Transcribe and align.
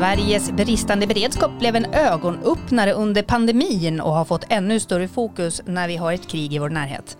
Sveriges 0.00 0.52
bristande 0.52 1.06
beredskap 1.06 1.58
blev 1.58 1.76
en 1.76 1.84
ögonöppnare 1.84 2.92
under 2.92 3.22
pandemin 3.22 4.00
och 4.00 4.12
har 4.12 4.24
fått 4.24 4.44
ännu 4.48 4.80
större 4.80 5.08
fokus 5.08 5.62
när 5.66 5.88
vi 5.88 5.96
har 5.96 6.12
ett 6.12 6.28
krig 6.28 6.54
i 6.54 6.58
vår 6.58 6.68
närhet. 6.68 7.16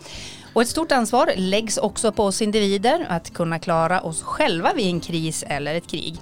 Och 0.54 0.62
ett 0.62 0.68
stort 0.68 0.92
ansvar 0.92 1.30
läggs 1.36 1.78
också 1.78 2.12
på 2.12 2.24
oss 2.24 2.42
individer 2.42 3.06
att 3.08 3.32
kunna 3.34 3.58
klara 3.58 4.00
oss 4.00 4.22
själva 4.22 4.72
vid 4.72 4.86
en 4.86 5.00
kris 5.00 5.44
eller 5.46 5.74
ett 5.74 5.86
krig. 5.86 6.16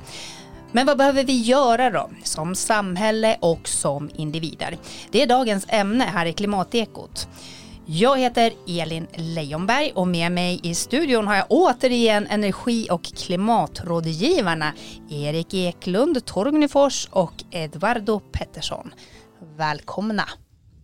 Men 0.72 0.86
vad 0.86 0.98
behöver 0.98 1.24
vi 1.24 1.40
göra 1.42 1.90
då, 1.90 2.10
som 2.22 2.54
samhälle 2.54 3.36
och 3.40 3.68
som 3.68 4.10
individer? 4.14 4.76
Det 5.10 5.22
är 5.22 5.26
dagens 5.26 5.66
ämne 5.68 6.04
här 6.04 6.26
i 6.26 6.32
Klimatekot. 6.32 7.28
Jag 7.90 8.18
heter 8.18 8.52
Elin 8.66 9.06
Leijonberg 9.14 9.92
och 9.94 10.08
med 10.08 10.32
mig 10.32 10.60
i 10.62 10.74
studion 10.74 11.26
har 11.26 11.36
jag 11.36 11.46
återigen 11.48 12.26
energi 12.26 12.88
och 12.90 13.02
klimatrådgivarna 13.02 14.74
Erik 15.10 15.54
Eklund 15.54 16.24
Torgnefors 16.24 17.08
och 17.10 17.44
Eduardo 17.50 18.20
Pettersson. 18.20 18.94
Välkomna! 19.56 20.28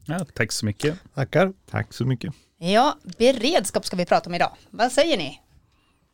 Ja, 0.07 0.27
tack 0.35 0.53
så 0.53 0.67
mycket. 0.67 0.99
Tackar. 1.15 1.53
Tack 1.71 1.95
så 1.95 2.05
mycket. 2.05 2.35
Ja, 2.59 2.99
beredskap 3.19 3.87
ska 3.87 3.97
vi 3.97 4.07
prata 4.07 4.31
om 4.31 4.35
idag. 4.35 4.53
Vad 4.71 4.93
säger 4.93 5.19
ni? 5.19 5.41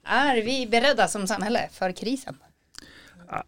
Är 0.07 0.43
vi 0.43 0.67
beredda 0.67 1.09
som 1.09 1.27
samhälle 1.27 1.69
för 1.73 1.93
krisen? 1.93 2.37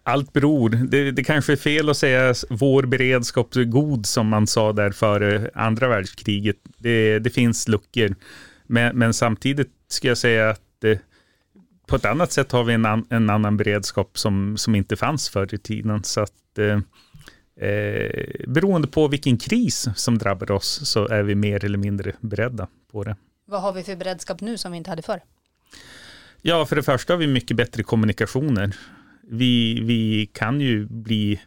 Allt 0.03 0.33
beror. 0.33 0.69
Det, 0.69 1.11
det 1.11 1.25
kanske 1.25 1.53
är 1.53 1.57
fel 1.57 1.89
att 1.89 1.97
säga 1.97 2.35
vår 2.51 2.83
beredskap 2.83 3.57
är 3.57 3.65
god 3.65 4.07
som 4.07 4.29
man 4.29 4.47
sa 4.47 4.73
där 4.73 4.91
före 4.91 5.51
andra 5.55 5.89
världskriget. 5.89 6.57
Det, 6.79 7.19
det 7.19 7.31
finns 7.31 7.69
luckor. 7.69 8.15
Men, 8.67 8.99
men, 8.99 9.15
samtidigt 9.15 9.71
ska 9.89 10.09
jag 10.09 10.19
säga 10.19 10.51
att 10.51 10.61
det, 10.79 11.01
på 11.87 11.97
ett 11.97 12.05
annat 12.05 12.33
sätt 12.33 12.53
har 12.53 12.65
vi 12.65 12.75
en, 12.75 12.87
an, 12.87 13.07
en 13.11 13.31
annan 13.31 13.57
beredskap 13.57 14.19
som, 14.19 14.57
som 14.57 14.75
inte 14.75 14.97
fanns 14.97 15.29
förr 15.29 15.55
i 15.55 15.59
tiden. 15.59 16.05
Så 16.05 16.21
att, 16.21 16.59
eh, 16.59 17.69
eh, 17.69 18.27
beroende 18.47 18.89
på 18.89 19.09
vilken 19.09 19.37
kris 19.37 19.89
som 19.97 20.19
drabbar 20.19 20.51
oss 20.51 20.81
så 20.85 21.09
är 21.09 21.23
vi 21.23 21.35
mer 21.35 21.65
eller 21.65 21.79
mindre 21.79 22.13
beredda 22.21 22.69
på 22.93 23.05
det. 23.05 23.17
Vad 23.47 23.63
har 23.63 23.73
vi 23.73 23.83
för 23.83 23.97
beredskap 23.97 24.41
nu 24.41 24.59
som 24.59 24.73
vi 24.73 24.79
inte 24.79 24.91
hade 24.91 25.03
förr? 25.03 25.21
Ja, 26.43 26.67
för 26.67 26.77
det 26.77 26.83
första 26.83 27.13
har 27.13 27.19
vi 27.19 27.27
mycket 27.27 27.57
bättre 27.57 27.83
kommunikationer 27.83 28.77
vi, 29.23 29.81
vi 29.81 30.31
kan 30.33 30.61
ju 30.61 30.87
bli 30.87 31.41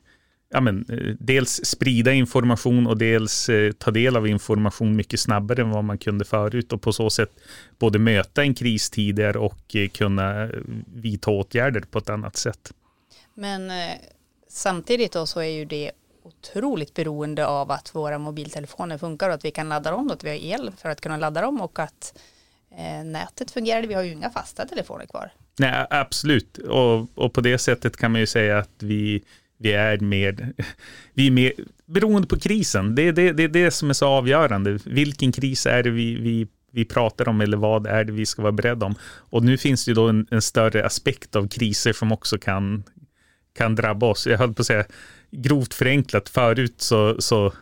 ja, 0.50 0.62
men, 0.62 0.86
eh, 0.90 1.16
dels 1.20 1.66
sprida 1.66 2.14
information 2.14 2.88
och 2.88 2.98
dels 2.98 3.50
eh, 3.50 3.72
ta 3.72 3.92
del 3.92 4.18
av 4.18 4.28
information 4.28 4.96
mycket 4.96 5.20
snabbare 5.20 5.62
än 5.62 5.70
vad 5.70 5.84
man 5.84 5.98
kunde 5.98 6.26
förut 6.26 6.74
och 6.74 6.82
på 6.82 6.94
så 6.94 7.10
sätt 7.10 7.32
både 7.80 8.00
möta 8.00 8.42
en 8.44 8.54
kris 8.54 8.90
tidigare 8.90 9.40
och 9.40 9.76
eh, 9.76 9.90
kunna 9.90 10.44
eh, 10.44 10.50
vidta 10.96 11.32
åtgärder 11.32 11.82
på 11.82 12.00
ett 12.00 12.10
annat 12.10 12.36
sätt. 12.36 12.74
Men 13.34 13.72
eh, 13.72 13.96
samtidigt 14.50 15.12
då 15.12 15.26
så 15.26 15.40
är 15.40 15.50
ju 15.50 15.66
det 15.66 15.92
otroligt 16.24 16.94
beroende 16.94 17.48
av 17.48 17.72
att 17.72 17.96
våra 17.96 18.18
mobiltelefoner 18.18 18.98
funkar 18.98 19.30
och 19.30 19.36
att 19.36 19.46
vi 19.46 19.52
kan 19.52 19.70
ladda 19.70 19.92
dem, 19.92 20.12
att 20.12 20.24
vi 20.24 20.30
har 20.30 20.36
el 20.36 20.72
för 20.78 20.90
att 20.90 21.02
kunna 21.02 21.18
ladda 21.18 21.42
dem 21.42 21.62
och 21.62 21.80
att 21.80 22.20
eh, 22.78 23.04
nätet 23.06 23.52
fungerar. 23.52 23.84
Vi 23.84 23.94
har 23.94 24.04
ju 24.04 24.12
inga 24.12 24.30
fasta 24.30 24.68
telefoner 24.68 25.06
kvar. 25.06 25.32
Nej, 25.60 25.86
absolut. 25.90 26.58
Och, 26.58 27.18
och 27.18 27.34
på 27.34 27.42
det 27.42 27.58
sättet 27.58 27.98
kan 27.98 28.12
man 28.12 28.22
ju 28.22 28.28
säga 28.28 28.58
att 28.58 28.76
vi, 28.80 29.24
vi 29.58 29.74
är 29.74 30.00
mer, 30.00 30.54
vi 31.14 31.28
är 31.28 31.32
mer 31.32 31.54
beroende 31.86 32.28
på 32.28 32.40
krisen. 32.40 32.96
Det 32.96 33.02
är 33.02 33.12
det, 33.12 33.32
det, 33.32 33.44
är 33.44 33.48
det 33.48 33.72
som 33.72 33.90
är 33.90 33.94
så 33.94 34.08
avgörande. 34.08 34.80
Vilken 34.86 35.32
kris 35.32 35.66
är 35.66 35.84
det 35.84 35.90
vi, 35.90 36.16
vi, 36.16 36.48
vi 36.72 36.86
pratar 36.86 37.30
om 37.30 37.42
eller 37.42 37.58
vad 37.58 37.88
är 37.88 38.04
det 38.04 38.12
vi 38.12 38.26
ska 38.26 38.42
vara 38.42 38.52
beredda 38.52 38.86
om? 38.86 38.96
Och 39.04 39.44
nu 39.44 39.58
finns 39.58 39.86
det 39.86 39.92
ju 39.92 39.96
då 39.96 40.08
en, 40.08 40.28
en 40.32 40.42
större 40.42 40.86
aspekt 40.86 41.36
av 41.36 41.48
kriser 41.48 41.94
som 41.94 42.12
också 42.12 42.38
kan, 42.38 42.84
kan 43.58 43.76
drabba 43.76 44.06
oss. 44.06 44.28
Jag 44.28 44.38
höll 44.38 44.54
på 44.54 44.62
att 44.62 44.68
säga 44.68 44.86
grovt 45.32 45.74
förenklat, 45.74 46.30
förut 46.30 46.76
så, 46.78 47.22
så 47.22 47.54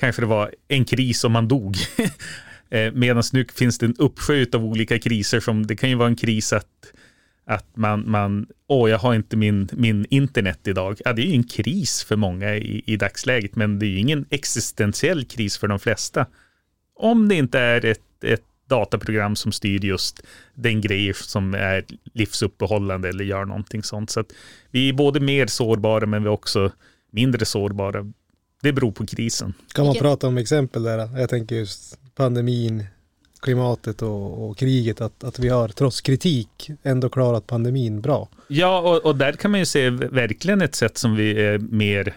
kanske 0.00 0.22
det 0.22 0.26
var 0.26 0.54
en 0.68 0.84
kris 0.84 1.24
och 1.24 1.30
man 1.30 1.48
dog. 1.48 1.76
Eh, 2.72 2.92
medan 2.92 3.22
nu 3.32 3.46
finns 3.54 3.78
det 3.78 3.86
en 3.86 3.94
uppsjö 3.98 4.46
av 4.52 4.64
olika 4.64 4.98
kriser 4.98 5.40
som 5.40 5.66
det 5.66 5.76
kan 5.76 5.90
ju 5.90 5.94
vara 5.94 6.08
en 6.08 6.16
kris 6.16 6.52
att 6.52 6.92
att 7.50 7.76
man, 7.76 8.10
man 8.10 8.46
åh, 8.66 8.90
jag 8.90 8.98
har 8.98 9.14
inte 9.14 9.36
min, 9.36 9.68
min 9.72 10.06
internet 10.10 10.68
idag. 10.68 11.00
Ja, 11.04 11.12
det 11.12 11.22
är 11.22 11.26
ju 11.26 11.34
en 11.34 11.44
kris 11.44 12.04
för 12.04 12.16
många 12.16 12.54
i, 12.56 12.82
i 12.86 12.96
dagsläget, 12.96 13.56
men 13.56 13.78
det 13.78 13.86
är 13.86 13.88
ju 13.88 13.98
ingen 13.98 14.24
existentiell 14.30 15.24
kris 15.24 15.58
för 15.58 15.68
de 15.68 15.78
flesta. 15.78 16.26
Om 16.94 17.28
det 17.28 17.34
inte 17.34 17.58
är 17.58 17.84
ett, 17.84 18.24
ett 18.24 18.44
dataprogram 18.66 19.36
som 19.36 19.52
styr 19.52 19.84
just 19.84 20.22
den 20.54 20.80
grejer 20.80 21.12
som 21.12 21.54
är 21.54 21.84
livsuppehållande 22.14 23.08
eller 23.08 23.24
gör 23.24 23.44
någonting 23.44 23.82
sånt. 23.82 24.10
Så 24.10 24.20
att 24.20 24.32
vi 24.70 24.88
är 24.88 24.92
både 24.92 25.20
mer 25.20 25.46
sårbara, 25.46 26.06
men 26.06 26.22
vi 26.22 26.28
är 26.28 26.32
också 26.32 26.72
mindre 27.10 27.44
sårbara. 27.44 28.12
Det 28.62 28.72
beror 28.72 28.92
på 28.92 29.06
krisen. 29.06 29.54
Kan 29.74 29.86
man 29.86 29.94
prata 29.94 30.26
om 30.26 30.38
exempel 30.38 30.82
där? 30.82 31.18
Jag 31.18 31.28
tänker 31.28 31.56
just 31.56 31.98
pandemin, 32.14 32.84
klimatet 33.40 34.02
och, 34.02 34.50
och, 34.50 34.58
kriget, 34.58 35.00
att, 35.00 35.24
att 35.24 35.38
vi 35.38 35.48
har 35.48 35.68
trots 35.68 36.00
kritik 36.00 36.70
ändå 36.82 37.08
klarat 37.08 37.46
pandemin 37.46 38.00
bra. 38.00 38.28
Ja, 38.48 38.80
och, 38.80 39.06
och 39.06 39.16
där 39.16 39.32
kan 39.32 39.50
man 39.50 39.60
ju 39.60 39.66
se 39.66 39.90
verkligen 39.90 40.62
ett 40.62 40.74
sätt 40.74 40.98
som 40.98 41.16
vi 41.16 41.44
är 41.44 41.58
mer, 41.58 42.16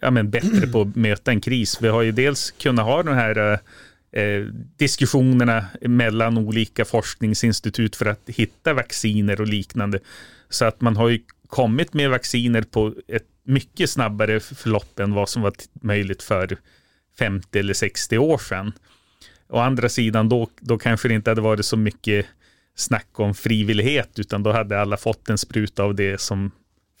ja 0.00 0.10
men 0.10 0.30
bättre 0.30 0.66
på 0.66 0.80
att 0.80 0.96
möta 0.96 1.30
en 1.30 1.40
kris. 1.40 1.78
Vi 1.80 1.88
har 1.88 2.02
ju 2.02 2.12
dels 2.12 2.50
kunnat 2.50 2.84
ha 2.84 3.02
de 3.02 3.14
här 3.14 3.52
eh, 3.52 3.58
eh 4.22 4.44
diskussionerna 4.76 5.64
mellan 5.80 6.38
olika 6.38 6.84
forskningsinstitut 6.84 7.96
för 7.96 8.06
att 8.06 8.22
hitta 8.26 8.74
vacciner 8.74 9.40
och 9.40 9.48
liknande. 9.48 9.98
Så 10.48 10.64
att 10.64 10.80
man 10.80 10.96
har 10.96 11.08
ju 11.08 11.20
kommit 11.46 11.94
med 11.94 12.10
vacciner 12.10 12.62
på 12.62 12.94
ett 13.08 13.26
mycket 13.44 13.90
snabbare 13.90 14.40
förlopp 14.40 15.00
än 15.00 15.14
vad 15.14 15.28
som 15.28 15.42
var 15.42 15.52
möjligt 15.72 16.22
för 16.22 16.56
50 17.18 17.58
eller 17.58 17.74
60 17.74 18.18
år 18.18 18.38
sedan. 18.38 18.72
Å 19.48 19.58
andra 19.58 19.88
sidan, 19.88 20.28
då, 20.28 20.48
då 20.60 20.78
kanske 20.78 21.08
det 21.08 21.14
inte 21.14 21.30
hade 21.30 21.40
varit 21.40 21.66
så 21.66 21.76
mycket 21.76 22.26
snack 22.74 23.20
om 23.20 23.34
frivillighet, 23.34 24.18
utan 24.18 24.42
då 24.42 24.52
hade 24.52 24.80
alla 24.80 24.96
fått 24.96 25.28
en 25.28 25.38
spruta 25.38 25.82
av 25.82 25.94
det 25.94 26.20
som 26.20 26.50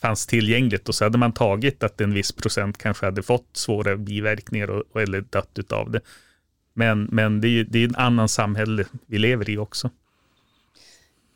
fanns 0.00 0.26
tillgängligt 0.26 0.88
och 0.88 0.94
så 0.94 1.04
hade 1.04 1.18
man 1.18 1.32
tagit 1.32 1.82
att 1.82 2.00
en 2.00 2.14
viss 2.14 2.32
procent 2.32 2.78
kanske 2.78 3.06
hade 3.06 3.22
fått 3.22 3.48
svåra 3.52 3.96
biverkningar 3.96 4.70
och, 4.70 5.02
eller 5.02 5.20
dött 5.20 5.72
av 5.72 5.90
det. 5.90 6.00
Men, 6.74 7.08
men 7.12 7.40
det, 7.40 7.48
är, 7.48 7.64
det 7.64 7.78
är 7.78 7.88
en 7.88 7.96
annan 7.96 8.28
samhälle 8.28 8.84
vi 9.06 9.18
lever 9.18 9.50
i 9.50 9.58
också. 9.58 9.90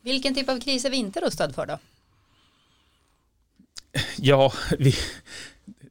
Vilken 0.03 0.35
typ 0.35 0.49
av 0.49 0.61
kris 0.61 0.85
är 0.85 0.91
vi 0.91 0.97
inte 0.97 1.21
rustad 1.21 1.53
för 1.53 1.67
då? 1.67 1.79
Ja, 4.17 4.53
vi, 4.79 4.95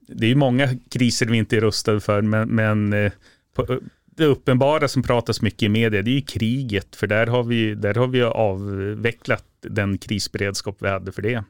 det 0.07 0.25
är 0.25 0.29
ju 0.29 0.35
många 0.35 0.69
kriser 0.89 1.25
vi 1.25 1.37
inte 1.37 1.57
är 1.57 1.61
rustade 1.61 1.99
för, 1.99 2.21
men, 2.21 2.49
men 2.49 2.93
eh, 2.93 3.11
på, 3.53 3.79
det 4.17 4.25
uppenbara 4.25 4.87
som 4.87 5.03
pratas 5.03 5.41
mycket 5.41 5.63
i 5.63 5.69
media, 5.69 6.01
det 6.01 6.11
är 6.11 6.15
ju 6.15 6.21
kriget, 6.21 6.95
för 6.95 7.07
där 7.07 7.27
har 7.27 7.43
vi, 7.43 7.75
där 7.75 7.93
har 7.93 8.07
vi 8.07 8.23
avvecklat 8.23 9.45
den 9.61 9.97
krisberedskap 9.97 10.77
vi 10.79 10.89
hade 10.89 11.11
för 11.11 11.21
det. 11.21 11.43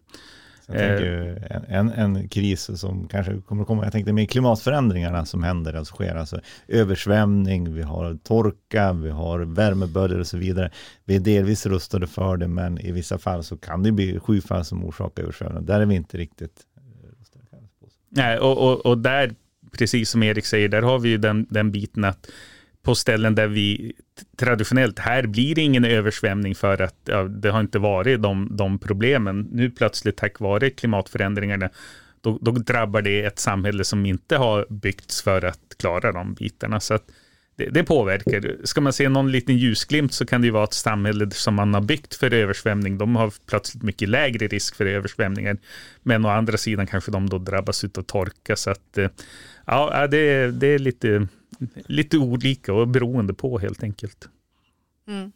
Tänker 0.68 1.48
en, 1.50 1.90
en, 1.90 2.16
en, 2.16 2.30
kris 2.30 2.80
som 2.80 3.08
kanske 3.08 3.42
kommer 3.42 3.62
att 3.62 3.68
komma, 3.68 3.84
jag 3.84 3.92
tänkte 3.92 4.14
med 4.14 4.30
klimatförändringarna 4.30 5.26
som 5.26 5.44
händer, 5.44 5.74
alltså 5.74 5.96
sker, 5.96 6.16
alltså 6.16 6.40
översvämning, 6.68 7.74
vi 7.74 7.82
har 7.82 8.18
torka, 8.24 8.94
vi 8.94 9.10
har 9.10 9.40
värmeböljor 9.40 10.20
och 10.20 10.28
så 10.28 10.38
vidare. 10.38 10.72
Vi 11.06 11.16
är 11.16 11.20
delvis 11.20 11.66
rustade 11.66 12.08
för 12.08 12.38
det, 12.38 12.48
men 12.48 12.82
i 12.82 12.92
vissa 12.92 13.18
fall 13.18 13.44
så 13.44 13.58
kan 13.58 13.84
det 13.84 13.92
bli 13.92 14.20
skyfall 14.20 14.66
som 14.66 14.86
orsakar 14.86 15.24
översvämning. 15.24 15.66
Där 15.66 15.80
är 15.80 15.86
vi 15.86 15.96
inte 15.96 16.18
riktigt 16.18 16.62
rustade. 17.20 17.46
Nej, 18.10 18.40
och, 18.40 18.58
och, 18.58 18.86
och 18.86 18.98
där, 18.98 19.36
precis 19.78 20.10
som 20.10 20.24
Erik 20.24 20.46
säger, 20.46 20.70
där 20.70 20.82
har 20.82 21.00
vi 21.00 21.10
ju 21.10 21.18
den, 21.18 21.48
den 21.50 21.72
biten 21.72 22.04
att 22.04 22.28
på 22.88 22.96
ställen 22.96 23.36
där 23.36 23.48
vi 23.48 23.94
traditionellt, 24.38 25.00
här 25.00 25.28
blir 25.28 25.56
det 25.56 25.62
ingen 25.62 25.86
översvämning 25.86 26.56
för 26.56 26.82
att 26.82 26.96
ja, 27.06 27.24
det 27.24 27.50
har 27.50 27.60
inte 27.60 27.80
varit 27.80 28.22
de, 28.22 28.58
de 28.58 28.80
problemen. 28.80 29.48
Nu 29.52 29.70
plötsligt 29.72 30.18
tack 30.18 30.40
vare 30.40 30.70
klimatförändringarna, 30.70 31.70
då, 32.22 32.40
då, 32.42 32.52
drabbar 32.52 33.02
det 33.02 33.24
ett 33.24 33.40
samhälle 33.40 33.84
som 33.84 34.06
inte 34.06 34.38
har 34.38 34.66
byggts 34.70 35.22
för 35.22 35.46
att 35.46 35.60
klara 35.80 36.12
de 36.12 36.34
bitarna. 36.34 36.80
Så 36.80 37.00
det, 37.56 37.70
det, 37.70 37.84
påverkar. 37.84 38.56
Ska 38.64 38.82
man 38.82 38.94
se 38.94 39.10
någon 39.10 39.32
liten 39.32 39.58
ljusglimt 39.58 40.14
så 40.14 40.26
kan 40.26 40.42
det 40.42 40.48
ju 40.48 40.52
vara 40.52 40.64
ett 40.64 40.74
samhälle 40.74 41.32
som 41.32 41.56
man 41.56 41.74
har 41.74 41.82
byggt 41.82 42.16
för 42.16 42.34
översvämning. 42.34 42.98
De 42.98 43.16
har 43.16 43.34
plötsligt 43.50 43.84
mycket 43.84 44.10
lägre 44.10 44.48
risk 44.48 44.76
för 44.76 44.86
översvämningar. 44.86 45.58
Men 46.04 46.26
å 46.26 46.30
andra 46.30 46.58
sidan 46.58 46.88
kanske 46.88 47.12
de 47.12 47.30
då 47.30 47.38
drabbas 47.38 47.84
av 47.84 48.02
torka. 48.02 48.56
Så 48.56 48.70
att, 48.70 48.98
eh, 48.98 49.10
ja, 49.66 50.08
det, 50.08 50.52
det 50.52 50.68
är 50.68 50.80
lite 50.80 51.28
lite 51.74 52.18
olika 52.18 52.74
och 52.74 52.88
beroende 52.88 53.34
på 53.34 53.60
helt 53.60 53.84
enkelt. 53.84 54.30
Mm. 55.08 55.32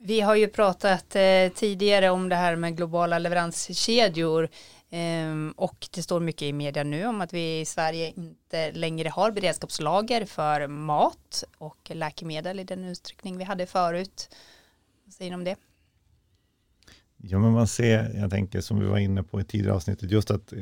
Vi 0.00 0.20
har 0.20 0.34
ju 0.34 0.48
pratat 0.48 1.16
eh, 1.16 1.48
tidigare 1.54 2.10
om 2.10 2.28
det 2.28 2.36
här 2.36 2.56
med 2.56 2.76
globala 2.76 3.18
leveranskedjor 3.18 4.48
eh, 4.90 5.52
och 5.56 5.88
det 5.94 6.02
står 6.02 6.20
mycket 6.20 6.42
i 6.42 6.52
media 6.52 6.84
nu 6.84 7.06
om 7.06 7.20
att 7.20 7.32
vi 7.32 7.60
i 7.60 7.64
Sverige 7.64 8.12
inte 8.16 8.72
längre 8.72 9.08
har 9.08 9.30
beredskapslager 9.30 10.24
för 10.24 10.66
mat 10.66 11.44
och 11.58 11.90
läkemedel 11.94 12.60
i 12.60 12.64
den 12.64 12.84
utsträckning 12.84 13.38
vi 13.38 13.44
hade 13.44 13.66
förut. 13.66 14.36
Vad 15.04 15.14
säger 15.14 15.30
ni 15.30 15.34
om 15.34 15.44
det? 15.44 15.56
Ja, 17.20 17.38
men 17.38 17.52
man 17.52 17.66
ser, 17.66 18.20
jag 18.20 18.30
tänker 18.30 18.60
som 18.60 18.80
vi 18.80 18.86
var 18.86 18.98
inne 18.98 19.22
på 19.22 19.40
i 19.40 19.44
tidigare 19.44 19.74
avsnittet, 19.74 20.10
just 20.10 20.30
att 20.30 20.52
eh, 20.52 20.58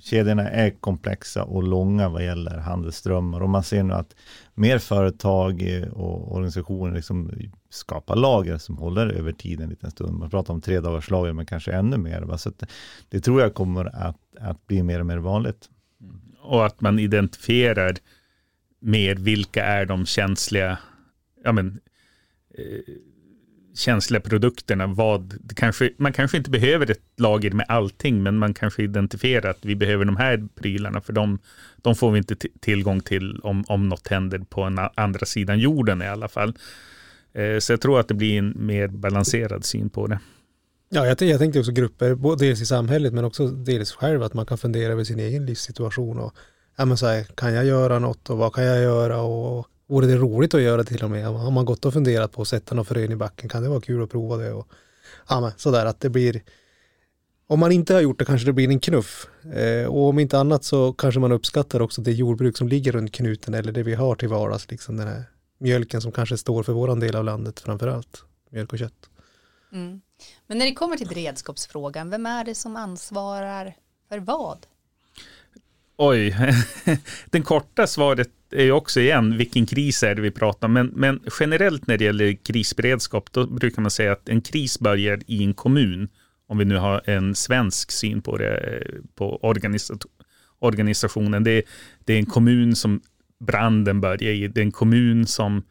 kedjorna 0.00 0.50
är 0.50 0.70
komplexa 0.70 1.44
och 1.44 1.62
långa 1.62 2.08
vad 2.08 2.24
gäller 2.24 2.58
handelsströmmar 2.58 3.40
och 3.40 3.50
man 3.50 3.62
ser 3.62 3.82
nu 3.82 3.94
att 3.94 4.16
mer 4.54 4.78
företag 4.78 5.62
eh, 5.62 5.88
och 5.88 6.32
organisationer 6.32 6.94
liksom 6.94 7.30
skapar 7.70 8.16
lager 8.16 8.58
som 8.58 8.76
håller 8.76 9.06
över 9.06 9.32
tid 9.32 9.60
en 9.60 9.68
liten 9.68 9.90
stund. 9.90 10.18
Man 10.18 10.30
pratar 10.30 10.54
om 10.54 10.60
tre 10.60 10.80
dagars 10.80 11.10
lager, 11.10 11.32
men 11.32 11.46
kanske 11.46 11.72
ännu 11.72 11.96
mer. 11.96 12.22
Va? 12.22 12.38
Så 12.38 12.50
det, 12.50 12.66
det 13.08 13.20
tror 13.20 13.40
jag 13.40 13.54
kommer 13.54 13.84
att, 13.96 14.20
att 14.40 14.66
bli 14.66 14.82
mer 14.82 15.00
och 15.00 15.06
mer 15.06 15.18
vanligt. 15.18 15.68
Mm. 16.00 16.20
Och 16.42 16.66
att 16.66 16.80
man 16.80 16.98
identifierar 16.98 17.96
mer 18.80 19.14
vilka 19.14 19.64
är 19.64 19.86
de 19.86 20.06
känsliga, 20.06 20.78
ja 21.44 21.52
men, 21.52 21.80
eh, 22.54 22.94
känsliga 23.74 24.20
produkterna. 24.20 24.86
Vad, 24.86 25.34
kanske, 25.56 25.90
man 25.96 26.12
kanske 26.12 26.36
inte 26.36 26.50
behöver 26.50 26.90
ett 26.90 27.02
lager 27.16 27.50
med 27.50 27.66
allting, 27.68 28.22
men 28.22 28.38
man 28.38 28.54
kanske 28.54 28.82
identifierar 28.82 29.50
att 29.50 29.64
vi 29.64 29.76
behöver 29.76 30.04
de 30.04 30.16
här 30.16 30.48
prylarna, 30.54 31.00
för 31.00 31.12
de, 31.12 31.38
de 31.76 31.94
får 31.94 32.10
vi 32.10 32.18
inte 32.18 32.36
tillgång 32.60 33.00
till 33.00 33.40
om, 33.40 33.64
om 33.68 33.88
något 33.88 34.08
händer 34.08 34.38
på 34.38 34.62
en 34.62 34.78
andra 34.94 35.26
sidan 35.26 35.58
jorden 35.58 36.02
i 36.02 36.06
alla 36.06 36.28
fall. 36.28 36.54
Eh, 37.32 37.58
så 37.58 37.72
jag 37.72 37.80
tror 37.80 38.00
att 38.00 38.08
det 38.08 38.14
blir 38.14 38.38
en 38.38 38.54
mer 38.56 38.88
balanserad 38.88 39.64
syn 39.64 39.90
på 39.90 40.06
det. 40.06 40.18
Ja, 40.88 41.06
jag, 41.06 41.22
jag 41.22 41.38
tänkte 41.38 41.58
också 41.58 41.72
grupper, 41.72 42.36
dels 42.38 42.60
i 42.60 42.66
samhället 42.66 43.12
men 43.12 43.24
också 43.24 43.48
dels 43.48 43.92
själv, 43.92 44.22
att 44.22 44.34
man 44.34 44.46
kan 44.46 44.58
fundera 44.58 44.92
över 44.92 45.04
sin 45.04 45.20
egen 45.20 45.46
livssituation 45.46 46.18
och 46.18 46.34
ja, 46.76 46.84
men 46.84 46.96
så 46.96 47.06
här, 47.06 47.24
kan 47.24 47.54
jag 47.54 47.64
göra 47.64 47.98
något 47.98 48.30
och 48.30 48.38
vad 48.38 48.54
kan 48.54 48.64
jag 48.64 48.82
göra 48.82 49.20
och 49.20 49.66
vore 49.86 50.06
det 50.06 50.16
roligt 50.16 50.54
att 50.54 50.60
göra 50.60 50.84
till 50.84 51.04
och 51.04 51.10
med? 51.10 51.26
Har 51.26 51.50
man 51.50 51.64
gått 51.64 51.84
och 51.84 51.92
funderat 51.92 52.32
på 52.32 52.42
att 52.42 52.48
sätta 52.48 52.74
någon 52.74 52.84
frön 52.84 53.12
i 53.12 53.16
backen 53.16 53.48
kan 53.48 53.62
det 53.62 53.68
vara 53.68 53.80
kul 53.80 54.02
att 54.02 54.10
prova 54.10 54.36
det 54.36 54.52
och 54.52 54.68
ja, 55.28 55.40
men 55.40 55.52
sådär 55.56 55.86
att 55.86 56.00
det 56.00 56.10
blir 56.10 56.42
om 57.46 57.60
man 57.60 57.72
inte 57.72 57.94
har 57.94 58.00
gjort 58.00 58.18
det 58.18 58.24
kanske 58.24 58.46
det 58.46 58.52
blir 58.52 58.68
en 58.68 58.80
knuff. 58.80 59.28
Eh, 59.54 59.86
och 59.86 60.08
om 60.08 60.18
inte 60.18 60.38
annat 60.38 60.64
så 60.64 60.92
kanske 60.92 61.20
man 61.20 61.32
uppskattar 61.32 61.80
också 61.80 62.00
det 62.00 62.12
jordbruk 62.12 62.56
som 62.56 62.68
ligger 62.68 62.92
runt 62.92 63.12
knuten 63.12 63.54
eller 63.54 63.72
det 63.72 63.82
vi 63.82 63.94
har 63.94 64.14
till 64.14 64.28
vardags, 64.28 64.70
liksom 64.70 64.96
den 64.96 65.08
här 65.08 65.24
mjölken 65.58 66.00
som 66.00 66.12
kanske 66.12 66.36
står 66.36 66.62
för 66.62 66.72
våran 66.72 67.00
del 67.00 67.16
av 67.16 67.24
landet 67.24 67.60
framför 67.60 67.88
allt. 67.88 68.24
Mjölk 68.50 68.72
och 68.72 68.78
kött. 68.78 69.10
Mm. 69.72 70.00
Men 70.46 70.58
när 70.58 70.66
det 70.66 70.74
kommer 70.74 70.96
till 70.96 71.08
beredskapsfrågan, 71.08 72.10
vem 72.10 72.26
är 72.26 72.44
det 72.44 72.54
som 72.54 72.76
ansvarar 72.76 73.76
för 74.08 74.18
vad? 74.18 74.66
Oj, 75.96 76.36
den 77.30 77.42
korta 77.42 77.86
svaret 77.86 78.30
är 78.50 78.64
ju 78.64 78.72
också 78.72 79.00
igen, 79.00 79.36
vilken 79.36 79.66
kris 79.66 80.02
är 80.02 80.14
det 80.14 80.22
vi 80.22 80.30
pratar 80.30 80.68
om? 80.68 80.72
Men, 80.72 80.86
men 80.86 81.20
generellt 81.40 81.86
när 81.86 81.98
det 81.98 82.04
gäller 82.04 82.32
krisberedskap, 82.44 83.32
då 83.32 83.46
brukar 83.46 83.82
man 83.82 83.90
säga 83.90 84.12
att 84.12 84.28
en 84.28 84.40
kris 84.40 84.80
börjar 84.80 85.20
i 85.26 85.44
en 85.44 85.54
kommun. 85.54 86.08
Om 86.46 86.58
vi 86.58 86.64
nu 86.64 86.76
har 86.76 87.10
en 87.10 87.34
svensk 87.34 87.90
syn 87.90 88.22
på 88.22 88.36
det, 88.36 88.56
eh, 88.56 89.00
på 89.14 89.38
organisationen. 90.60 91.44
Det, 91.44 91.62
det 92.04 92.12
är 92.12 92.18
en 92.18 92.26
kommun 92.26 92.76
som 92.76 93.00
branden 93.40 94.00
börjar 94.00 94.32
i. 94.32 94.48
Det 94.48 94.60
är 94.60 94.64
en 94.64 94.72
kommun 94.72 95.26
som 95.26 95.62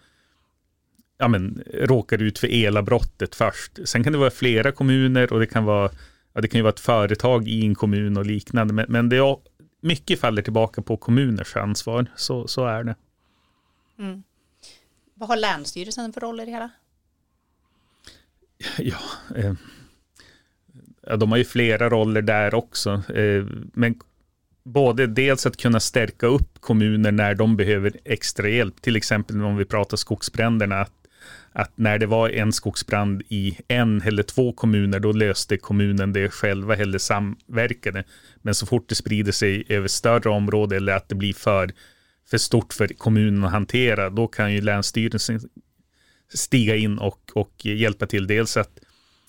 ja, 1.17 1.27
men, 1.27 1.63
råkar 1.73 2.21
ut 2.21 2.39
för 2.39 2.47
elavbrottet 2.47 3.35
först. 3.35 3.79
Sen 3.85 4.03
kan 4.03 4.13
det 4.13 4.19
vara 4.19 4.31
flera 4.31 4.71
kommuner 4.71 5.33
och 5.33 5.39
det 5.39 5.45
kan 5.45 5.65
vara, 5.65 5.89
ja, 6.33 6.41
det 6.41 6.47
kan 6.47 6.59
ju 6.59 6.63
vara 6.63 6.73
ett 6.73 6.79
företag 6.79 7.47
i 7.47 7.65
en 7.65 7.75
kommun 7.75 8.17
och 8.17 8.25
liknande. 8.25 8.73
Men, 8.73 8.85
men 8.89 9.09
det 9.09 9.17
är, 9.17 9.37
mycket 9.83 10.19
faller 10.19 10.41
tillbaka 10.41 10.81
på 10.81 10.97
kommuners 10.97 11.55
ansvar. 11.55 12.05
Så, 12.15 12.47
så 12.47 12.65
är 12.65 12.83
det. 12.83 12.95
Mm. 13.99 14.23
Vad 15.13 15.29
har 15.29 15.37
Länsstyrelsen 15.37 16.13
för 16.13 16.21
roll 16.21 16.39
i 16.39 16.45
det 16.45 16.51
hela? 16.51 16.69
Ja, 18.77 18.99
eh, 19.35 19.53
ja, 21.01 21.15
de 21.15 21.31
har 21.31 21.37
ju 21.37 21.45
flera 21.45 21.89
roller 21.89 22.21
där 22.21 22.53
också. 22.53 22.91
Eh, 22.91 23.45
men 23.73 23.99
både 24.63 25.07
dels 25.07 25.45
att 25.45 25.57
kunna 25.57 25.79
stärka 25.79 26.27
upp 26.27 26.61
kommuner 26.61 27.11
när 27.11 27.35
de 27.35 27.57
behöver 27.57 27.99
extra 28.05 28.49
hjälp, 28.49 28.81
till 28.81 28.95
exempel 28.95 29.41
om 29.41 29.57
vi 29.57 29.65
pratar 29.65 29.97
skogsbränderna, 29.97 30.81
att, 30.81 31.02
att 31.51 31.71
när 31.75 31.99
det 31.99 32.05
var 32.05 32.29
en 32.29 32.53
skogsbrand 32.53 33.21
i 33.29 33.57
en 33.67 34.01
eller 34.01 34.23
två 34.23 34.53
kommuner, 34.53 34.99
då 34.99 35.11
löste 35.11 35.57
kommunen 35.57 36.13
det 36.13 36.29
själva 36.29 36.75
eller 36.75 36.97
samverkade. 36.97 38.03
Men 38.41 38.55
så 38.55 38.65
fort 38.65 38.89
det 38.89 38.95
sprider 38.95 39.31
sig 39.31 39.63
över 39.69 39.87
större 39.87 40.29
områden 40.29 40.77
eller 40.77 40.93
att 40.93 41.09
det 41.09 41.15
blir 41.15 41.33
för, 41.33 41.71
för 42.29 42.37
stort 42.37 42.73
för 42.73 42.87
kommunen 42.87 43.43
att 43.43 43.51
hantera, 43.51 44.09
då 44.09 44.27
kan 44.27 44.53
ju 44.53 44.61
länsstyrelsen 44.61 45.39
stiga 46.33 46.75
in 46.75 46.97
och, 46.97 47.19
och 47.33 47.65
hjälpa 47.65 48.05
till. 48.05 48.27
Dels 48.27 48.57
att 48.57 48.79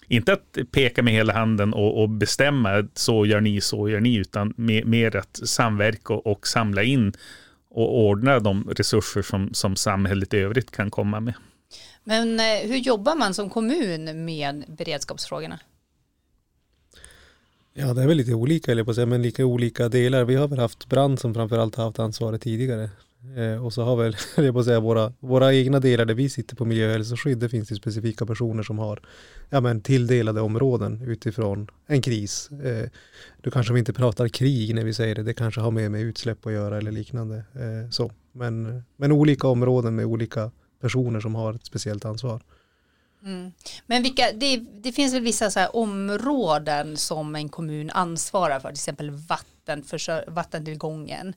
inte 0.08 0.32
att 0.32 0.58
peka 0.72 1.02
med 1.02 1.12
hela 1.12 1.32
handen 1.32 1.74
och, 1.74 2.02
och 2.02 2.08
bestämma 2.08 2.88
så 2.94 3.26
gör 3.26 3.40
ni, 3.40 3.60
så 3.60 3.88
gör 3.88 4.00
ni, 4.00 4.14
utan 4.14 4.54
mer, 4.56 4.84
mer 4.84 5.16
att 5.16 5.40
samverka 5.44 6.14
och, 6.14 6.26
och, 6.26 6.46
samla 6.46 6.82
in 6.82 7.12
och 7.70 7.98
ordna 7.98 8.38
de 8.38 8.68
resurser 8.76 9.22
som, 9.22 9.54
som 9.54 9.76
samhället 9.76 10.34
i 10.34 10.38
övrigt 10.38 10.70
kan 10.70 10.90
komma 10.90 11.20
med. 11.20 11.34
Men 12.04 12.40
eh, 12.40 12.68
hur 12.68 12.76
jobbar 12.76 13.16
man 13.16 13.34
som 13.34 13.50
kommun 13.50 14.24
med 14.24 14.64
beredskapsfrågorna? 14.68 15.60
Ja, 17.76 17.94
det 17.94 18.02
är 18.02 18.06
väl 18.06 18.16
lite 18.16 18.34
olika, 18.34 18.72
eller 18.72 18.84
på 18.84 18.90
att 18.90 18.94
säga, 18.94 19.06
men 19.06 19.22
lika 19.22 19.44
olika 19.44 19.88
delar. 19.88 20.24
Vi 20.24 20.34
har 20.34 20.48
väl 20.48 20.58
haft 20.58 20.86
brand 20.86 21.20
som 21.20 21.34
framförallt 21.34 21.76
har 21.76 21.84
haft 21.84 21.98
ansvaret 21.98 22.42
tidigare. 22.42 22.90
Eh, 23.36 23.64
och 23.64 23.72
så 23.72 23.82
har 23.82 23.96
väl, 23.96 24.16
jag 24.36 24.52
på 24.54 24.60
att 24.60 24.66
säga, 24.66 24.80
våra, 24.80 25.12
våra 25.20 25.54
egna 25.54 25.80
delar 25.80 26.04
där 26.04 26.14
vi 26.14 26.28
sitter 26.28 26.56
på 26.56 26.64
miljö 26.64 26.86
och 26.86 26.92
hälsoskydd, 26.92 27.38
det 27.38 27.48
finns 27.48 27.72
ju 27.72 27.76
specifika 27.76 28.26
personer 28.26 28.62
som 28.62 28.78
har 28.78 29.00
ja, 29.50 29.60
men, 29.60 29.80
tilldelade 29.80 30.40
områden 30.40 31.02
utifrån 31.06 31.70
en 31.86 32.02
kris. 32.02 32.50
Eh, 32.50 32.88
då 33.42 33.50
kanske 33.50 33.72
vi 33.72 33.78
inte 33.78 33.92
pratar 33.92 34.28
krig 34.28 34.74
när 34.74 34.84
vi 34.84 34.94
säger 34.94 35.14
det, 35.14 35.22
det 35.22 35.34
kanske 35.34 35.60
har 35.60 35.70
mer 35.70 35.88
med 35.88 36.00
utsläpp 36.00 36.46
att 36.46 36.52
göra 36.52 36.78
eller 36.78 36.92
liknande. 36.92 37.36
Eh, 37.36 37.90
så. 37.90 38.12
Men, 38.32 38.82
men 38.96 39.12
olika 39.12 39.48
områden 39.48 39.94
med 39.94 40.04
olika 40.04 40.50
personer 40.84 41.20
som 41.20 41.34
har 41.34 41.54
ett 41.54 41.66
speciellt 41.66 42.04
ansvar. 42.04 42.40
Mm. 43.24 43.52
Men 43.86 44.02
vilka, 44.02 44.32
det, 44.34 44.56
det, 44.56 44.92
finns 44.92 45.14
väl 45.14 45.22
vissa 45.22 45.50
så 45.50 45.66
områden 45.66 46.96
som 46.96 47.34
en 47.36 47.48
kommun 47.48 47.90
ansvarar 47.90 48.60
för, 48.60 48.68
till 48.68 48.74
exempel 48.74 49.10
vatten, 49.10 49.84
vattentillgången. 50.26 51.34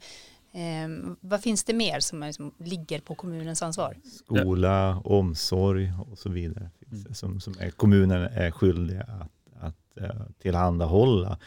Eh, 0.52 1.16
vad 1.20 1.42
finns 1.42 1.64
det 1.64 1.74
mer 1.74 2.00
som, 2.00 2.34
som, 2.34 2.52
ligger 2.58 3.00
på 3.00 3.16
kommunens 3.16 3.62
ansvar? 3.62 3.98
Skola, 4.26 5.02
omsorg 5.04 5.94
och 6.12 6.18
så 6.18 6.30
vidare. 6.30 6.70
Mm. 6.92 7.14
Som, 7.14 7.40
som 7.40 7.54
är, 7.60 7.70
kommunen 7.70 8.22
är 8.22 8.52
skyldiga 8.52 9.02
att, 9.02 9.64
att 9.64 10.04
uh, 10.04 10.22
tillhandahålla 10.42 11.38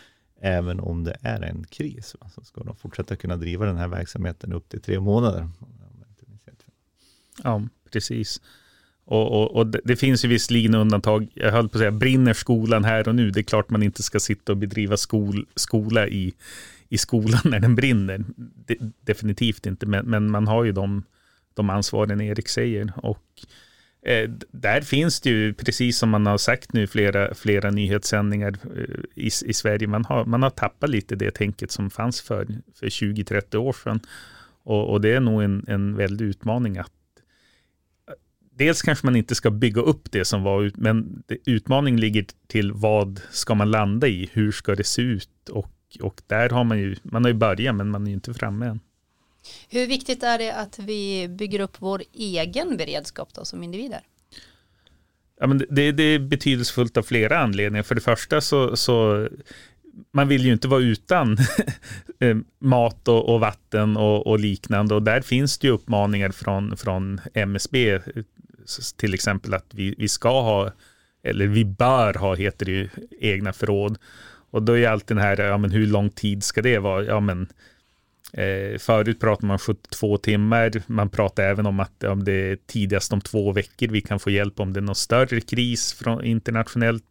även 0.41 0.81
om 0.81 1.05
det 1.05 1.17
är 1.23 1.43
en 1.43 1.65
kris. 1.65 2.17
Va? 2.21 2.31
Så 2.35 2.45
ska 2.45 2.63
de 2.63 2.77
fortsätta 2.77 3.17
kunna 3.17 3.37
driva 3.37 3.67
den 3.67 3.77
här 3.77 3.89
verksamheten 3.89 4.53
upp 4.53 4.69
till 4.69 4.81
tre 4.81 5.01
månader. 5.01 5.49
Ja, 7.45 7.63
precis. 7.93 8.41
Och, 9.11 9.33
och, 9.33 9.57
och, 9.57 9.67
det 9.67 9.97
finns 9.97 10.25
ju 10.25 10.29
visserligen 10.29 10.75
undantag. 10.75 11.29
Jag 11.35 11.53
höll 11.53 11.69
på 11.69 11.79
att 11.79 11.81
säga, 11.81 11.91
brinner 11.91 12.33
skolan 12.33 12.85
här 12.85 13.09
och 13.09 13.15
nu? 13.15 13.31
Det 13.31 13.41
är 13.41 13.43
klart 13.43 13.71
man 13.71 13.83
inte 13.83 14.03
ska 14.03 14.21
sitta 14.21 14.53
och 14.53 14.59
bedriva 14.59 14.97
skol, 14.97 15.47
skola 15.57 16.09
i, 16.09 16.35
i 16.89 16.99
skolan 16.99 17.41
när 17.45 17.61
den 17.61 17.75
brinner. 17.75 18.25
De, 18.67 18.93
definitivt 19.01 19.67
inte, 19.67 19.87
men, 19.87 20.07
men, 20.07 20.31
man 20.31 20.47
har 20.47 20.65
ju 20.65 20.73
de, 20.73 21.03
de 21.55 21.71
ansvaren 21.71 22.21
Erik 22.21 22.49
säger. 22.49 22.93
Och 22.97 23.25
eh, 24.03 24.31
där 24.51 24.81
finns 24.81 25.21
det 25.21 25.31
ju, 25.31 25.55
precis 25.55 25.99
som 25.99 26.11
man 26.11 26.27
har 26.27 26.39
sagt 26.39 26.73
nu, 26.73 26.87
flera, 26.87 27.35
flera 27.35 27.71
nyhetssändningar 27.71 28.57
eh, 28.77 29.25
i, 29.25 29.27
i 29.27 29.53
Sverige. 29.53 29.89
Man 29.89 30.05
har, 30.05 30.25
man 30.25 30.43
har 30.43 30.51
tappat 30.51 30.91
lite 30.91 31.17
det 31.17 31.31
tänket 31.31 31.71
som 31.71 31.91
fanns 31.91 32.21
för, 32.21 32.47
för 32.75 32.87
20-30 32.87 33.57
år 33.57 33.73
sedan. 33.73 34.01
Och, 34.63 34.91
och, 34.91 35.01
det 35.01 35.13
är 35.13 35.21
nog 35.21 35.43
en, 35.43 35.65
en 35.69 35.97
väldig 35.97 36.25
utmaning 36.25 36.79
att 36.79 36.93
dels 38.55 38.83
kanske 38.83 39.07
man 39.07 39.17
inte 39.17 39.35
ska 39.35 39.51
bygga 39.51 39.83
upp 39.83 40.13
det 40.13 40.25
som 40.25 40.43
var, 40.43 40.73
men 40.75 41.23
utmaningen 41.47 42.01
ligger 42.01 42.27
till 42.47 42.73
vad 42.73 43.21
ska 43.31 43.55
man 43.55 43.71
landa 43.71 44.09
i? 44.09 44.31
Hur 44.33 44.53
ska 44.53 44.75
det 44.75 44.85
se 44.85 45.03
ut? 45.03 45.49
Och, 45.49 45.73
och 46.01 46.23
där 46.27 46.49
har 46.49 46.65
man 46.65 46.79
ju, 46.79 46.97
man 47.03 47.25
har 47.25 47.31
ju 47.31 47.37
börjat, 47.37 47.75
men 47.75 47.91
man 47.91 48.03
är 48.03 48.09
ju 48.09 48.15
inte 48.15 48.35
framme 48.35 48.67
än. 48.67 48.81
Hur 49.69 49.87
viktigt 49.87 50.23
är 50.23 50.39
det 50.39 50.55
att 50.55 50.79
vi 50.79 51.29
bygger 51.29 51.61
upp 51.61 51.77
vår 51.79 52.03
egen 52.13 52.77
beredskap 52.77 53.35
då 53.35 53.45
som 53.45 53.63
individer? 53.63 54.01
Ja, 55.41 55.47
men 55.47 55.67
det, 55.71 55.93
det 55.93 56.03
är 56.03 56.19
betydelsefullt 56.19 56.97
av 56.97 57.03
flera 57.03 57.39
anledningar. 57.39 57.83
För 57.83 57.95
det 57.95 58.01
första 58.01 58.41
så, 58.41 58.77
så 58.77 59.29
man 60.13 60.29
vill 60.29 60.45
ju 60.45 60.53
inte 60.53 60.69
vara 60.69 60.81
utan 60.81 61.37
eh, 62.21 62.37
mat 62.59 63.09
och, 63.09 63.29
och 63.29 63.41
vatten 63.41 63.97
och, 63.97 64.27
och, 64.27 64.39
liknande. 64.39 64.95
Och 64.95 65.03
där 65.03 65.21
finns 65.21 65.59
det 65.59 65.67
ju 65.67 65.73
uppmaningar 65.73 66.31
från, 66.31 66.77
från 66.77 67.21
MSB, 67.35 68.01
till 68.97 69.15
exempel 69.15 69.55
att 69.55 69.67
vi, 69.71 69.95
vi 69.99 70.09
ska 70.09 70.43
ha, 70.43 70.73
eller 71.23 71.47
vi 71.47 71.65
bör 71.65 72.15
ha, 72.15 72.35
heter 72.35 72.67
det 72.67 72.73
ju, 72.73 72.89
egna 73.21 73.53
förråd. 73.53 73.99
Och 74.51 74.63
då 74.63 74.79
är 74.79 74.89
alltid 74.89 75.17
den 75.17 75.25
här, 75.25 75.41
ja 75.41 75.59
men 75.59 75.71
hur 75.71 75.87
lång 75.87 76.11
tid 76.11 76.45
ska 76.45 76.63
det 76.63 76.79
vara? 76.79 77.05
Ja 77.05 77.21
men 77.21 77.49
eh, 78.33 78.79
förut 78.79 79.21
pratade 79.21 79.47
man 79.47 79.59
72 79.59 80.19
timmar, 80.19 80.83
man 80.87 81.11
pratar 81.11 81.43
även 81.43 81.67
om 81.67 81.81
att 81.81 82.05
om 82.05 82.25
det 82.25 82.33
är 82.33 82.59
tidigast 82.67 83.13
om 83.13 83.21
två 83.21 83.53
veckor 83.53 83.89
vi 83.89 84.01
kan 84.01 84.21
få 84.21 84.31
hjälp 84.31 84.61
om 84.61 84.73
det 84.73 84.81
är 84.81 84.83
någon 84.83 84.95
större 84.95 85.41
kris 85.41 85.93
från 85.93 86.25
internationellt 86.25 87.05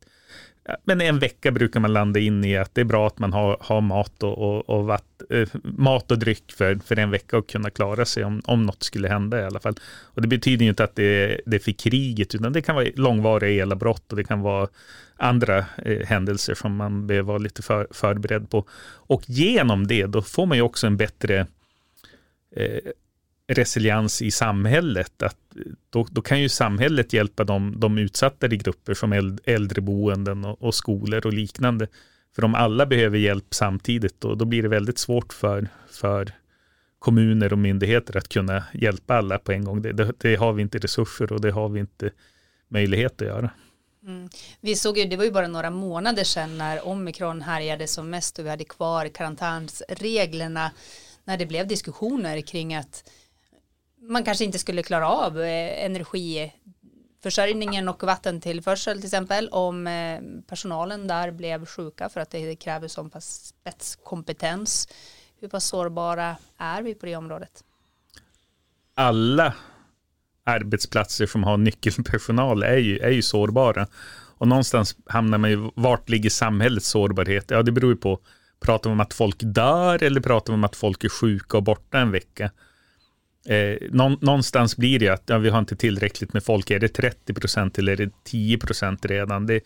men 0.84 1.02
en 1.02 1.20
vecka 1.20 1.52
brukar 1.52 1.80
man 1.80 1.94
landa 1.94 2.20
in 2.20 2.46
i 2.46 2.58
att 2.58 2.76
det 2.76 2.82
är 2.82 2.86
bra 2.86 3.08
att 3.08 3.20
man 3.20 3.34
har, 3.34 3.58
har 3.60 3.82
mat, 3.82 4.24
och, 4.24 4.38
och, 4.38 4.70
och 4.70 4.86
vatt, 4.86 5.22
eh, 5.30 5.48
mat 5.64 6.12
och 6.12 6.20
dryck 6.20 6.52
för, 6.52 6.80
för 6.86 7.00
en 7.00 7.12
vecka 7.12 7.38
och 7.38 7.50
kunna 7.50 7.70
klara 7.70 8.06
sig 8.06 8.24
om, 8.24 8.42
om 8.46 8.66
något 8.66 8.84
skulle 8.84 9.08
hända 9.08 9.42
i 9.42 9.44
alla 9.44 9.60
fall. 9.60 9.76
Och 10.04 10.22
det 10.22 10.28
betyder 10.28 10.64
ju 10.64 10.70
inte 10.70 10.84
att 10.84 10.96
det, 10.96 11.04
är, 11.04 11.42
det 11.46 11.56
är 11.56 11.60
för 11.60 11.72
kriget, 11.72 12.36
utan 12.36 12.54
det 12.54 12.62
kan 12.62 12.76
vara 12.76 12.88
långvariga 12.96 13.64
elavbrott 13.64 14.12
och 14.12 14.18
det 14.18 14.24
kan 14.24 14.42
vara 14.42 14.68
andra 15.18 15.58
eh, 15.58 16.08
händelser 16.08 16.54
som 16.54 16.76
man 16.76 17.08
behöver 17.08 17.28
vara 17.28 17.38
lite 17.38 17.62
för, 17.62 17.88
förberedd 17.92 18.50
på. 18.50 18.66
Och 19.08 19.24
genom 19.28 19.88
det, 19.88 20.06
då 20.06 20.22
får 20.22 20.46
man 20.46 20.58
ju 20.58 20.62
också 20.62 20.88
en 20.88 20.98
bättre 20.98 21.48
eh, 22.56 22.92
resiliens 23.50 24.22
i 24.22 24.32
samhället. 24.32 25.24
Att 25.24 25.38
då, 25.90 26.08
då, 26.12 26.22
kan 26.22 26.42
ju 26.42 26.50
samhället 26.50 27.14
hjälpa 27.14 27.44
de, 27.44 27.80
de 27.80 27.98
utsatta 27.98 28.48
grupper 28.48 28.94
som 28.94 29.38
äldreboenden 29.44 30.46
och, 30.46 30.62
och 30.62 30.76
skolor 30.76 31.26
och 31.26 31.34
liknande. 31.34 31.88
För 32.36 32.44
om 32.44 32.56
alla 32.56 32.86
behöver 32.86 33.18
hjälp 33.18 33.54
samtidigt, 33.54 34.22
då, 34.22 34.36
då 34.36 34.46
blir 34.46 34.64
det 34.64 34.70
väldigt 34.70 34.98
svårt 34.98 35.34
för, 35.34 35.68
för 35.92 36.32
kommuner 37.00 37.54
och 37.54 37.60
myndigheter 37.60 38.18
att 38.18 38.30
kunna 38.30 38.64
hjälpa 38.74 39.18
alla 39.18 39.40
på 39.40 39.52
en 39.52 39.64
gång. 39.64 39.82
Det, 39.82 39.94
det, 39.94 40.14
det 40.18 40.36
har 40.36 40.54
vi 40.54 40.62
inte 40.62 40.78
resurser 40.78 41.34
och 41.34 41.42
det 41.42 41.52
har 41.52 41.70
vi 41.70 41.80
inte 41.80 42.10
möjlighet 42.68 43.22
att 43.22 43.28
göra. 43.28 43.52
Mm. 44.04 44.30
Vi 44.62 44.76
såg 44.76 44.98
ju, 44.98 45.06
det 45.06 45.18
var 45.18 45.24
ju 45.24 45.32
bara 45.32 45.48
några 45.48 45.70
månader 45.70 46.24
sedan 46.24 46.58
när 46.58 46.88
omikron 46.88 47.42
härjade 47.42 47.88
som 47.88 48.10
mest 48.10 48.40
och 48.40 48.46
vi 48.46 48.50
hade 48.50 48.64
kvar 48.64 49.08
karantänsreglerna 49.08 50.72
när 51.24 51.38
det 51.38 51.46
blev 51.46 51.68
diskussioner 51.68 52.42
kring 52.42 52.76
att 52.76 53.10
man 54.02 54.24
kanske 54.24 54.46
inte 54.46 54.60
skulle 54.60 54.84
klara 54.84 55.10
av 55.10 55.42
eh, 55.42 55.86
energiförsörjningen 55.86 57.90
och 57.90 58.04
vattentillförsel 58.04 58.98
till 58.98 59.06
exempel 59.06 59.50
om 59.50 59.88
eh, 59.88 60.22
personalen 60.48 61.08
där 61.08 61.32
blev 61.32 61.66
sjuka 61.66 62.10
för 62.10 62.22
att 62.22 62.30
det 62.30 62.56
kräver 62.56 62.88
sån 62.88 63.10
pass 63.10 63.46
spetskompetens. 63.46 64.88
Hur 65.40 65.48
pass 65.48 65.66
sårbara 65.66 66.38
är 66.58 66.82
vi 66.82 66.96
på 66.96 67.06
det 67.06 67.16
området? 67.16 67.64
Alla 68.94 69.54
arbetsplatser 70.44 71.26
som 71.26 71.44
har 71.44 71.58
nyckelpersonal 71.58 72.64
är 72.64 72.78
ju, 72.78 73.00
är 73.00 73.10
ju 73.10 73.22
sårbara. 73.22 73.88
Och 74.38 74.48
någonstans 74.48 74.96
hamnar 75.06 75.38
man 75.38 75.50
ju, 75.50 75.70
vart 75.76 76.10
ligger 76.10 76.30
samhällets 76.30 76.88
sårbarhet? 76.88 77.52
Ja, 77.52 77.64
det 77.64 77.72
beror 77.72 77.92
ju 77.92 77.98
på, 77.98 78.20
pratar 78.60 78.90
vi 78.90 78.94
om 78.94 79.00
att 79.00 79.14
folk 79.14 79.38
dör 79.40 80.04
eller 80.04 80.22
pratar 80.22 80.54
vi 80.54 80.56
om 80.56 80.64
att 80.64 80.76
folk 80.76 81.04
är 81.04 81.10
sjuka 81.10 81.58
och 81.58 81.64
borta 81.64 82.00
en 82.00 82.12
vecka? 82.12 82.52
Eh, 83.46 83.92
någonstans 83.92 84.78
blir 84.78 85.00
det 85.00 85.10
att 85.10 85.24
ja, 85.26 85.38
vi 85.38 85.50
har 85.50 85.60
inte 85.60 85.76
tillräckligt 85.76 86.34
med 86.34 86.44
folk. 86.44 86.72
Är 86.72 86.80
det 86.80 86.88
30 86.88 87.34
procent 87.34 87.78
eller 87.78 87.92
är 87.92 88.06
det 88.06 88.12
10 88.24 88.58
procent 88.58 89.06
redan? 89.06 89.46
Det, 89.46 89.64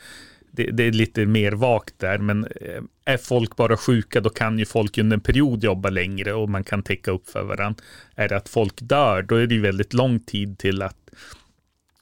det, 0.52 0.72
det, 0.72 0.84
är 0.84 0.92
lite 0.92 1.26
mer 1.26 1.52
vagt 1.52 2.00
där, 2.00 2.18
men 2.18 2.46
eh, 2.46 2.84
är 3.06 3.18
folk 3.18 3.56
bara 3.56 3.78
sjuka, 3.78 4.22
då 4.22 4.30
kan 4.30 4.60
ju 4.60 4.66
folk 4.66 4.98
under 4.98 5.18
en 5.18 5.22
period 5.22 5.64
jobba 5.64 5.90
längre 5.90 6.34
och 6.34 6.50
man 6.50 6.64
kan 6.64 6.84
täcka 6.84 7.12
upp 7.12 7.30
för 7.30 7.44
varandra. 7.44 7.84
Är 8.16 8.30
det 8.30 8.38
att 8.38 8.50
folk 8.50 8.82
dör, 8.82 9.22
då 9.22 9.36
är 9.36 9.48
det 9.48 9.56
ju 9.56 9.62
väldigt 9.62 9.94
lång 9.94 10.20
tid 10.20 10.58
till 10.58 10.82
att 10.82 10.98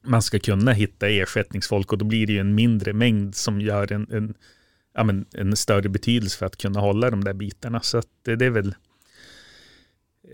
man 0.04 0.22
ska 0.22 0.40
kunna 0.40 0.72
hitta 0.72 1.10
ersättningsfolk 1.10 1.92
och 1.92 1.98
då 1.98 2.06
blir 2.06 2.28
det 2.28 2.34
ju 2.34 2.40
en 2.40 2.56
mindre 2.56 2.94
mängd 2.94 3.36
som 3.36 3.62
gör 3.62 3.92
en, 3.92 4.08
en, 4.12 4.34
ja, 4.94 5.04
men 5.04 5.26
en 5.34 5.56
större 5.56 5.90
betydelse 5.90 6.38
för 6.38 6.46
att 6.46 6.58
kunna 6.58 6.80
hålla 6.80 7.10
de 7.10 7.24
där 7.24 7.34
bitarna. 7.34 7.82
Så 7.82 8.02
det, 8.26 8.36
det 8.36 8.46
är 8.46 8.50
väl 8.50 8.76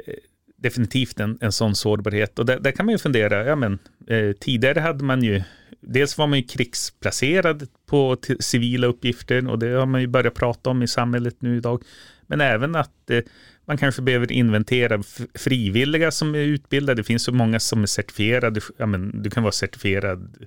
eh, 0.05 0.13
definitivt 0.57 1.19
en, 1.19 1.37
en 1.41 1.51
sån 1.51 1.75
sårbarhet. 1.75 2.39
Och 2.39 2.45
där, 2.45 2.59
där, 2.59 2.71
kan 2.71 2.85
man 2.85 2.93
ju 2.93 2.99
fundera, 2.99 3.45
ja 3.45 3.55
men 3.55 3.79
eh, 4.07 4.31
tidigare 4.39 4.79
hade 4.79 5.03
man 5.03 5.23
ju, 5.23 5.43
dels 5.81 6.17
var 6.17 6.27
man 6.27 6.39
ju 6.39 6.45
krigsplacerad 6.45 7.67
på 7.85 8.17
civila 8.39 8.87
uppgifter 8.87 9.49
och 9.49 9.59
det 9.59 9.67
har 9.67 9.85
man 9.85 10.01
ju 10.01 10.07
börjat 10.07 10.33
prata 10.33 10.69
om 10.69 10.83
i 10.83 10.87
samhället 10.87 11.35
nu 11.39 11.57
idag. 11.57 11.83
Men 12.27 12.41
även 12.41 12.75
att 12.75 13.09
eh, 13.09 13.19
man 13.65 13.77
kanske 13.77 14.01
behöver 14.01 14.31
inventera 14.31 15.03
frivilliga 15.33 16.11
som 16.11 16.35
är 16.35 16.39
utbildade. 16.39 17.01
Det 17.01 17.05
finns 17.05 17.23
så 17.23 17.31
många 17.31 17.59
som 17.59 17.83
är 17.83 17.87
certifierade, 17.87 18.61
ja 18.77 18.85
men 18.85 19.21
du 19.23 19.29
kan 19.29 19.43
vara 19.43 19.51
certifierad 19.51 20.45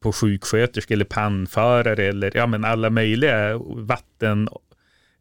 på 0.00 0.12
sjuksköterska 0.12 0.94
eller 0.94 1.04
pannförare 1.04 2.04
eller 2.04 2.36
ja 2.36 2.46
men 2.46 2.64
alla 2.64 2.90
möjliga 2.90 3.58
vatten 3.58 4.48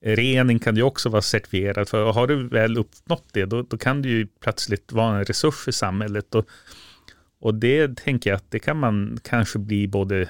Rening 0.06 0.60
kan 0.60 0.76
ju 0.76 0.84
också 0.84 1.10
vara 1.10 1.22
certifierad 1.22 1.90
för 1.90 2.06
och 2.06 2.14
har 2.14 2.28
du 2.28 2.48
väl 2.48 2.78
uppnått 2.78 3.26
det 3.32 3.46
då, 3.46 3.62
då 3.62 3.78
kan 3.78 4.02
du 4.02 4.10
ju 4.10 4.28
plötsligt 4.28 4.92
vara 4.92 5.18
en 5.18 5.26
resurs 5.26 5.56
för 5.56 5.72
samhället 5.72 6.36
och, 6.36 6.46
och 7.40 7.56
det 7.56 7.98
tänker 7.98 8.30
jag 8.30 8.38
att 8.38 8.52
det 8.52 8.60
kan 8.60 8.78
man 8.78 9.20
kanske 9.24 9.60
bli 9.60 9.88
både 9.88 10.30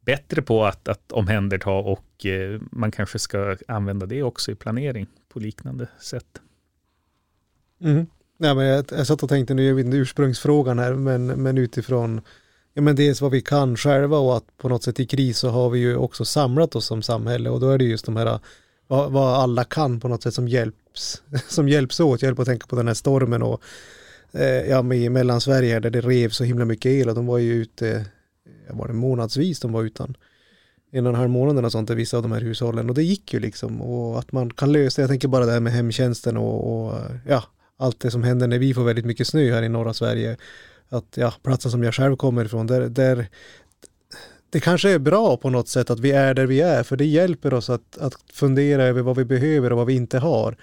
bättre 0.00 0.42
på 0.42 0.64
att, 0.64 0.88
att 0.88 1.12
omhänderta 1.12 1.70
och 1.70 2.26
eh, 2.26 2.60
man 2.70 2.90
kanske 2.90 3.18
ska 3.18 3.56
använda 3.68 4.06
det 4.06 4.22
också 4.22 4.50
i 4.50 4.54
planering 4.54 5.06
på 5.28 5.38
liknande 5.38 5.88
sätt. 6.00 6.40
Mm. 7.80 8.06
Nej, 8.38 8.54
men 8.54 8.66
jag, 8.66 8.84
jag 8.90 9.06
satt 9.06 9.22
och 9.22 9.28
tänkte, 9.28 9.54
nu 9.54 9.68
är 9.68 9.74
vi 9.74 9.82
inte 9.82 9.96
ursprungsfrågan 9.96 10.78
här, 10.78 10.94
men, 10.94 11.26
men 11.26 11.58
utifrån 11.58 12.20
ja, 12.74 12.82
men 12.82 12.96
dels 12.96 13.20
vad 13.20 13.30
vi 13.30 13.40
kan 13.40 13.76
själva 13.76 14.18
och 14.18 14.36
att 14.36 14.56
på 14.56 14.68
något 14.68 14.82
sätt 14.82 15.00
i 15.00 15.06
kris 15.06 15.38
så 15.38 15.48
har 15.48 15.70
vi 15.70 15.78
ju 15.78 15.96
också 15.96 16.24
samlat 16.24 16.76
oss 16.76 16.86
som 16.86 17.02
samhälle 17.02 17.50
och 17.50 17.60
då 17.60 17.70
är 17.70 17.78
det 17.78 17.84
just 17.84 18.06
de 18.06 18.16
här 18.16 18.40
vad, 18.86 19.12
vad, 19.12 19.34
alla 19.34 19.64
kan 19.64 20.00
på 20.00 20.08
något 20.08 20.22
sätt 20.22 20.34
som 20.34 20.48
hjälps, 20.48 21.22
som 21.48 21.68
hjälps 21.68 22.00
åt. 22.00 22.22
Jag 22.22 22.28
höll 22.28 22.36
på 22.36 22.42
att 22.42 22.48
tänka 22.48 22.66
på 22.66 22.76
den 22.76 22.86
här 22.86 22.94
stormen 22.94 23.42
och 23.42 23.62
eh, 24.32 24.70
ja, 24.70 24.94
i 24.94 25.08
Mellansverige 25.08 25.80
där 25.80 25.90
det 25.90 26.00
rev 26.00 26.28
så 26.28 26.44
himla 26.44 26.64
mycket 26.64 26.90
el 26.90 27.08
och 27.08 27.14
de 27.14 27.26
var 27.26 27.38
ju 27.38 27.52
ute, 27.52 28.04
var 28.70 28.86
det 28.88 28.94
månadsvis 28.94 29.60
de 29.60 29.72
var 29.72 29.82
utan. 29.82 30.16
En 30.90 31.06
och 31.06 31.10
en 31.10 31.18
halv 31.18 31.30
månad 31.30 31.64
och 31.64 31.72
sånt 31.72 31.90
i 31.90 31.94
vissa 31.94 32.16
av 32.16 32.22
de 32.22 32.32
här 32.32 32.40
hushållen 32.40 32.88
och 32.88 32.94
det 32.94 33.02
gick 33.02 33.34
ju 33.34 33.40
liksom 33.40 33.82
och 33.82 34.18
att 34.18 34.32
man 34.32 34.50
kan 34.50 34.72
lösa, 34.72 35.02
jag 35.02 35.10
tänker 35.10 35.28
bara 35.28 35.46
det 35.46 35.52
här 35.52 35.60
med 35.60 35.72
hemtjänsten 35.72 36.36
och, 36.36 36.86
och 36.86 36.94
ja, 37.26 37.44
allt 37.76 38.00
det 38.00 38.10
som 38.10 38.22
händer 38.22 38.46
när 38.46 38.58
vi 38.58 38.74
får 38.74 38.84
väldigt 38.84 39.04
mycket 39.04 39.26
snö 39.26 39.54
här 39.54 39.62
i 39.62 39.68
norra 39.68 39.94
Sverige 39.94 40.36
att 40.88 41.16
ja, 41.16 41.32
platsen 41.42 41.70
som 41.70 41.82
jag 41.82 41.94
själv 41.94 42.16
kommer 42.16 42.44
ifrån, 42.44 42.66
där, 42.66 42.88
där, 42.88 43.28
det 44.50 44.60
kanske 44.60 44.90
är 44.90 44.98
bra 44.98 45.36
på 45.36 45.50
något 45.50 45.68
sätt 45.68 45.90
att 45.90 46.00
vi 46.00 46.12
är 46.12 46.34
där 46.34 46.46
vi 46.46 46.60
är, 46.60 46.82
för 46.82 46.96
det 46.96 47.04
hjälper 47.04 47.54
oss 47.54 47.70
att, 47.70 47.98
att 47.98 48.14
fundera 48.32 48.84
över 48.84 49.02
vad 49.02 49.16
vi 49.16 49.24
behöver 49.24 49.72
och 49.72 49.78
vad 49.78 49.86
vi 49.86 49.94
inte 49.94 50.18
har. 50.18 50.56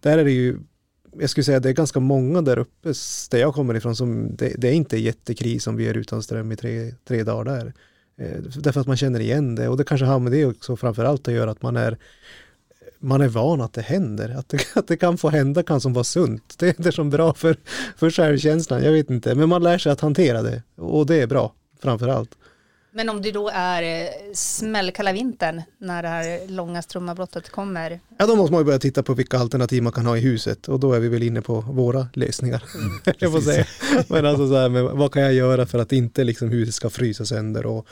Där 0.00 0.18
är 0.18 0.24
det 0.24 0.30
ju, 0.30 0.58
jag 1.18 1.30
skulle 1.30 1.44
säga 1.44 1.60
det 1.60 1.68
är 1.68 1.72
ganska 1.72 2.00
många 2.00 2.42
där 2.42 2.58
uppe, 2.58 2.92
där 3.30 3.38
jag 3.38 3.54
kommer 3.54 3.74
ifrån, 3.74 3.96
som 3.96 4.36
det, 4.36 4.54
det 4.58 4.68
är 4.68 4.72
inte 4.72 4.96
jättekris 4.96 5.66
om 5.66 5.76
vi 5.76 5.88
är 5.88 5.96
utan 5.96 6.22
ström 6.22 6.52
i 6.52 6.56
tre, 6.56 6.94
tre 7.08 7.22
dagar 7.22 7.44
där. 7.44 7.72
Eh, 8.18 8.42
därför 8.42 8.80
att 8.80 8.86
man 8.86 8.96
känner 8.96 9.20
igen 9.20 9.54
det 9.54 9.68
och 9.68 9.76
det 9.76 9.84
kanske 9.84 10.06
har 10.06 10.18
med 10.18 10.32
det 10.32 10.46
också 10.46 10.76
framförallt 10.76 11.28
att 11.28 11.34
göra 11.34 11.50
att 11.50 11.62
man 11.62 11.76
är 11.76 11.98
man 12.98 13.20
är 13.20 13.28
van 13.28 13.60
att 13.60 13.72
det 13.72 13.82
händer. 13.82 14.34
Att 14.38 14.48
det, 14.48 14.58
att 14.76 14.88
det 14.88 14.96
kan 14.96 15.18
få 15.18 15.28
hända 15.28 15.62
kan 15.62 15.80
som 15.80 15.92
vara 15.92 16.04
sunt. 16.04 16.54
Det 16.58 16.78
är 16.78 16.82
det 16.82 16.92
som 16.92 17.06
är 17.06 17.10
bra 17.10 17.34
för, 17.34 17.56
för 17.96 18.10
självkänslan, 18.10 18.82
jag 18.82 18.92
vet 18.92 19.10
inte. 19.10 19.34
Men 19.34 19.48
man 19.48 19.62
lär 19.62 19.78
sig 19.78 19.92
att 19.92 20.00
hantera 20.00 20.42
det 20.42 20.62
och 20.76 21.06
det 21.06 21.22
är 21.22 21.26
bra 21.26 21.54
framförallt. 21.82 22.30
Men 22.94 23.08
om 23.08 23.22
det 23.22 23.32
då 23.32 23.50
är 23.54 23.82
eh, 23.82 24.08
smällkalla 24.34 25.12
vintern 25.12 25.62
när 25.78 26.02
det 26.02 26.08
här 26.08 26.48
långa 26.48 26.82
strömavbrottet 26.82 27.50
kommer? 27.50 28.00
Ja, 28.18 28.26
då 28.26 28.36
måste 28.36 28.52
man 28.52 28.60
ju 28.60 28.64
börja 28.64 28.78
titta 28.78 29.02
på 29.02 29.14
vilka 29.14 29.38
alternativ 29.38 29.82
man 29.82 29.92
kan 29.92 30.06
ha 30.06 30.16
i 30.16 30.20
huset 30.20 30.68
och 30.68 30.80
då 30.80 30.92
är 30.92 31.00
vi 31.00 31.08
väl 31.08 31.22
inne 31.22 31.42
på 31.42 31.60
våra 31.60 32.08
lösningar. 32.14 32.64
Mm, 32.82 33.16
jag 33.18 33.32
får 33.32 33.40
säga. 33.40 33.66
Men 34.08 34.26
alltså 34.26 34.48
så 34.48 34.56
här, 34.56 34.68
men 34.68 34.98
vad 34.98 35.12
kan 35.12 35.22
jag 35.22 35.32
göra 35.32 35.66
för 35.66 35.78
att 35.78 35.92
inte 35.92 36.24
liksom 36.24 36.48
huset 36.48 36.74
ska 36.74 36.90
frysa 36.90 37.24
sönder 37.24 37.66
och 37.66 37.86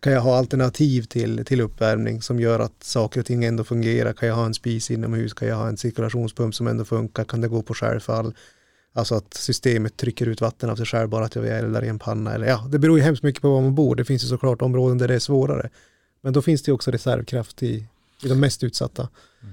kan 0.00 0.12
jag 0.12 0.20
ha 0.20 0.38
alternativ 0.38 1.02
till, 1.02 1.44
till 1.44 1.60
uppvärmning 1.60 2.22
som 2.22 2.40
gör 2.40 2.60
att 2.60 2.84
saker 2.84 3.20
och 3.20 3.26
ting 3.26 3.44
ändå 3.44 3.64
fungerar? 3.64 4.12
Kan 4.12 4.28
jag 4.28 4.36
ha 4.36 4.46
en 4.46 4.54
spis 4.54 4.90
inomhus? 4.90 5.34
Kan 5.34 5.48
jag 5.48 5.56
ha 5.56 5.68
en 5.68 5.76
cirkulationspump 5.76 6.54
som 6.54 6.66
ändå 6.66 6.84
funkar? 6.84 7.24
Kan 7.24 7.40
det 7.40 7.48
gå 7.48 7.62
på 7.62 7.74
självfall? 7.74 8.34
Alltså 8.98 9.14
att 9.14 9.34
systemet 9.34 9.96
trycker 9.96 10.26
ut 10.26 10.40
vatten 10.40 10.70
av 10.70 10.76
sig 10.76 10.86
själv 10.86 11.08
bara 11.08 11.24
att 11.24 11.34
jag 11.34 11.48
eldar 11.48 11.84
i 11.84 11.88
en 11.88 11.98
panna. 11.98 12.34
Eller, 12.34 12.46
ja, 12.46 12.66
det 12.70 12.78
beror 12.78 12.98
ju 12.98 13.04
hemskt 13.04 13.22
mycket 13.22 13.42
på 13.42 13.50
var 13.50 13.60
man 13.60 13.74
bor. 13.74 13.96
Det 13.96 14.04
finns 14.04 14.24
ju 14.24 14.28
såklart 14.28 14.62
områden 14.62 14.98
där 14.98 15.08
det 15.08 15.14
är 15.14 15.18
svårare. 15.18 15.70
Men 16.20 16.32
då 16.32 16.42
finns 16.42 16.62
det 16.62 16.68
ju 16.68 16.74
också 16.74 16.90
reservkraft 16.90 17.62
i, 17.62 17.86
i 18.22 18.28
de 18.28 18.40
mest 18.40 18.64
utsatta. 18.64 19.08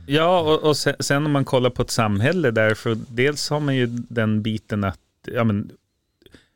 Ja, 0.07 0.39
och, 0.39 0.69
och 0.69 0.77
sen, 0.77 0.95
sen, 0.99 1.25
om 1.25 1.31
man 1.31 1.45
kollar 1.45 1.69
på 1.69 1.81
ett 1.81 1.91
samhälle 1.91 2.51
där, 2.51 2.73
för 2.73 2.97
dels 3.09 3.49
har 3.49 3.59
man 3.59 3.75
ju 3.75 3.85
den 3.87 4.41
biten 4.41 4.83
att 4.83 4.99
ja, 5.25 5.43
men, 5.43 5.71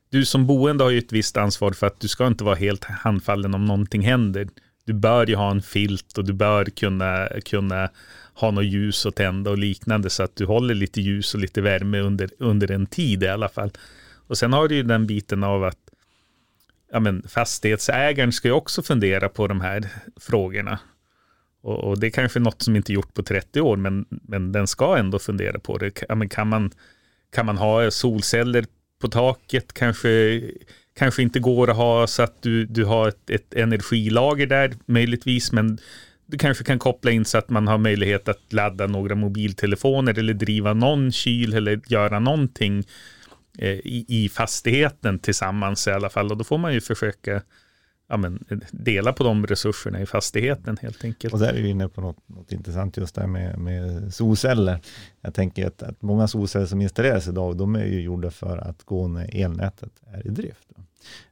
du 0.09 0.25
som 0.25 0.47
boende 0.47 0.83
har 0.83 0.91
ju 0.91 0.97
ett 0.97 1.11
visst 1.11 1.37
ansvar 1.37 1.71
för 1.71 1.87
att 1.87 1.99
du 1.99 2.07
ska 2.07 2.27
inte 2.27 2.43
vara 2.43 2.55
helt 2.55 2.83
handfallen 2.83 3.53
om 3.53 3.65
någonting 3.65 4.01
händer. 4.01 4.47
Du 4.89 4.93
bör 4.93 5.27
ju 5.27 5.35
ha 5.35 5.51
en 5.51 5.61
filt 5.61 6.17
och 6.17 6.25
du 6.25 6.33
bör 6.33 6.65
kunna, 6.65 7.29
kunna 7.45 7.89
ha 8.33 8.51
något 8.51 8.65
ljus 8.65 9.05
att 9.05 9.15
tända 9.15 9.51
och 9.51 9.57
liknande 9.57 10.09
så 10.09 10.23
att 10.23 10.35
du 10.35 10.45
håller 10.45 10.75
lite 10.75 11.01
ljus 11.01 11.33
och 11.33 11.39
lite 11.39 11.61
värme 11.61 11.99
under, 11.99 12.29
under 12.39 12.71
en 12.71 12.85
tid 12.85 13.23
i 13.23 13.27
alla 13.27 13.49
fall. 13.49 13.71
Och 14.27 14.37
sen 14.37 14.53
har 14.53 14.67
du 14.67 14.75
ju 14.75 14.83
den 14.83 15.07
biten 15.07 15.43
av 15.43 15.63
att 15.63 15.77
ja, 16.91 16.99
men 16.99 17.23
fastighetsägaren 17.27 18.31
ska 18.31 18.47
ju 18.47 18.53
också 18.53 18.81
fundera 18.81 19.29
på 19.29 19.47
de 19.47 19.61
här 19.61 19.89
frågorna. 20.19 20.79
Och, 21.61 21.83
och 21.83 21.99
det 21.99 22.07
är 22.07 22.11
kanske 22.11 22.39
något 22.39 22.61
som 22.61 22.75
inte 22.75 22.93
gjort 22.93 23.13
på 23.13 23.23
30 23.23 23.61
år, 23.61 23.77
men, 23.77 24.05
men 24.09 24.51
den 24.51 24.67
ska 24.67 24.97
ändå 24.97 25.19
fundera 25.19 25.59
på 25.59 25.77
det. 25.77 26.03
Ja, 26.09 26.15
men 26.15 26.29
kan, 26.29 26.47
man, 26.47 26.71
kan 27.31 27.45
man 27.45 27.57
ha 27.57 27.91
solceller 27.91 28.65
på 29.01 29.07
taket? 29.07 29.73
Kanske 29.73 30.41
kanske 30.99 31.21
inte 31.21 31.39
går 31.39 31.69
att 31.69 31.77
ha 31.77 32.07
så 32.07 32.23
att 32.23 32.41
du, 32.41 32.65
du 32.65 32.85
har 32.85 33.07
ett, 33.07 33.29
ett 33.29 33.53
energilager 33.53 34.47
där 34.47 34.73
möjligtvis, 34.85 35.51
men 35.51 35.77
du 36.25 36.37
kanske 36.37 36.63
kan 36.63 36.79
koppla 36.79 37.11
in 37.11 37.25
så 37.25 37.37
att 37.37 37.49
man 37.49 37.67
har 37.67 37.77
möjlighet 37.77 38.27
att 38.27 38.53
ladda 38.53 38.87
några 38.87 39.15
mobiltelefoner 39.15 40.19
eller 40.19 40.33
driva 40.33 40.73
någon 40.73 41.11
kyl 41.11 41.53
eller 41.53 41.81
göra 41.87 42.19
någonting 42.19 42.83
eh, 43.57 43.69
i, 43.69 44.05
i 44.07 44.29
fastigheten 44.29 45.19
tillsammans 45.19 45.87
i 45.87 45.91
alla 45.91 46.09
fall. 46.09 46.31
Och 46.31 46.37
då 46.37 46.43
får 46.43 46.57
man 46.57 46.73
ju 46.73 46.81
försöka 46.81 47.41
ja, 48.09 48.17
men, 48.17 48.43
dela 48.71 49.13
på 49.13 49.23
de 49.23 49.47
resurserna 49.47 50.01
i 50.01 50.05
fastigheten 50.05 50.77
helt 50.81 51.03
enkelt. 51.03 51.33
Och 51.33 51.39
där 51.39 51.53
är 51.53 51.61
vi 51.61 51.69
inne 51.69 51.89
på 51.89 52.01
något, 52.01 52.29
något 52.29 52.51
intressant 52.51 52.97
just 52.97 53.15
där 53.15 53.27
med, 53.27 53.59
med 53.59 54.13
solceller. 54.13 54.79
Jag 55.21 55.33
tänker 55.33 55.67
att, 55.67 55.83
att 55.83 56.01
många 56.01 56.27
solceller 56.27 56.65
som 56.65 56.81
installeras 56.81 57.27
idag, 57.27 57.57
de 57.57 57.75
är 57.75 57.85
ju 57.85 58.01
gjorda 58.01 58.31
för 58.31 58.57
att 58.57 58.83
gå 58.83 59.07
när 59.07 59.35
elnätet 59.43 59.91
är 60.13 60.27
i 60.27 60.29
drift. 60.29 60.68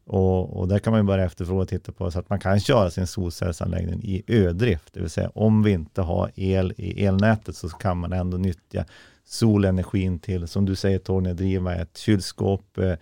Och, 0.06 0.60
och 0.60 0.68
där 0.68 0.80
kan 0.80 0.92
man 0.92 1.00
ju 1.00 1.04
börja 1.04 1.26
efterfråga 1.26 1.62
och 1.62 1.68
titta 1.68 1.92
på 1.92 2.12
så 2.12 2.20
att 2.20 2.30
man 2.30 2.40
kan 2.40 2.60
köra 2.60 2.90
sin 2.90 3.08
solcellsanläggning 3.08 4.04
i 4.04 4.24
ödrift, 4.28 4.94
det 4.94 5.00
vill 5.00 5.10
säga 5.10 5.32
om 5.36 5.64
vi 5.64 5.72
inte 5.72 6.02
har 6.02 6.32
el 6.36 6.74
i 6.78 7.06
elnätet 7.06 7.56
så 7.56 7.70
kan 7.70 7.98
man 7.98 8.14
ändå 8.14 8.38
nyttja 8.38 8.86
solenergin 9.26 10.20
till, 10.20 10.48
som 10.48 10.66
du 10.66 10.76
säger 10.76 11.00
Tony, 11.00 11.34
driva 11.34 11.76
ett 11.76 11.98
kylskåp, 11.98 12.78
eh, 12.78 12.94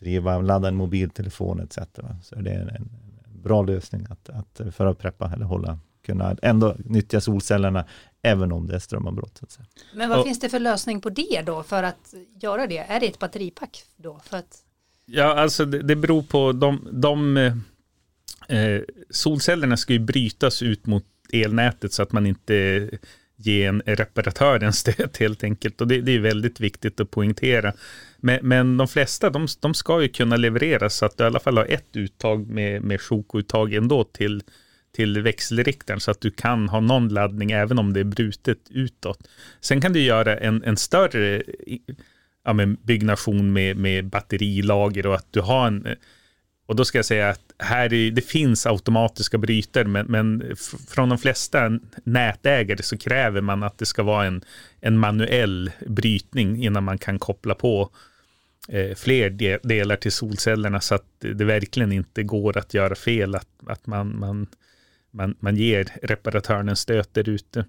driva, 0.00 0.40
ladda 0.40 0.68
en 0.68 0.76
mobiltelefon 0.76 1.60
etc. 1.60 1.78
Så 2.22 2.34
det 2.34 2.50
är 2.50 2.76
en, 2.76 2.90
bra 3.42 3.62
lösning 3.62 4.06
att, 4.10 4.28
att 4.28 4.74
för 4.74 4.86
att 4.86 4.98
preppa 4.98 5.32
eller 5.32 5.44
hålla, 5.44 5.78
kunna 6.02 6.36
ändå 6.42 6.76
nyttja 6.84 7.20
solcellerna 7.20 7.84
även 8.22 8.52
om 8.52 8.66
det 8.66 8.74
är 8.74 8.78
strömavbrott. 8.78 9.40
Men 9.94 10.08
vad 10.08 10.18
och, 10.18 10.24
finns 10.24 10.40
det 10.40 10.48
för 10.48 10.58
lösning 10.58 11.00
på 11.00 11.10
det 11.10 11.42
då 11.46 11.62
för 11.62 11.82
att 11.82 12.14
göra 12.40 12.66
det? 12.66 12.78
Är 12.78 13.00
det 13.00 13.06
ett 13.06 13.18
batteripack 13.18 13.84
då? 13.96 14.18
För 14.24 14.36
att... 14.36 14.61
Ja, 15.06 15.34
alltså 15.34 15.64
det, 15.64 15.82
det 15.82 15.96
beror 15.96 16.22
på 16.22 16.52
de, 16.52 16.88
de 16.92 17.36
eh, 17.36 17.54
eh, 18.58 18.80
solcellerna 19.10 19.76
ska 19.76 19.92
ju 19.92 19.98
brytas 19.98 20.62
ut 20.62 20.86
mot 20.86 21.04
elnätet 21.32 21.92
så 21.92 22.02
att 22.02 22.12
man 22.12 22.26
inte 22.26 22.90
ger 23.36 23.68
en 23.68 23.82
reparatör 23.86 24.62
en 24.62 24.72
stöt 24.72 25.16
helt 25.16 25.44
enkelt. 25.44 25.80
Och 25.80 25.88
det, 25.88 26.00
det 26.00 26.12
är 26.12 26.18
väldigt 26.18 26.60
viktigt 26.60 27.00
att 27.00 27.10
poängtera. 27.10 27.72
Men, 28.16 28.38
men 28.42 28.76
de 28.76 28.88
flesta, 28.88 29.30
de, 29.30 29.46
de, 29.60 29.74
ska 29.74 30.02
ju 30.02 30.08
kunna 30.08 30.36
levereras 30.36 30.96
så 30.96 31.06
att 31.06 31.16
du 31.16 31.24
i 31.24 31.26
alla 31.26 31.40
fall 31.40 31.56
har 31.56 31.66
ett 31.66 31.96
uttag 31.96 32.46
med, 32.48 32.82
med 32.82 33.00
sjokuttag 33.00 33.74
ändå 33.74 34.04
till, 34.04 34.42
till 34.96 35.22
växelriktaren 35.22 36.00
så 36.00 36.10
att 36.10 36.20
du 36.20 36.30
kan 36.30 36.68
ha 36.68 36.80
någon 36.80 37.08
laddning 37.08 37.50
även 37.50 37.78
om 37.78 37.92
det 37.92 38.00
är 38.00 38.04
brutet 38.04 38.58
utåt. 38.70 39.28
Sen 39.60 39.80
kan 39.80 39.92
du 39.92 40.00
göra 40.00 40.36
en, 40.36 40.64
en 40.64 40.76
större 40.76 41.42
ja, 42.44 42.52
men 42.52 42.74
byggnation 42.82 43.52
med, 43.52 43.76
med 43.76 44.04
batterilager 44.04 45.06
och 45.06 45.14
att 45.14 45.26
du 45.30 45.40
har 45.40 45.66
en 45.66 45.86
eh, 45.86 45.94
och 46.66 46.76
då 46.76 46.84
ska 46.84 46.98
jag 46.98 47.04
säga 47.04 47.28
att 47.28 47.52
här 47.58 47.92
är, 47.92 48.10
det 48.10 48.22
finns 48.22 48.66
automatiska 48.66 49.38
brytare, 49.38 49.84
men, 49.84 50.06
men 50.06 50.56
från 50.88 51.08
de 51.08 51.18
flesta 51.18 51.78
nätägare 52.04 52.82
så 52.82 52.98
kräver 52.98 53.40
man 53.40 53.62
att 53.62 53.78
det 53.78 53.86
ska 53.86 54.02
vara 54.02 54.26
en, 54.26 54.44
en 54.80 54.98
manuell 54.98 55.70
brytning 55.86 56.64
innan 56.64 56.84
man 56.84 56.98
kan 56.98 57.18
koppla 57.18 57.54
på 57.54 57.90
eh, 58.68 58.94
fler 58.94 59.30
de, 59.30 59.58
delar 59.62 59.96
till 59.96 60.12
solcellerna 60.12 60.80
så 60.80 60.94
att 60.94 61.06
det 61.18 61.44
verkligen 61.44 61.92
inte 61.92 62.22
går 62.22 62.58
att 62.58 62.74
göra 62.74 62.94
fel, 62.94 63.34
att, 63.34 63.48
att 63.66 63.86
man, 63.86 64.18
man, 64.18 64.46
man, 65.10 65.34
man 65.40 65.56
ger 65.56 65.88
reparatören 66.02 66.68
en 66.68 66.76
stöt 66.76 67.14
där 67.14 67.28
ute. 67.28 67.64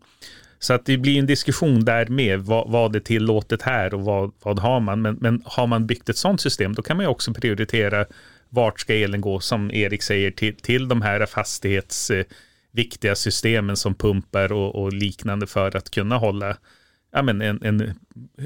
Så 0.63 0.73
att 0.73 0.85
det 0.85 0.97
blir 0.97 1.19
en 1.19 1.25
diskussion 1.25 1.85
där 1.85 2.05
med 2.05 2.39
vad, 2.39 2.71
vad 2.71 2.95
är 2.95 2.99
tillåtet 2.99 3.61
här 3.61 3.93
och 3.93 4.01
vad, 4.01 4.31
vad 4.43 4.59
har 4.59 4.79
man. 4.79 5.01
Men, 5.01 5.17
men 5.21 5.41
har 5.45 5.67
man 5.67 5.87
byggt 5.87 6.09
ett 6.09 6.17
sådant 6.17 6.41
system, 6.41 6.75
då 6.75 6.81
kan 6.81 6.97
man 6.97 7.03
ju 7.03 7.09
också 7.09 7.33
prioritera 7.33 8.05
vart 8.49 8.79
ska 8.79 8.93
elen 8.93 9.21
gå, 9.21 9.39
som 9.39 9.71
Erik 9.71 10.03
säger, 10.03 10.31
till, 10.31 10.55
till 10.55 10.87
de 10.87 11.01
här 11.01 11.25
fastighetsviktiga 11.25 13.11
eh, 13.11 13.15
systemen 13.15 13.77
som 13.77 13.95
pumpar 13.95 14.51
och, 14.51 14.83
och, 14.83 14.93
liknande 14.93 15.47
för 15.47 15.75
att 15.75 15.91
kunna 15.91 16.17
hålla 16.17 16.57
ja, 17.11 17.21
men 17.21 17.41
en, 17.41 17.63
en 17.63 17.93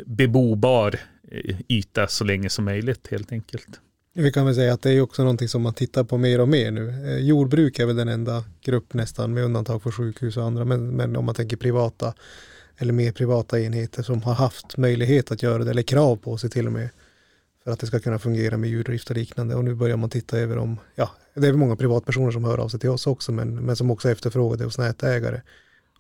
bebobar 0.06 0.96
eh, 1.32 1.56
yta 1.68 2.08
så 2.08 2.24
länge 2.24 2.50
som 2.50 2.66
möjligt 2.66 3.08
helt 3.12 3.32
enkelt. 3.32 3.82
Vi 4.20 4.32
kan 4.32 4.46
väl 4.46 4.56
säga 4.56 4.74
att 4.74 4.82
det 4.82 4.92
är 4.92 5.02
också 5.02 5.24
någonting 5.24 5.48
som 5.48 5.62
man 5.62 5.74
tittar 5.74 6.04
på 6.04 6.18
mer 6.18 6.42
och 6.42 6.48
mer 6.48 6.72
nu. 6.72 6.90
Eh, 6.90 7.18
jordbruk 7.18 7.80
är 7.80 7.86
väl 7.86 7.96
den 7.96 8.08
enda 8.08 8.44
grupp 8.62 8.94
nästan 8.94 9.34
med 9.34 9.44
undantag 9.44 9.84
för 9.84 9.92
sjukhus 9.92 10.38
och 10.38 10.44
andra, 10.44 10.66
men, 10.66 10.90
men 10.90 11.16
om 11.16 11.26
man 11.26 11.36
tänker 11.36 11.58
privata 11.58 12.14
eller 12.78 12.94
mer 12.94 13.12
privata 13.12 13.60
enheter 13.60 14.04
som 14.04 14.22
har 14.22 14.34
haft 14.34 14.78
möjlighet 14.78 15.32
att 15.32 15.44
göra 15.44 15.64
det, 15.64 15.72
eller 15.72 15.82
krav 15.82 16.16
på 16.16 16.38
sig 16.38 16.50
till 16.50 16.68
och 16.68 16.74
med, 16.74 16.90
för 17.64 17.72
att 17.72 17.80
det 17.80 17.88
ska 17.88 18.00
kunna 18.00 18.20
fungera 18.20 18.58
med 18.58 18.70
djurdrift 18.70 19.10
och 19.10 19.16
liknande. 19.16 19.56
Och 19.56 19.64
nu 19.64 19.76
börjar 19.76 19.98
man 19.98 20.10
titta 20.10 20.38
över 20.38 20.58
om, 20.58 20.78
ja, 20.96 21.10
det 21.34 21.48
är 21.48 21.54
många 21.54 21.76
privatpersoner 21.76 22.32
som 22.32 22.44
hör 22.44 22.58
av 22.58 22.70
sig 22.70 22.80
till 22.80 22.90
oss 22.90 23.08
också, 23.08 23.32
men, 23.32 23.56
men 23.56 23.76
som 23.76 23.92
också 23.92 24.10
efterfrågar 24.10 24.58
det 24.58 24.64
hos 24.64 24.78
nätägare. 24.78 25.42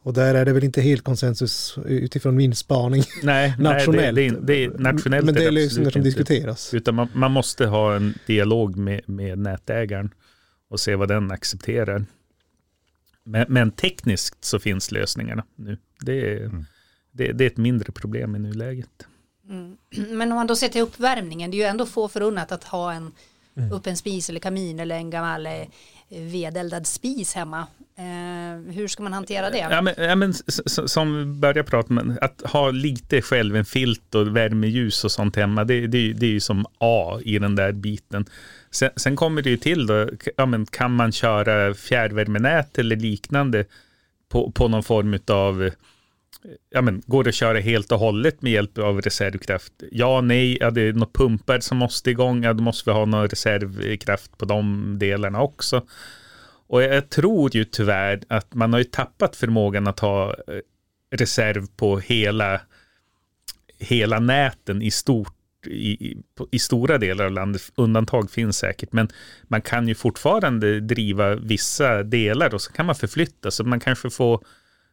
Och 0.07 0.13
där 0.13 0.35
är 0.35 0.45
det 0.45 0.53
väl 0.53 0.63
inte 0.63 0.81
helt 0.81 1.03
konsensus 1.03 1.77
utifrån 1.85 2.35
min 2.35 2.55
spaning. 2.55 3.03
Nej, 3.23 3.55
nationellt. 3.59 4.15
Nej, 4.15 4.29
det, 4.29 4.39
det, 4.39 4.63
är, 4.63 4.69
nationellt 4.69 5.25
men 5.25 5.35
det 5.35 5.45
är 5.45 5.51
lösningar 5.51 5.89
som 5.89 5.99
inte. 5.99 6.09
diskuteras. 6.09 6.73
Utan 6.73 6.95
man, 6.95 7.09
man, 7.13 7.31
måste 7.31 7.65
ha 7.65 7.95
en 7.95 8.13
dialog 8.27 8.77
med, 8.77 9.01
med 9.05 9.39
nätägaren 9.39 10.13
och 10.69 10.79
se 10.79 10.95
vad 10.95 11.07
den 11.07 11.31
accepterar. 11.31 12.05
Men, 13.23 13.45
men 13.49 13.71
tekniskt 13.71 14.45
så 14.45 14.59
finns 14.59 14.91
lösningarna 14.91 15.43
nu. 15.55 15.77
Det 15.99 16.31
är, 16.31 16.45
mm. 16.45 16.65
det, 17.11 17.31
det 17.31 17.43
är 17.43 17.47
ett 17.47 17.57
mindre 17.57 17.91
problem 17.91 18.35
i 18.35 18.39
nuläget. 18.39 19.07
Mm. 19.49 19.77
Men 20.17 20.31
om 20.31 20.35
man 20.35 20.47
då 20.47 20.55
ser 20.55 20.69
till 20.69 20.81
uppvärmningen, 20.81 21.51
det 21.51 21.57
är 21.57 21.59
ju 21.59 21.65
ändå 21.65 21.85
få 21.85 22.07
förunnat 22.07 22.51
att 22.51 22.63
ha 22.63 22.93
en 22.93 23.11
mm. 23.57 23.71
upp 23.71 23.87
en 23.87 23.97
spis 23.97 24.29
eller 24.29 24.39
kamin 24.39 24.79
eller 24.79 24.95
en 24.95 25.09
gammal 25.09 25.45
eh, 25.45 25.67
vedeldad 26.09 26.87
spis 26.87 27.33
hemma. 27.33 27.67
Eh, 27.99 28.73
hur 28.73 28.87
ska 28.87 29.03
man 29.03 29.13
hantera 29.13 29.49
det? 29.49 29.57
Ja, 29.57 29.81
men, 29.81 29.93
ja, 29.97 30.15
men, 30.15 30.33
som 30.85 31.17
vi 31.17 31.25
började 31.25 31.63
prata 31.63 31.93
om, 31.93 32.17
att 32.21 32.41
ha 32.41 32.71
lite 32.71 33.21
själv 33.21 33.55
en 33.55 33.65
filt 33.65 34.15
och 34.15 34.35
värmeljus 34.35 35.03
och 35.03 35.11
sånt 35.11 35.35
hemma, 35.35 35.63
det, 35.63 35.87
det, 35.87 36.13
det 36.13 36.25
är 36.25 36.31
ju 36.31 36.39
som 36.39 36.65
A 36.77 37.19
i 37.23 37.39
den 37.39 37.55
där 37.55 37.71
biten. 37.71 38.25
Sen, 38.71 38.89
sen 38.95 39.15
kommer 39.15 39.41
det 39.41 39.49
ju 39.49 39.57
till 39.57 39.87
då, 39.87 40.09
ja, 40.37 40.45
men, 40.45 40.65
kan 40.65 40.91
man 40.91 41.11
köra 41.11 41.73
fjärrvärmenät 41.73 42.77
eller 42.77 42.95
liknande 42.95 43.65
på, 44.29 44.51
på 44.51 44.67
någon 44.67 44.83
form 44.83 45.19
av 45.27 45.69
ja, 46.69 46.81
men, 46.81 47.01
går 47.05 47.23
det 47.23 47.29
att 47.29 47.35
köra 47.35 47.59
helt 47.59 47.91
och 47.91 47.99
hållet 47.99 48.41
med 48.41 48.51
hjälp 48.51 48.77
av 48.77 49.01
reservkraft? 49.01 49.73
Ja, 49.91 50.21
nej, 50.21 50.57
ja, 50.61 50.71
det 50.71 50.81
är 50.81 50.93
några 50.93 51.11
pumpar 51.13 51.59
som 51.59 51.77
måste 51.77 52.11
igång, 52.11 52.43
ja, 52.43 52.53
då 52.53 52.63
måste 52.63 52.89
vi 52.89 52.93
ha 52.93 53.05
någon 53.05 53.27
reservkraft 53.27 54.37
på 54.37 54.45
de 54.45 54.95
delarna 54.99 55.41
också. 55.41 55.81
Och 56.67 56.83
jag 56.83 57.09
tror 57.09 57.55
ju 57.55 57.63
tyvärr 57.63 58.21
att 58.27 58.53
man 58.53 58.73
har 58.73 58.79
ju 58.79 58.85
tappat 58.85 59.35
förmågan 59.35 59.87
att 59.87 59.99
ha 59.99 60.29
eh, 60.29 60.59
reserv 61.11 61.67
på 61.75 61.99
hela, 61.99 62.61
hela 63.79 64.19
näten 64.19 64.81
i 64.81 64.91
stort 64.91 65.33
i, 65.65 66.17
i, 66.51 66.59
stora 66.59 66.97
delar 66.97 67.25
av 67.25 67.31
landet. 67.31 67.61
Undantag 67.75 68.31
finns 68.31 68.57
säkert, 68.57 68.93
men 68.93 69.09
man 69.43 69.61
kan 69.61 69.87
ju 69.87 69.95
fortfarande 69.95 70.79
driva 70.79 71.35
vissa 71.35 72.03
delar 72.03 72.53
och 72.53 72.61
så 72.61 72.71
kan 72.71 72.85
man 72.85 72.95
förflytta, 72.95 73.51
så 73.51 73.63
man 73.63 73.79
kanske 73.79 74.09
får 74.09 74.43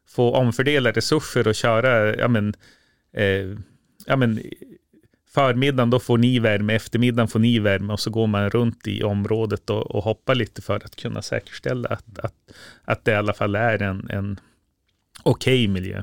får 0.08 0.36
omfördela 0.36 0.90
resurser 0.90 1.48
och 1.48 1.54
köra, 1.54 2.16
ja 2.16 2.28
men, 2.28 2.54
eh, 3.12 3.58
ja 4.06 4.16
men 4.16 4.42
förmiddagen 5.34 5.90
då 5.90 6.00
får 6.00 6.18
ni 6.18 6.38
värme, 6.38 6.74
eftermiddagen 6.74 7.28
får 7.28 7.38
ni 7.38 7.58
värme 7.58 7.92
och 7.92 8.00
så 8.00 8.10
går 8.10 8.26
man 8.26 8.50
runt 8.50 8.86
i 8.86 9.02
området 9.02 9.70
och, 9.70 9.90
och 9.90 10.04
hoppar 10.04 10.34
lite 10.34 10.62
för 10.62 10.76
att 10.76 10.96
kunna 10.96 11.22
säkerställa 11.22 11.88
att, 11.88 12.18
att, 12.18 12.34
att 12.84 13.04
det 13.04 13.12
i 13.12 13.14
alla 13.14 13.32
fall 13.32 13.54
är 13.54 13.82
en, 13.82 14.10
en 14.10 14.40
okej 15.22 15.64
okay 15.64 15.68
miljö. 15.68 16.02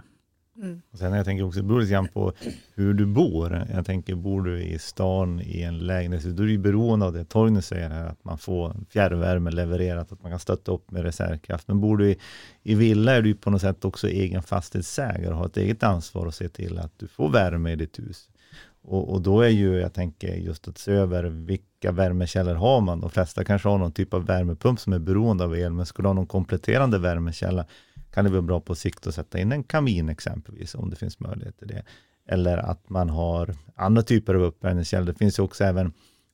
Mm. 0.62 0.82
Och 0.92 0.98
sen 0.98 1.14
jag 1.14 1.26
tänker 1.26 1.44
också, 1.44 1.60
det 1.60 1.68
beror 1.68 1.80
lite 1.82 1.92
grann 1.92 2.08
på 2.08 2.34
hur 2.76 2.94
du 2.94 3.06
bor. 3.06 3.68
Jag 3.74 3.86
tänker, 3.86 4.16
bor 4.16 4.42
du 4.42 4.62
i 4.62 4.80
stan 4.80 5.42
i 5.42 5.62
en 5.62 5.80
lägenhet, 5.80 6.24
då 6.24 6.44
är 6.44 6.48
du 6.48 6.58
beroende 6.58 7.06
av 7.06 7.14
det 7.14 7.26
Torgny 7.26 7.62
säger 7.62 7.90
här, 7.90 8.06
att 8.06 8.24
man 8.24 8.38
får 8.38 8.76
fjärrvärme 8.90 9.52
levererat, 9.52 10.12
att 10.12 10.22
man 10.22 10.32
kan 10.32 10.40
stötta 10.40 10.72
upp 10.72 10.92
med 10.92 11.04
reservkraft. 11.04 11.68
Men 11.68 11.82
bor 11.82 11.98
du 11.98 12.10
i, 12.10 12.18
i 12.64 12.76
villa 12.76 13.14
är 13.14 13.22
du 13.22 13.36
på 13.36 13.50
något 13.50 13.62
sätt 13.62 13.86
också 13.86 14.08
egen 14.08 14.44
fastighetsägare 14.44 15.32
och 15.32 15.38
har 15.38 15.46
ett 15.46 15.58
eget 15.58 15.84
ansvar 15.84 16.28
att 16.28 16.36
se 16.36 16.50
till 16.50 16.80
att 16.80 17.00
du 17.00 17.08
får 17.08 17.30
värme 17.30 17.72
i 17.72 17.76
ditt 17.76 18.00
hus. 18.00 18.30
Och, 18.84 19.14
och, 19.14 19.22
då 19.22 19.42
är 19.42 19.50
ju, 19.50 19.80
jag 19.80 19.94
tänker 19.94 20.36
just 20.36 20.68
att 20.68 20.78
se 20.78 20.92
över 20.92 21.24
vilka 21.24 21.92
värmekällor 21.92 22.54
har 22.54 22.82
man. 22.82 23.02
De 23.02 23.10
flesta 23.10 23.44
kanske 23.44 23.70
har 23.70 23.78
någon 23.78 23.92
typ 23.92 24.14
av 24.14 24.26
värmepump 24.26 24.80
som 24.80 24.94
är 24.94 25.00
beroende 25.00 25.44
av 25.44 25.58
el, 25.58 25.74
men 25.74 25.86
skulle 25.86 26.08
ha 26.08 26.14
någon 26.14 26.28
kompletterande 26.28 27.00
värmekälla 27.00 27.66
kan 28.12 28.26
det 28.26 28.32
vara 28.32 28.42
bra 28.42 28.60
på 28.60 28.76
sikt 28.76 29.08
att 29.08 29.16
sätta 29.16 29.40
in 29.40 29.52
en 29.52 29.64
kamin 29.64 30.10
exempelvis, 30.10 30.76
om 30.76 30.90
det 30.90 30.96
finns 30.96 31.20
möjlighet 31.20 31.58
till 31.58 31.68
det. 31.68 31.84
Eller 32.28 32.58
att 32.58 32.90
man 32.90 33.10
har 33.10 33.56
andra 33.76 34.02
typer 34.02 34.36
av 34.36 34.42
uppvärmningskällor. 34.42 35.06
Det 35.06 35.18
finns 35.18 35.40
ju 35.40 35.44
också 35.44 35.64
även 35.64 35.94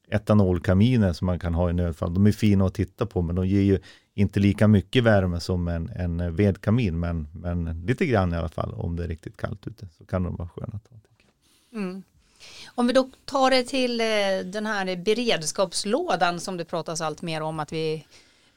etanolkaminer 0.10 1.14
som 1.14 1.26
man 1.26 1.40
kan 1.40 1.54
ha 1.54 1.70
i 1.70 1.74
nödfall. 1.74 2.14
De 2.14 2.28
är 2.28 2.32
fina 2.32 2.66
att 2.66 2.74
titta 2.74 3.06
på, 3.06 3.22
men 3.22 3.36
de 3.36 3.48
ger 3.48 3.62
ju 3.62 3.80
inte 4.14 4.40
lika 4.40 4.68
mycket 4.68 5.04
värme 5.04 5.40
som 5.40 5.68
en, 5.68 5.90
en 5.90 6.36
vedkamin, 6.36 7.00
men, 7.00 7.28
men 7.34 7.86
lite 7.86 8.06
grann 8.06 8.34
i 8.34 8.38
alla 8.38 8.50
fall 8.50 8.74
om 8.74 8.96
det 8.96 9.04
är 9.04 9.08
riktigt 9.08 9.38
kallt 9.38 9.68
ute, 9.68 9.88
så 9.98 10.06
kan 10.06 10.24
de 10.24 10.36
vara 10.36 10.50
sköna 10.50 10.74
att 10.74 10.88
ha. 10.88 10.98
Mm. 11.80 12.04
Om 12.78 12.88
vi 12.88 12.94
då 12.94 13.10
tar 13.26 13.50
det 13.50 13.64
till 13.64 14.02
eh, 14.02 14.06
den 14.46 14.66
här 14.66 14.96
beredskapslådan 14.96 16.40
som 16.40 16.58
det 16.58 16.66
pratas 16.66 17.02
allt 17.02 17.22
mer 17.22 17.42
om 17.42 17.60
att 17.60 17.74
vi 17.74 18.06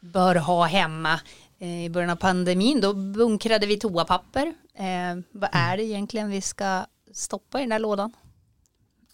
bör 0.00 0.34
ha 0.34 0.64
hemma. 0.64 1.20
Eh, 1.58 1.84
I 1.84 1.90
början 1.90 2.10
av 2.10 2.16
pandemin 2.16 2.80
då 2.80 2.94
bunkrade 2.94 3.66
vi 3.66 3.76
toapapper. 3.76 4.46
Eh, 4.74 5.22
vad 5.32 5.50
är 5.52 5.76
det 5.76 5.82
egentligen 5.82 6.30
vi 6.30 6.40
ska 6.40 6.86
stoppa 7.12 7.58
i 7.58 7.62
den 7.62 7.72
här 7.72 7.78
lådan? 7.78 8.12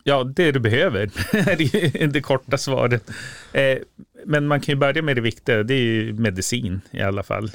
Ja, 0.04 0.24
det 0.24 0.52
du 0.52 0.60
behöver 0.60 1.02
är 1.32 2.06
det 2.06 2.20
korta 2.20 2.58
svaret. 2.58 3.10
Eh, 3.52 3.78
men 4.24 4.46
man 4.46 4.60
kan 4.60 4.72
ju 4.72 4.78
börja 4.78 5.02
med 5.02 5.16
det 5.16 5.22
viktiga, 5.22 5.62
det 5.62 5.74
är 5.74 5.78
ju 5.78 6.12
medicin 6.12 6.80
i 6.90 7.00
alla 7.00 7.22
fall. 7.22 7.50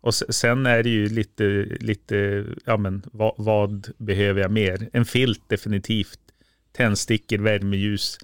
Och 0.00 0.14
sen 0.14 0.66
är 0.66 0.82
det 0.82 0.90
ju 0.90 1.08
lite, 1.08 1.44
lite 1.80 2.44
ja 2.64 2.76
men 2.76 3.02
vad, 3.12 3.34
vad 3.36 3.88
behöver 3.98 4.40
jag 4.40 4.50
mer? 4.50 4.88
En 4.92 5.04
filt 5.04 5.48
definitivt 5.48 6.20
tändstickor, 6.72 7.38
värmeljus 7.38 8.18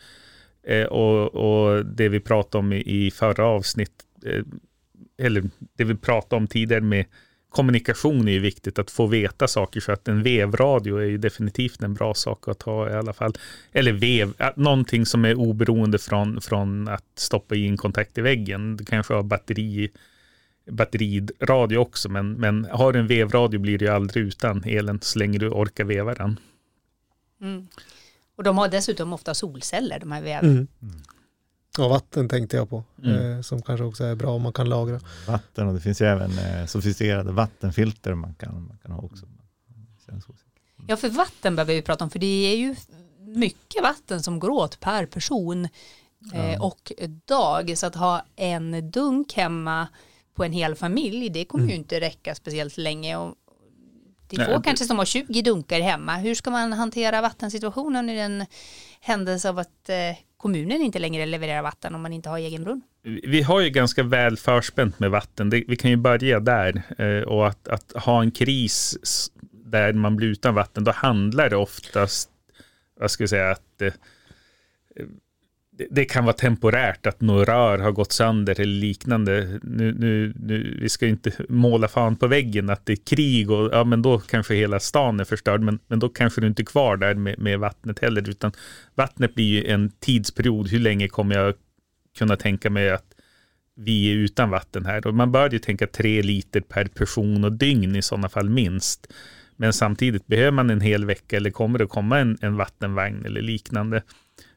eh, 0.63 0.85
och, 0.85 1.35
och, 1.35 1.87
det 1.87 2.09
vi 2.09 2.21
pratade 2.21 2.59
om 2.59 2.73
i, 2.73 3.07
i 3.07 3.11
förra 3.11 3.47
avsnitt, 3.47 3.93
eh, 4.27 4.43
eller 5.19 5.45
det 5.77 5.85
vi 5.85 5.95
pratade 5.95 6.37
om 6.37 6.47
tidigare 6.47 6.83
med 6.83 7.05
kommunikation 7.55 8.29
är 8.29 8.33
ju 8.33 8.39
viktigt, 8.39 8.79
att 8.79 8.91
få 8.91 9.07
veta 9.07 9.49
saker 9.49 9.81
så 9.81 9.93
att 9.93 10.09
en 10.09 10.23
vevradio 10.23 10.97
är 10.97 11.05
ju 11.05 11.19
definitivt 11.19 11.83
en 11.83 11.95
bra 11.95 12.15
sak 12.15 12.49
att 12.49 12.63
ha 12.63 12.91
i 12.91 12.93
alla 12.93 13.13
fall. 13.13 13.35
Eller 13.73 13.93
vev, 13.93 14.35
någonting 14.57 15.07
som 15.07 15.25
är 15.25 15.35
oberoende 15.35 15.99
från, 15.99 16.41
från 16.41 16.89
att 16.89 17.05
stoppa 17.15 17.55
in 17.55 17.77
kontakt 17.77 18.19
i 18.19 18.21
väggen. 18.21 18.77
Du 18.77 18.85
kanske 18.85 19.15
har 19.15 19.23
batteri 19.23 19.91
batteriradio 20.71 21.77
också, 21.77 22.09
men, 22.09 22.33
men 22.33 22.65
har 22.65 22.93
du 22.93 22.99
en 22.99 23.07
vevradio 23.07 23.61
blir 23.61 23.79
det 23.79 23.85
ju 23.85 23.91
aldrig 23.91 24.25
utan 24.27 24.65
elen 24.65 24.99
så 25.03 25.19
länge 25.19 25.39
du 25.39 25.49
orkar 25.49 25.85
veva 25.85 26.15
den. 26.15 26.41
Mm. 27.41 27.67
Och 28.37 28.45
de 28.45 28.59
har 28.59 28.69
dessutom 28.69 29.13
ofta 29.13 29.35
solceller, 29.35 30.01
de 30.01 30.13
här 30.13 30.23
väven. 30.23 30.51
Mm. 30.51 30.69
Mm. 30.83 31.03
Och 31.79 31.91
vatten 31.91 32.29
tänkte 32.29 32.57
jag 32.57 32.71
på, 32.71 32.85
mm. 33.05 33.37
eh, 33.37 33.41
som 33.41 33.63
kanske 33.63 33.85
också 33.85 34.05
är 34.05 34.15
bra 34.15 34.31
om 34.31 34.43
man 34.43 34.53
kan 34.53 34.69
lagra. 34.69 35.01
Vatten 35.27 35.69
och 35.69 35.75
det 35.75 35.81
finns 35.81 36.01
ju 36.01 36.07
även 36.07 36.39
eh, 36.39 36.67
sofistikerade 36.67 37.33
vattenfilter 37.33 38.15
man 38.15 38.35
kan, 38.35 38.67
man 38.69 38.79
kan 38.83 38.93
ha 38.93 39.03
också. 39.03 39.27
Ja, 40.87 40.97
för 40.97 41.09
vatten 41.09 41.57
behöver 41.57 41.75
vi 41.75 41.83
prata 41.83 42.05
om, 42.05 42.11
för 42.11 42.19
det 42.19 42.53
är 42.53 42.57
ju 42.57 42.77
mycket 43.19 43.83
vatten 43.83 44.23
som 44.23 44.39
går 44.39 44.51
åt 44.51 44.81
per 44.81 45.07
person 45.07 45.69
eh, 46.35 46.53
ja. 46.53 46.63
och 46.63 46.93
dag. 47.25 47.79
Så 47.79 47.87
att 47.87 47.95
ha 47.95 48.25
en 48.37 48.91
dunk 48.91 49.33
hemma 49.33 49.89
på 50.35 50.45
en 50.45 50.53
hel 50.53 50.75
familj, 50.75 51.29
det 51.29 51.45
kommer 51.45 51.65
mm. 51.65 51.71
ju 51.71 51.77
inte 51.77 52.01
räcka 52.01 52.35
speciellt 52.35 52.77
länge. 52.77 53.17
Och 53.17 53.35
det 54.37 54.43
är 54.43 54.57
få 54.57 54.63
kanske 54.63 54.85
som 54.85 54.99
har 54.99 55.05
20 55.05 55.43
dunkar 55.43 55.81
hemma. 55.81 56.17
Hur 56.17 56.35
ska 56.35 56.51
man 56.51 56.73
hantera 56.73 57.21
vattensituationen 57.21 58.11
i 58.11 58.17
den 58.17 58.47
händelse 59.01 59.49
av 59.49 59.59
att 59.59 59.89
eh, 59.89 59.97
kommunen 60.37 60.83
inte 60.83 60.99
längre 60.99 61.27
levererar 61.27 61.63
vatten 61.63 61.95
om 61.95 62.03
man 62.03 62.13
inte 62.13 62.29
har 62.29 62.39
egen 62.39 62.65
brunn? 62.65 62.83
Vi 63.23 63.43
har 63.43 63.61
ju 63.61 63.71
ganska 63.71 64.03
väl 64.03 64.37
förspänt 64.37 64.99
med 64.99 65.11
vatten. 65.11 65.51
Vi 65.51 65.77
kan 65.77 65.91
ju 65.91 65.97
börja 65.97 66.41
där. 66.41 66.83
Eh, 66.99 67.23
och 67.23 67.49
att, 67.49 67.69
att, 67.69 67.93
ha 67.93 68.23
en 68.23 68.31
kris 68.31 68.97
där 69.65 69.93
man 69.93 70.17
blir 70.17 70.29
utan 70.29 70.55
vatten, 70.55 70.85
då 70.85 70.91
handlar 70.91 71.51
det 71.51 71.57
oftast, 71.57 72.31
vad 73.01 73.11
ska 73.11 73.23
jag 73.23 73.31
säga, 73.31 73.51
att 73.51 73.83
eh, 73.83 73.93
det 75.91 76.05
kan 76.05 76.25
vara 76.25 76.37
temporärt 76.37 77.07
att 77.07 77.21
några 77.21 77.55
rör 77.55 77.79
har 77.79 77.93
gått 77.93 78.13
sönder 78.13 78.61
eller 78.61 78.75
liknande. 78.75 79.61
Nu, 79.63 79.95
nu, 79.99 80.35
nu, 80.37 80.79
vi 80.81 80.89
ska 80.89 81.07
inte 81.07 81.33
måla 81.49 81.89
fan 81.89 82.17
på 82.17 82.27
väggen 82.27 82.71
att 82.71 82.87
det 82.87 82.93
är 82.93 83.07
krig 83.07 83.51
och 83.51 83.71
ja, 83.73 83.85
men 83.85 84.03
då 84.03 84.19
kanske 84.19 84.55
hela 84.55 84.81
stan 84.81 85.21
är 85.21 85.25
förstörd. 85.25 85.61
Men, 85.61 85.79
men 85.87 85.99
då 85.99 86.09
kanske 86.09 86.41
du 86.41 86.47
inte 86.47 86.63
är 86.63 86.65
kvar 86.65 86.97
där 86.97 87.15
med, 87.15 87.39
med 87.39 87.59
vattnet 87.59 87.99
heller, 87.99 88.31
utan 88.31 88.53
vattnet 88.95 89.35
blir 89.35 89.45
ju 89.45 89.67
en 89.67 89.91
tidsperiod. 89.91 90.69
Hur 90.69 90.81
länge 90.81 91.09
kommer 91.09 91.35
jag 91.35 91.55
kunna 92.19 92.37
tänka 92.37 92.71
mig 92.71 92.91
att 92.91 93.15
vi 93.77 94.13
är 94.13 94.15
utan 94.15 94.51
vatten 94.51 94.87
här? 94.87 95.07
Och 95.07 95.15
man 95.15 95.33
bör 95.33 95.51
ju 95.51 95.59
tänka 95.59 95.87
tre 95.87 96.23
liter 96.23 96.61
per 96.61 96.85
person 96.85 97.45
och 97.45 97.53
dygn 97.53 97.97
i 97.97 98.03
sådana 98.03 98.29
fall 98.29 98.51
minst. 98.51 99.13
Men 99.57 99.73
samtidigt 99.73 100.27
behöver 100.27 100.51
man 100.51 100.71
en 100.71 100.81
hel 100.81 101.05
vecka 101.05 101.37
eller 101.37 101.51
kommer 101.51 101.79
det 101.79 101.87
komma 101.87 102.19
en, 102.19 102.39
en 102.41 102.57
vattenvagn 102.57 103.25
eller 103.25 103.43
liknande 103.43 104.03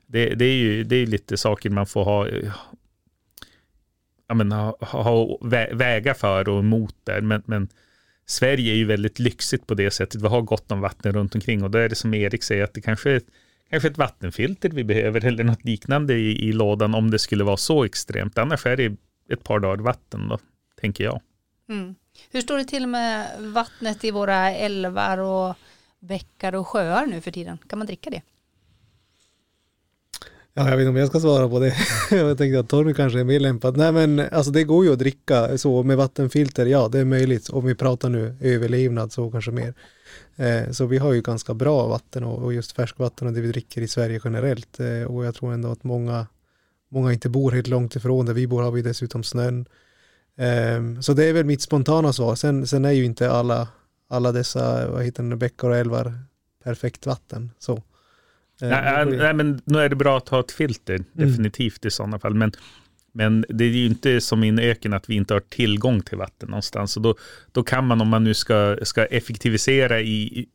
det, 0.07 0.35
det, 0.35 0.45
är 0.45 0.55
ju 0.55 0.83
det 0.83 0.95
är 0.95 1.05
lite 1.05 1.37
saker 1.37 1.69
man 1.69 1.85
får 1.85 2.03
ha, 2.03 2.27
ja, 4.27 4.33
men, 4.33 4.51
ha, 4.51 4.77
ha 4.81 5.37
väga 5.71 6.13
för 6.13 6.49
och 6.49 6.59
emot 6.59 6.95
där. 7.03 7.21
Men, 7.21 7.43
men 7.45 7.69
Sverige 8.25 8.73
är 8.73 8.77
ju 8.77 8.85
väldigt 8.85 9.19
lyxigt 9.19 9.67
på 9.67 9.73
det 9.73 9.91
sättet. 9.91 10.21
Vi 10.21 10.27
har 10.27 10.41
gott 10.41 10.71
om 10.71 10.81
vatten 10.81 11.13
runt 11.13 11.35
omkring 11.35 11.63
och 11.63 11.71
då 11.71 11.77
är 11.77 11.89
det 11.89 11.95
som 11.95 12.13
Erik 12.13 12.43
säger 12.43 12.63
att 12.63 12.73
det 12.73 12.81
kanske 12.81 13.11
är 13.11 13.21
kanske 13.69 13.87
ett 13.87 13.97
vattenfilter 13.97 14.69
vi 14.69 14.83
behöver 14.83 15.25
eller 15.25 15.43
något 15.43 15.63
liknande 15.63 16.13
i, 16.13 16.47
i 16.47 16.51
lådan 16.51 16.95
om 16.95 17.11
det 17.11 17.19
skulle 17.19 17.43
vara 17.43 17.57
så 17.57 17.83
extremt. 17.83 18.37
Annars 18.37 18.65
är 18.65 18.77
det 18.77 18.95
ett 19.29 19.43
par 19.43 19.59
dagar 19.59 19.83
vatten 19.83 20.27
då, 20.27 20.39
tänker 20.81 21.03
jag. 21.03 21.21
Mm. 21.69 21.95
Hur 22.31 22.41
står 22.41 22.57
det 22.57 22.65
till 22.65 22.87
med 22.87 23.27
vattnet 23.39 24.03
i 24.03 24.11
våra 24.11 24.51
älvar 24.51 25.17
och 25.17 25.55
bäckar 25.99 26.55
och 26.55 26.67
sjöar 26.67 27.05
nu 27.05 27.21
för 27.21 27.31
tiden? 27.31 27.57
Kan 27.69 27.79
man 27.79 27.85
dricka 27.85 28.09
det? 28.09 28.21
Ja, 30.57 30.69
jag 30.69 30.77
vet 30.77 30.83
inte 30.83 30.89
om 30.89 30.95
jag 30.95 31.07
ska 31.07 31.19
svara 31.19 31.49
på 31.49 31.59
det. 31.59 31.75
jag 32.11 32.37
tänkte 32.37 32.59
att 32.59 32.69
Torgny 32.69 32.93
kanske 32.93 33.19
är 33.19 33.23
mer 33.23 33.39
lämpad. 33.39 33.77
Nej 33.77 33.91
men 33.91 34.19
alltså 34.19 34.51
det 34.51 34.63
går 34.63 34.85
ju 34.85 34.93
att 34.93 34.99
dricka 34.99 35.57
så 35.57 35.83
med 35.83 35.97
vattenfilter, 35.97 36.65
ja 36.65 36.87
det 36.87 36.99
är 36.99 37.05
möjligt. 37.05 37.49
Om 37.49 37.65
vi 37.65 37.75
pratar 37.75 38.09
nu 38.09 38.35
överlevnad 38.41 39.11
så 39.11 39.31
kanske 39.31 39.51
mer. 39.51 39.73
Eh, 40.35 40.71
så 40.71 40.85
vi 40.85 40.97
har 40.97 41.13
ju 41.13 41.21
ganska 41.21 41.53
bra 41.53 41.87
vatten 41.87 42.23
och, 42.23 42.43
och, 42.43 42.53
just 42.53 42.71
färskvatten 42.71 43.27
och 43.27 43.33
det 43.33 43.41
vi 43.41 43.47
dricker 43.47 43.81
i 43.81 43.87
Sverige 43.87 44.21
generellt. 44.23 44.79
Eh, 44.79 45.03
och 45.03 45.25
jag 45.25 45.35
tror 45.35 45.53
ändå 45.53 45.71
att 45.71 45.83
många, 45.83 46.27
många 46.89 47.13
inte 47.13 47.29
bor 47.29 47.51
helt 47.51 47.67
långt 47.67 47.95
ifrån. 47.95 48.25
Där 48.25 48.33
vi 48.33 48.47
bor 48.47 48.61
har 48.61 48.71
vi 48.71 48.81
dessutom 48.81 49.23
snön. 49.23 49.65
Eh, 50.37 51.01
så 51.01 51.13
det 51.13 51.25
är 51.25 51.33
väl 51.33 51.45
mitt 51.45 51.61
spontana 51.61 52.13
svar. 52.13 52.35
Sen, 52.35 52.67
sen 52.67 52.85
är 52.85 52.91
ju 52.91 53.05
inte 53.05 53.31
alla, 53.31 53.67
alla 54.07 54.31
dessa, 54.31 54.91
vad 54.91 55.03
heter 55.03 55.23
det, 55.23 55.35
bäckar 55.35 55.69
och 55.69 55.77
älvar 55.77 56.19
perfekt 56.63 57.05
vatten. 57.05 57.51
Så. 57.59 57.81
Eh, 58.61 58.69
nej, 58.69 59.05
nej, 59.05 59.33
men 59.33 59.61
nu 59.65 59.79
är 59.79 59.89
det 59.89 59.95
bra 59.95 60.17
att 60.17 60.29
ha 60.29 60.39
ett 60.39 60.51
filter, 60.51 60.95
mm. 60.95 61.07
definitivt 61.13 61.85
i 61.85 61.91
sådana 61.91 62.19
fall. 62.19 62.33
Men, 62.33 62.51
men 63.11 63.45
det 63.49 63.63
är 63.63 63.69
ju 63.69 63.85
inte 63.85 64.21
som 64.21 64.43
i 64.43 64.47
en 64.47 64.59
öken 64.59 64.93
att 64.93 65.09
vi 65.09 65.15
inte 65.15 65.33
har 65.33 65.41
tillgång 65.41 66.01
till 66.01 66.17
vatten 66.17 66.49
någonstans. 66.49 66.97
Och 66.97 67.03
då, 67.03 67.15
då 67.51 67.63
kan 67.63 67.87
man, 67.87 68.01
om 68.01 68.07
man 68.07 68.23
nu 68.23 68.33
ska, 68.33 68.77
ska 68.81 69.05
effektivisera 69.05 70.01
i, 70.01 70.47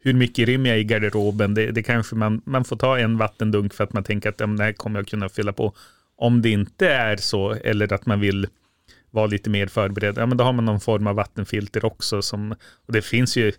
hur 0.00 0.14
mycket 0.14 0.48
rymmer 0.48 0.70
jag 0.70 0.78
i 0.78 0.84
garderoben, 0.84 1.54
det, 1.54 1.70
det 1.70 1.82
kanske 1.82 2.16
man, 2.16 2.42
man 2.44 2.64
får 2.64 2.76
ta 2.76 2.98
en 2.98 3.18
vattendunk 3.18 3.74
för 3.74 3.84
att 3.84 3.92
man 3.92 4.04
tänker 4.04 4.28
att 4.28 4.40
ja, 4.40 4.46
det 4.46 4.64
här 4.64 4.72
kommer 4.72 4.98
jag 4.98 5.08
kunna 5.08 5.28
fylla 5.28 5.52
på. 5.52 5.74
Om 6.16 6.42
det 6.42 6.50
inte 6.50 6.88
är 6.88 7.16
så, 7.16 7.52
eller 7.52 7.92
att 7.92 8.06
man 8.06 8.20
vill 8.20 8.46
vara 9.10 9.26
lite 9.26 9.50
mer 9.50 9.66
förberedd, 9.66 10.18
ja 10.18 10.26
men 10.26 10.38
då 10.38 10.44
har 10.44 10.52
man 10.52 10.64
någon 10.64 10.80
form 10.80 11.06
av 11.06 11.14
vattenfilter 11.14 11.84
också. 11.84 12.22
Som, 12.22 12.52
och 12.86 12.92
det 12.92 13.02
finns 13.02 13.36
ju, 13.36 13.52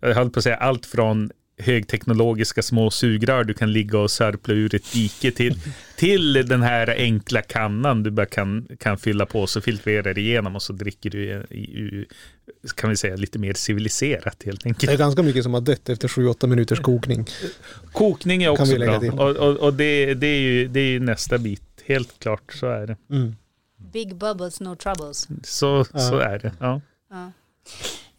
jag 0.00 0.14
höll 0.14 0.30
på 0.30 0.38
att 0.38 0.44
säga 0.44 0.56
allt 0.56 0.86
från 0.86 1.30
högteknologiska 1.58 2.62
små 2.62 2.90
sugrör 2.90 3.44
du 3.44 3.54
kan 3.54 3.72
ligga 3.72 3.98
och 3.98 4.10
sörpla 4.10 4.54
ur 4.54 4.74
ett 4.74 4.92
dike 4.92 5.30
till, 5.30 5.58
till 5.96 6.32
den 6.32 6.62
här 6.62 6.94
enkla 6.98 7.42
kannan 7.42 8.02
du 8.02 8.10
bara 8.10 8.26
kan, 8.26 8.68
kan 8.78 8.98
fylla 8.98 9.26
på 9.26 9.46
så 9.46 9.60
filtrerar 9.60 10.14
det 10.14 10.20
igenom 10.20 10.56
och 10.56 10.62
så 10.62 10.72
dricker 10.72 11.10
du 11.10 11.24
i, 11.24 11.56
i, 11.56 12.06
kan 12.76 12.90
vi 12.90 12.96
säga 12.96 13.16
lite 13.16 13.38
mer 13.38 13.54
civiliserat 13.54 14.42
helt 14.44 14.66
enkelt. 14.66 14.86
Det 14.86 14.94
är 14.94 14.98
ganska 14.98 15.22
mycket 15.22 15.42
som 15.42 15.54
har 15.54 15.60
dött 15.60 15.88
efter 15.88 16.08
7-8 16.08 16.46
minuters 16.46 16.80
kokning. 16.80 17.26
Kokning 17.92 18.42
är 18.42 18.48
också 18.48 18.78
bra 18.78 18.98
och, 18.98 19.36
och, 19.36 19.56
och, 19.56 19.74
det, 19.74 20.14
det, 20.14 20.26
är 20.26 20.40
ju, 20.40 20.68
det 20.68 20.80
är 20.80 20.90
ju 20.90 21.00
nästa 21.00 21.38
bit, 21.38 21.62
helt 21.84 22.18
klart 22.18 22.52
så 22.52 22.66
är 22.66 22.86
det. 22.86 22.96
Mm. 23.10 23.36
Big 23.92 24.16
bubbles, 24.16 24.60
no 24.60 24.76
troubles. 24.76 25.28
Så, 25.42 25.86
ja. 25.92 25.98
så 25.98 26.18
är 26.18 26.38
det, 26.38 26.52
ja. 26.60 26.80
ja. 27.10 27.32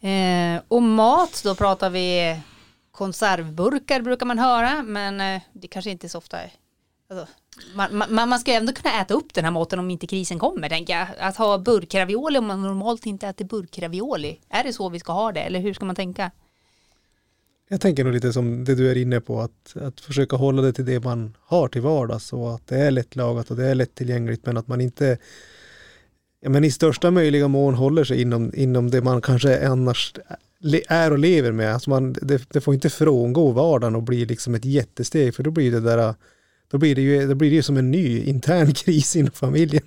Eh, 0.08 0.62
och 0.68 0.82
mat, 0.82 1.40
då 1.44 1.54
pratar 1.54 1.90
vi 1.90 2.36
konservburkar 2.94 4.00
brukar 4.00 4.26
man 4.26 4.38
höra, 4.38 4.82
men 4.82 5.20
eh, 5.20 5.42
det 5.52 5.68
kanske 5.68 5.90
inte 5.90 6.06
är 6.06 6.08
så 6.08 6.18
ofta. 6.18 6.38
Alltså, 7.10 7.26
man, 7.74 7.96
man, 8.14 8.28
man, 8.28 8.38
ska 8.38 8.52
ändå 8.52 8.72
kunna 8.72 9.00
äta 9.00 9.14
upp 9.14 9.34
den 9.34 9.44
här 9.44 9.52
maten 9.52 9.78
om 9.78 9.90
inte 9.90 10.06
krisen 10.06 10.38
kommer, 10.38 10.68
tänker 10.68 10.98
jag. 10.98 11.08
Att 11.18 11.36
ha 11.36 11.58
burkravioli 11.58 12.38
om 12.38 12.46
man 12.46 12.62
normalt 12.62 13.06
inte 13.06 13.28
äter 13.28 13.44
burkravioli. 13.44 14.40
Är 14.48 14.64
det 14.64 14.72
så 14.72 14.88
vi 14.88 15.00
ska 15.00 15.12
ha 15.12 15.32
det, 15.32 15.40
eller 15.40 15.60
hur 15.60 15.74
ska 15.74 15.84
man 15.84 15.96
tänka? 15.96 16.30
Jag 17.68 17.80
tänker 17.80 18.04
nog 18.04 18.12
lite 18.12 18.32
som 18.32 18.64
det 18.64 18.74
du 18.74 18.90
är 18.90 18.96
inne 18.96 19.20
på, 19.20 19.40
att, 19.40 19.76
att 19.76 20.00
försöka 20.00 20.36
hålla 20.36 20.62
det 20.62 20.72
till 20.72 20.84
det 20.84 21.00
man 21.00 21.36
har 21.40 21.68
till 21.68 21.82
vardags 21.82 22.32
och 22.32 22.54
att 22.54 22.66
det 22.66 22.76
är 22.76 22.90
lättlagat 22.90 23.50
och 23.50 23.56
det 23.56 23.66
är 23.66 23.74
lättillgängligt, 23.74 24.46
men 24.46 24.56
att 24.56 24.68
man 24.68 24.80
inte 24.80 25.18
ja, 26.40 26.50
men 26.50 26.64
i 26.64 26.70
största 26.70 27.10
möjliga 27.10 27.48
mån 27.48 27.74
håller 27.74 28.04
sig 28.04 28.22
inom, 28.22 28.52
inom 28.54 28.90
det 28.90 29.02
man 29.02 29.22
kanske 29.22 29.68
annars 29.68 30.14
är 30.88 31.10
och 31.10 31.18
lever 31.18 31.52
med. 31.52 31.74
Alltså 31.74 31.90
man, 31.90 32.12
det, 32.12 32.42
det, 32.50 32.60
får 32.60 32.74
inte 32.74 32.90
frångå 32.90 33.50
vardagen 33.50 33.96
och 33.96 34.02
bli 34.02 34.26
liksom 34.26 34.54
ett 34.54 34.64
jättesteg 34.64 35.34
för 35.34 35.42
då 35.42 35.50
blir 35.50 35.72
det 35.72 35.80
där 35.80 36.14
då 36.70 36.78
blir 36.78 36.94
det 36.94 37.00
ju, 37.02 37.26
då 37.26 37.34
blir 37.34 37.50
det 37.50 37.56
ju 37.56 37.62
som 37.62 37.76
en 37.76 37.90
ny 37.90 38.24
intern 38.24 38.72
kris 38.74 39.16
inom 39.16 39.32
familjen. 39.32 39.82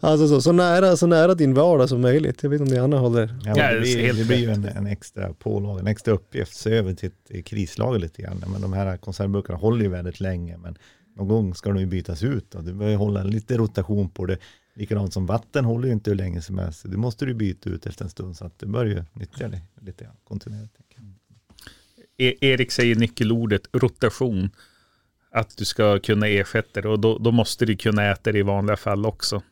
Alltså 0.00 0.28
så, 0.28 0.42
så, 0.42 0.52
nära, 0.52 0.96
så 0.96 1.06
nära 1.06 1.34
din 1.34 1.54
vardag 1.54 1.88
som 1.88 2.00
möjligt. 2.00 2.42
Jag 2.42 2.50
vet 2.50 2.60
inte 2.60 2.70
om 2.70 2.76
ni 2.76 2.84
andra 2.84 2.98
håller... 2.98 3.38
Ja, 3.44 3.72
det, 3.72 3.80
blir, 3.80 4.12
det 4.12 4.24
blir 4.24 4.36
ju 4.36 4.50
en, 4.50 4.64
en 4.64 4.86
extra 4.86 5.32
pålaga, 5.32 5.80
en 5.80 5.86
extra 5.86 6.14
uppgift, 6.14 6.54
se 6.54 6.70
över 6.70 6.94
till 6.94 7.10
ett 7.30 7.44
krislager 7.44 7.98
lite 7.98 8.22
grann. 8.22 8.44
Men 8.52 8.60
de 8.60 8.72
här 8.72 8.96
konservburkarna 8.96 9.58
håller 9.58 9.82
ju 9.82 9.90
väldigt 9.90 10.20
länge, 10.20 10.56
men 10.58 10.78
någon 11.16 11.28
gång 11.28 11.54
ska 11.54 11.70
de 11.70 11.80
ju 11.80 11.86
bytas 11.86 12.22
ut 12.22 12.54
och 12.54 12.64
du 12.64 12.72
behöver 12.72 12.96
hålla 12.96 13.22
lite 13.22 13.56
rotation 13.56 14.10
på 14.10 14.26
det. 14.26 14.38
Likadant 14.78 15.12
som 15.12 15.26
vatten 15.26 15.64
håller 15.64 15.86
ju 15.86 15.92
inte 15.92 16.10
hur 16.10 16.16
länge 16.16 16.42
som 16.42 16.58
helst. 16.58 16.82
Det 16.90 16.96
måste 16.96 17.26
du 17.26 17.34
byta 17.34 17.70
ut 17.70 17.86
efter 17.86 18.04
en 18.04 18.10
stund 18.10 18.36
så 18.36 18.44
att 18.44 18.58
du 18.58 18.66
bör 18.66 18.86
ju 18.86 19.04
nyttja 19.12 19.48
det 19.48 19.60
lite 19.80 20.04
grann 20.04 20.16
kontinuerligt. 20.24 20.74
jag. 20.88 21.04
E- 22.26 22.36
Erik 22.40 22.72
säger 22.72 22.96
nyckelordet 22.96 23.62
rotation. 23.72 24.50
Att 25.30 25.56
du 25.56 25.64
ska 25.64 25.98
kunna 25.98 26.28
ersätta 26.28 26.80
det 26.80 26.88
och 26.88 27.00
då, 27.00 27.18
då 27.18 27.32
måste 27.32 27.66
du 27.66 27.76
kunna 27.76 28.10
äta 28.10 28.32
det 28.32 28.38
i 28.38 28.42
vanliga 28.42 28.76
fall 28.76 29.06
också. 29.06 29.42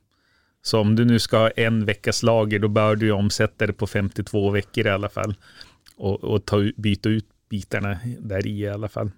Så 0.63 0.81
om 0.81 0.97
du 0.97 1.05
nu 1.05 1.19
ska 1.19 1.39
ha 1.39 1.51
en 1.51 1.85
veckas 1.85 2.23
lager 2.23 2.59
då 2.59 2.69
bör 2.69 2.97
du 2.97 3.07
ju 3.07 3.13
omsätta 3.13 3.67
det 3.67 3.73
på 3.73 3.87
52 3.87 4.51
veckor 4.51 4.87
i 4.87 4.91
alla 4.91 5.09
fall. 5.09 5.35
Och, 5.97 6.25
och 6.25 6.45
ta, 6.45 6.71
byta 6.77 7.09
ut 7.09 7.27
bitarna 7.49 7.99
där 8.19 8.47
i 8.47 8.61
i 8.61 8.69
alla 8.69 8.89
fall. 8.89 9.11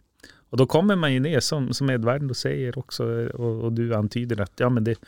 Och 0.50 0.56
då 0.56 0.66
kommer 0.66 0.96
man 0.96 1.14
ju 1.14 1.20
ner 1.20 1.40
som, 1.40 1.74
som 1.74 1.90
Edvard 1.90 2.36
säger 2.36 2.78
också 2.78 3.04
och, 3.34 3.64
och 3.64 3.72
du 3.72 3.94
antyder 3.94 4.40
att 4.40 4.52
ja 4.56 4.68
men 4.68 4.84
det, 4.84 4.98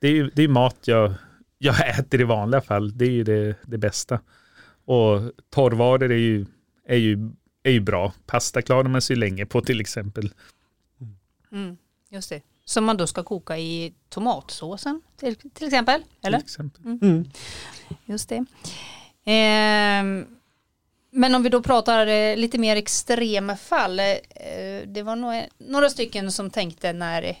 det 0.00 0.08
är 0.08 0.12
ju 0.12 0.30
det 0.34 0.42
är 0.42 0.48
mat 0.48 0.76
jag, 0.84 1.14
jag 1.58 1.98
äter 1.98 2.20
i 2.20 2.24
vanliga 2.24 2.60
fall. 2.60 2.98
Det 2.98 3.04
är 3.04 3.10
ju 3.10 3.24
det, 3.24 3.56
det 3.66 3.78
bästa. 3.78 4.20
Och 4.84 5.32
torrvaror 5.50 6.12
är 6.12 6.16
ju, 6.16 6.46
är 6.86 6.96
ju 6.96 7.30
är 7.62 7.70
ju 7.70 7.80
bra. 7.80 8.12
Pasta 8.26 8.62
klarar 8.62 8.88
man 8.88 9.02
sig 9.02 9.16
länge 9.16 9.46
på 9.46 9.60
till 9.60 9.80
exempel. 9.80 10.30
Mm, 11.52 11.76
just 12.08 12.28
det. 12.28 12.42
Som 12.64 12.84
man 12.84 12.96
då 12.96 13.06
ska 13.06 13.22
koka 13.22 13.58
i 13.58 13.94
tomatsåsen 14.08 15.02
till, 15.16 15.36
till 15.36 15.66
exempel. 15.66 16.02
Eller? 16.22 16.38
Till 16.38 16.44
exempel. 16.44 16.82
Mm. 16.84 17.30
Just 18.04 18.28
det. 18.28 18.44
Ehm, 19.24 20.26
men 21.10 21.34
om 21.34 21.42
vi 21.42 21.48
då 21.48 21.62
pratar 21.62 22.06
eh, 22.06 22.36
lite 22.36 22.58
mer 22.58 22.76
extrema 22.76 23.56
fall. 23.56 24.00
Eh, 24.00 24.06
det 24.86 25.02
var 25.02 25.44
några 25.70 25.90
stycken 25.90 26.32
som 26.32 26.50
tänkte 26.50 26.92
när 26.92 27.38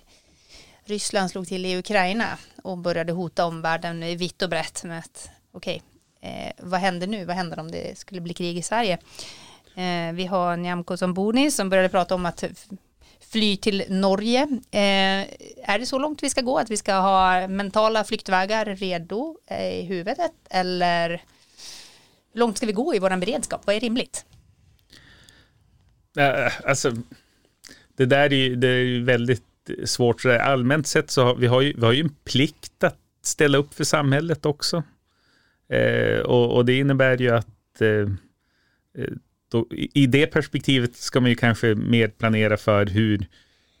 Ryssland 0.90 1.30
slog 1.30 1.48
till 1.48 1.66
i 1.66 1.78
Ukraina 1.78 2.38
och 2.62 2.78
började 2.78 3.12
hota 3.12 3.44
omvärlden 3.44 4.02
i 4.02 4.16
vitt 4.16 4.42
och 4.42 4.50
brett 4.50 4.84
med 4.84 4.98
att 4.98 5.30
okej, 5.52 5.82
eh, 6.20 6.52
vad 6.58 6.80
händer 6.80 7.06
nu? 7.06 7.24
Vad 7.24 7.36
händer 7.36 7.58
om 7.58 7.70
det 7.70 7.98
skulle 7.98 8.20
bli 8.20 8.34
krig 8.34 8.58
i 8.58 8.62
Sverige? 8.62 8.98
Eh, 9.74 10.12
vi 10.12 10.26
har 10.26 10.56
Nyamko 10.56 10.96
Samboni 10.96 11.50
som 11.50 11.70
började 11.70 11.88
prata 11.88 12.14
om 12.14 12.26
att 12.26 12.44
fly 13.20 13.56
till 13.56 13.84
Norge. 13.88 14.42
Eh, 14.70 15.20
är 15.70 15.78
det 15.78 15.86
så 15.86 15.98
långt 15.98 16.22
vi 16.22 16.30
ska 16.30 16.40
gå 16.40 16.58
att 16.58 16.70
vi 16.70 16.76
ska 16.76 16.94
ha 16.94 17.48
mentala 17.48 18.04
flyktvägar 18.04 18.64
redo 18.64 19.36
eh, 19.46 19.80
i 19.80 19.82
huvudet 19.82 20.32
eller 20.50 21.08
hur 22.32 22.40
långt 22.40 22.56
ska 22.56 22.66
vi 22.66 22.72
gå 22.72 22.94
i 22.94 22.98
vår 22.98 23.16
beredskap? 23.16 23.60
Vad 23.64 23.76
är 23.76 23.80
rimligt? 23.80 24.24
Eh, 26.16 26.52
alltså, 26.64 26.92
det 27.96 28.06
där 28.06 28.32
är 28.32 28.36
ju, 28.36 28.56
det 28.56 28.68
är 28.68 28.84
ju 28.84 29.04
väldigt 29.04 29.49
svårt. 29.84 30.24
Allmänt 30.24 30.86
sett 30.86 31.10
så 31.10 31.24
har 31.24 31.34
vi, 31.34 31.46
har 31.46 31.60
ju, 31.60 31.72
vi 31.76 31.84
har 31.84 31.92
ju 31.92 32.00
en 32.00 32.14
plikt 32.24 32.84
att 32.84 32.98
ställa 33.22 33.58
upp 33.58 33.74
för 33.74 33.84
samhället 33.84 34.46
också. 34.46 34.82
Eh, 35.68 36.20
och, 36.20 36.56
och 36.56 36.64
det 36.64 36.78
innebär 36.78 37.16
ju 37.18 37.30
att 37.30 37.80
eh, 37.80 38.10
eh, 38.98 39.12
då, 39.50 39.66
i 39.70 39.90
i 39.94 40.06
det 40.06 40.26
perspektivet 40.26 40.96
ska 40.96 41.20
man 41.20 41.30
ju 41.30 41.36
kanske 41.36 41.74
mer 41.74 42.08
planera 42.08 42.56
för 42.56 42.86
hur, 42.86 43.26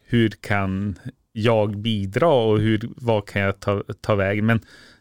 hur 0.04 0.28
kan 0.28 0.98
jag 1.32 1.76
bidra 1.76 2.28
och 2.28 2.60
hur, 2.60 2.88
vad 2.96 3.28
kan 3.28 3.42
jag 3.42 3.60
ta, 3.60 3.84
ta 4.00 4.14
vägen. 4.14 4.46
Men 4.46 4.60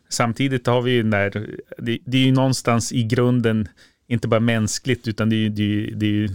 samtidigt 0.09 0.67
har 0.67 0.81
vi 0.81 0.91
ju 0.91 1.03
när, 1.03 1.29
det, 1.77 1.99
det 2.05 2.17
är 2.17 2.25
ju 2.25 2.31
någonstans 2.31 2.91
i 2.91 3.03
grunden 3.03 3.67
inte 4.07 4.27
bara 4.27 4.39
mänskligt 4.39 5.07
utan 5.07 5.29
det 5.29 5.35
är 5.35 5.37
ju, 5.37 5.49
det 5.49 5.63
är 5.63 5.67
ju, 5.67 5.95
det 5.95 6.05
är 6.05 6.11
ju 6.11 6.29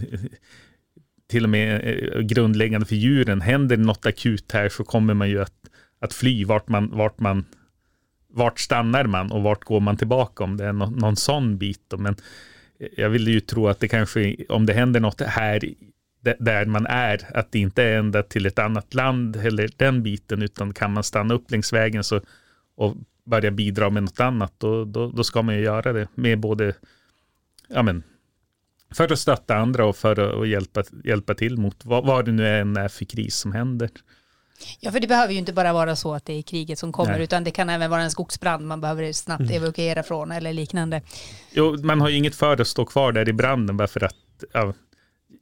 till 1.29 1.43
och 1.43 1.49
med 1.49 1.81
eh, 1.83 2.21
grundläggande 2.21 2.85
för 2.85 2.95
djuren. 2.95 3.41
Händer 3.41 3.77
något 3.77 4.05
akut 4.05 4.51
här 4.51 4.69
så 4.69 4.83
kommer 4.83 5.13
man 5.13 5.29
ju 5.29 5.41
att, 5.41 5.53
att 5.99 6.13
fly 6.13 6.45
vart 6.45 6.67
man, 6.67 6.89
vart 6.91 7.19
man 7.19 7.45
vart 8.35 8.59
stannar 8.59 9.05
man 9.05 9.31
och 9.31 9.43
vart 9.43 9.63
går 9.63 9.79
man 9.79 9.97
tillbaka 9.97 10.43
om 10.43 10.57
det 10.57 10.65
är 10.65 10.73
någon, 10.73 10.93
någon 10.93 11.15
sån 11.15 11.57
bit. 11.57 11.81
Då. 11.87 11.97
Men 11.97 12.15
jag 12.97 13.09
vill 13.09 13.27
ju 13.27 13.39
tro 13.39 13.67
att 13.67 13.79
det 13.79 13.87
kanske, 13.87 14.35
om 14.49 14.65
det 14.65 14.73
händer 14.73 14.99
något 14.99 15.21
här 15.21 15.73
där 16.39 16.65
man 16.65 16.85
är, 16.85 17.37
att 17.37 17.51
det 17.51 17.59
inte 17.59 17.83
är 17.83 17.97
ända 17.99 18.23
till 18.23 18.45
ett 18.45 18.59
annat 18.59 18.93
land 18.93 19.35
eller 19.35 19.69
den 19.77 20.03
biten, 20.03 20.41
utan 20.41 20.73
kan 20.73 20.93
man 20.93 21.03
stanna 21.03 21.33
upp 21.33 21.51
längs 21.51 21.73
vägen 21.73 22.03
så, 22.03 22.21
och 22.75 22.95
börja 23.25 23.51
bidra 23.51 23.89
med 23.89 24.03
något 24.03 24.19
annat, 24.19 24.53
då, 24.57 24.85
då, 24.85 25.11
då 25.11 25.23
ska 25.23 25.41
man 25.41 25.55
ju 25.55 25.61
göra 25.61 25.93
det 25.93 26.07
med 26.15 26.39
både, 26.39 26.73
ja 27.67 27.81
men, 27.81 28.03
för 28.95 29.13
att 29.13 29.19
stötta 29.19 29.55
andra 29.55 29.85
och 29.85 29.95
för 29.95 30.41
att 30.41 30.47
hjälpa, 30.47 30.83
hjälpa 31.03 31.33
till 31.33 31.57
mot 31.57 31.85
vad, 31.85 32.05
vad 32.05 32.25
det 32.25 32.31
nu 32.31 32.59
än 32.59 32.77
är 32.77 32.87
för 32.87 33.05
kris 33.05 33.35
som 33.35 33.51
händer. 33.51 33.89
Ja, 34.79 34.91
för 34.91 34.99
det 34.99 35.07
behöver 35.07 35.33
ju 35.33 35.39
inte 35.39 35.53
bara 35.53 35.73
vara 35.73 35.95
så 35.95 36.13
att 36.13 36.25
det 36.25 36.33
är 36.33 36.41
kriget 36.41 36.79
som 36.79 36.91
kommer, 36.91 37.11
Nej. 37.11 37.23
utan 37.23 37.43
det 37.43 37.51
kan 37.51 37.69
även 37.69 37.89
vara 37.89 38.01
en 38.01 38.11
skogsbrand 38.11 38.67
man 38.67 38.81
behöver 38.81 39.13
snabbt 39.13 39.51
evakuera 39.51 40.03
från 40.03 40.31
eller 40.31 40.53
liknande. 40.53 41.01
Jo, 41.51 41.77
man 41.83 42.01
har 42.01 42.09
ju 42.09 42.17
inget 42.17 42.35
för 42.35 42.61
att 42.61 42.67
stå 42.67 42.85
kvar 42.85 43.11
där 43.11 43.29
i 43.29 43.33
branden 43.33 43.77
bara 43.77 43.87
för 43.87 44.03
att 44.03 44.15
ja, 44.53 44.73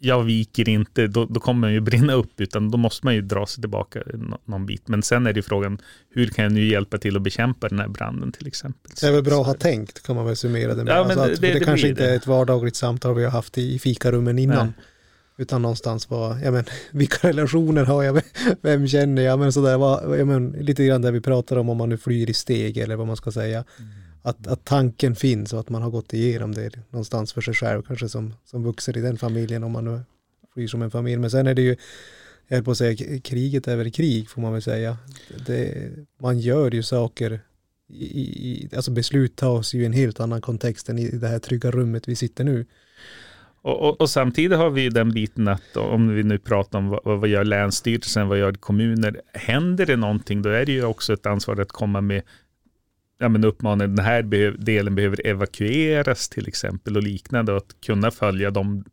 jag 0.06 0.24
viker 0.24 0.70
inte, 0.70 1.08
då, 1.08 1.26
då 1.26 1.40
kommer 1.40 1.60
man 1.60 1.74
ju 1.74 1.80
brinna 1.80 2.14
upp, 2.14 2.42
utan 2.42 2.72
då 2.72 2.78
måste 2.78 3.06
man 3.06 3.16
ju 3.16 3.22
dra 3.22 3.46
sig 3.46 3.62
tillbaka 3.62 4.02
nå- 4.14 4.40
någon 4.46 4.66
bit. 4.66 4.88
Men 4.88 5.04
sen 5.04 5.28
är 5.28 5.34
det 5.34 5.38
ju 5.38 5.42
frågan, 5.44 5.78
hur 6.10 6.28
kan 6.28 6.44
jag 6.44 6.52
nu 6.52 6.66
hjälpa 6.66 6.98
till 6.98 7.16
att 7.16 7.22
bekämpa 7.22 7.70
den 7.70 7.80
här 7.80 7.88
branden 7.88 8.32
till 8.32 8.48
exempel? 8.48 8.92
Det 9.02 9.08
är 9.08 9.12
väl 9.12 9.24
bra 9.24 9.42
att 9.42 9.48
ha 9.48 9.54
tänkt 9.54 10.04
kan 10.04 10.16
man 10.16 10.26
väl 10.26 10.36
summera 10.36 10.76
det 10.76 10.84
med. 10.84 10.94
Ja, 10.96 11.06
men 11.08 11.20
alltså 11.20 11.42
det- 11.42 11.48
det- 11.48 11.54
det, 11.54 11.60
det 11.60 11.66
kanske 11.66 11.88
inte 11.88 12.06
är 12.10 12.16
ett 12.16 12.28
vardagligt 12.28 12.76
samtal 12.76 13.16
vi 13.16 13.24
har 13.24 13.32
haft 13.32 13.58
i, 13.58 13.74
i 13.76 13.80
fikarummen 13.80 14.40
innan. 14.40 14.66
Nej. 14.66 14.74
Utan 15.38 15.62
någonstans 15.62 16.10
var, 16.10 16.38
ja 16.44 16.52
men 16.52 16.66
vilka 16.92 17.28
relationer 17.28 17.86
har 17.86 18.04
jag, 18.04 18.22
vem 18.62 18.88
känner 18.88 19.22
jag, 19.22 19.40
men 19.40 19.54
sådär, 19.54 19.78
vad, 19.78 20.20
ja, 20.20 20.26
men, 20.26 20.52
lite 20.52 20.86
grann 20.86 21.02
det 21.02 21.12
vi 21.12 21.22
pratar 21.22 21.56
om 21.58 21.70
om 21.70 21.78
man 21.78 21.90
nu 21.90 21.98
flyr 21.98 22.30
i 22.30 22.34
steg 22.34 22.78
eller 22.78 22.96
vad 22.96 23.08
man 23.08 23.18
ska 23.18 23.32
säga. 23.32 23.64
Att, 24.26 24.48
att 24.48 24.66
tanken 24.66 25.16
finns 25.16 25.54
och 25.54 25.60
att 25.60 25.70
man 25.70 25.82
har 25.82 25.90
gått 25.90 26.14
igenom 26.14 26.52
det 26.52 26.72
någonstans 26.90 27.34
för 27.34 27.42
sig 27.42 27.54
själv, 27.54 27.82
kanske 27.82 28.10
som, 28.10 28.34
som 28.46 28.64
vuxen 28.64 28.98
i 28.98 29.02
den 29.02 29.18
familjen 29.18 29.64
om 29.64 29.72
man 29.72 29.86
nu 29.86 30.00
flyr 30.54 30.68
som 30.68 30.82
en 30.82 30.92
familj. 30.92 31.18
Men 31.18 31.32
sen 31.32 31.48
är 31.48 31.54
det 31.54 31.62
ju, 31.62 31.76
jag 32.48 32.58
höll 32.58 32.64
på 32.64 32.72
att 32.72 32.78
säga, 32.78 33.20
kriget 33.20 33.68
är 33.68 33.76
väl 33.76 33.92
krig 33.92 34.30
får 34.30 34.42
man 34.42 34.54
väl 34.54 34.62
säga. 34.62 34.98
Det, 35.46 35.90
man 36.22 36.40
gör 36.40 36.72
ju 36.72 36.84
saker, 36.84 37.40
i, 37.90 38.04
i, 38.04 38.70
alltså 38.76 38.92
beslut 38.92 39.36
tas 39.36 39.74
ju 39.74 39.82
i 39.82 39.86
en 39.86 39.94
helt 39.94 40.20
annan 40.20 40.42
kontext 40.42 40.90
än 40.90 41.00
i 41.00 41.08
det 41.08 41.28
här 41.28 41.40
trygga 41.40 41.72
rummet 41.72 42.08
vi 42.08 42.16
sitter 42.16 42.44
nu. 42.44 42.66
Och, 43.62 43.82
och, 43.82 44.02
och 44.02 44.10
samtidigt 44.10 44.58
har 44.58 44.70
vi 44.70 44.82
ju 44.82 44.90
den 44.90 45.12
biten 45.12 45.48
att 45.48 45.78
om 45.78 46.16
vi 46.16 46.24
nu 46.24 46.38
pratar 46.38 46.80
om 46.80 46.90
vad, 46.90 47.20
vad 47.20 47.30
gör 47.30 47.44
länsstyrelsen, 47.44 48.28
vad 48.28 48.40
gör 48.40 48.54
kommuner, 48.54 49.22
händer 49.34 49.86
det 49.86 49.96
någonting 49.96 50.42
då 50.42 50.50
är 50.50 50.66
det 50.66 50.72
ju 50.72 50.86
också 50.86 51.14
ett 51.14 51.26
ansvar 51.26 51.62
att 51.62 51.72
komma 51.72 52.02
med 52.02 52.22
ja, 53.24 53.30
men 53.30 53.44
uppmana 53.44 53.88
den 53.88 54.06
här 54.06 54.22
behöv, 54.24 54.64
delen 54.64 54.96
behöver 54.96 55.28
evakueras 55.28 56.30
till 56.30 56.48
exempel 56.48 56.98
och 56.98 57.04
liknande 57.04 57.52
och 57.52 57.58
att 57.58 57.82
kunna 57.86 58.12
följa 58.12 58.52
de 58.52 58.84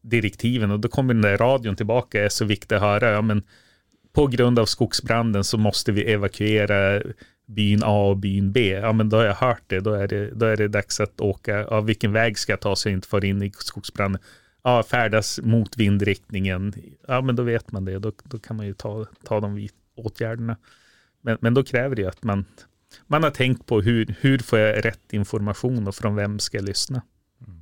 direktiven 0.00 0.70
och 0.70 0.80
då 0.80 0.88
kommer 0.88 1.14
den 1.14 1.22
där 1.22 1.38
radion 1.38 1.76
tillbaka 1.76 2.24
är 2.24 2.28
så 2.28 2.44
viktigt 2.44 2.72
att 2.72 2.80
höra, 2.80 3.10
ja 3.10 3.22
men 3.22 3.42
på 4.12 4.26
grund 4.26 4.58
av 4.58 4.66
skogsbranden 4.66 5.44
så 5.44 5.58
måste 5.58 5.92
vi 5.92 6.12
evakuera 6.12 7.02
byn 7.46 7.82
A 7.84 8.08
och 8.08 8.16
byn 8.16 8.52
B. 8.52 8.68
Ja, 8.68 8.92
men 8.92 9.08
då 9.08 9.16
har 9.16 9.24
jag 9.24 9.34
hört 9.34 9.62
det. 9.66 9.80
Då 9.80 9.92
är 9.92 10.08
det, 10.08 10.30
då 10.30 10.46
är 10.46 10.56
det 10.56 10.68
dags 10.68 11.00
att 11.00 11.20
åka. 11.20 11.66
Ja, 11.70 11.80
vilken 11.80 12.12
väg 12.12 12.38
ska 12.38 12.52
jag 12.52 12.60
ta 12.60 12.76
så 12.76 12.88
jag 12.88 12.92
inte 12.92 13.08
får 13.08 13.24
in 13.24 13.42
i 13.42 13.50
skogsbranden? 13.50 14.22
Ja, 14.64 14.82
färdas 14.82 15.40
mot 15.42 15.76
vindriktningen. 15.76 16.72
Ja, 17.08 17.20
men 17.20 17.36
då 17.36 17.42
vet 17.42 17.72
man 17.72 17.84
det. 17.84 17.98
Då, 17.98 18.12
då 18.24 18.38
kan 18.38 18.56
man 18.56 18.66
ju 18.66 18.74
ta, 18.74 19.06
ta 19.24 19.40
de 19.40 19.68
åtgärderna. 19.96 20.56
Men, 21.20 21.38
men 21.40 21.54
då 21.54 21.64
kräver 21.64 21.96
det 21.96 22.02
ju 22.02 22.08
att 22.08 22.22
man, 22.22 22.44
man 23.06 23.22
har 23.22 23.30
tänkt 23.30 23.66
på 23.66 23.80
hur, 23.80 24.14
hur 24.20 24.38
får 24.38 24.58
jag 24.58 24.84
rätt 24.84 25.12
information 25.12 25.88
och 25.88 25.94
från 25.94 26.16
vem 26.16 26.38
ska 26.38 26.56
jag 26.56 26.64
lyssna? 26.64 27.02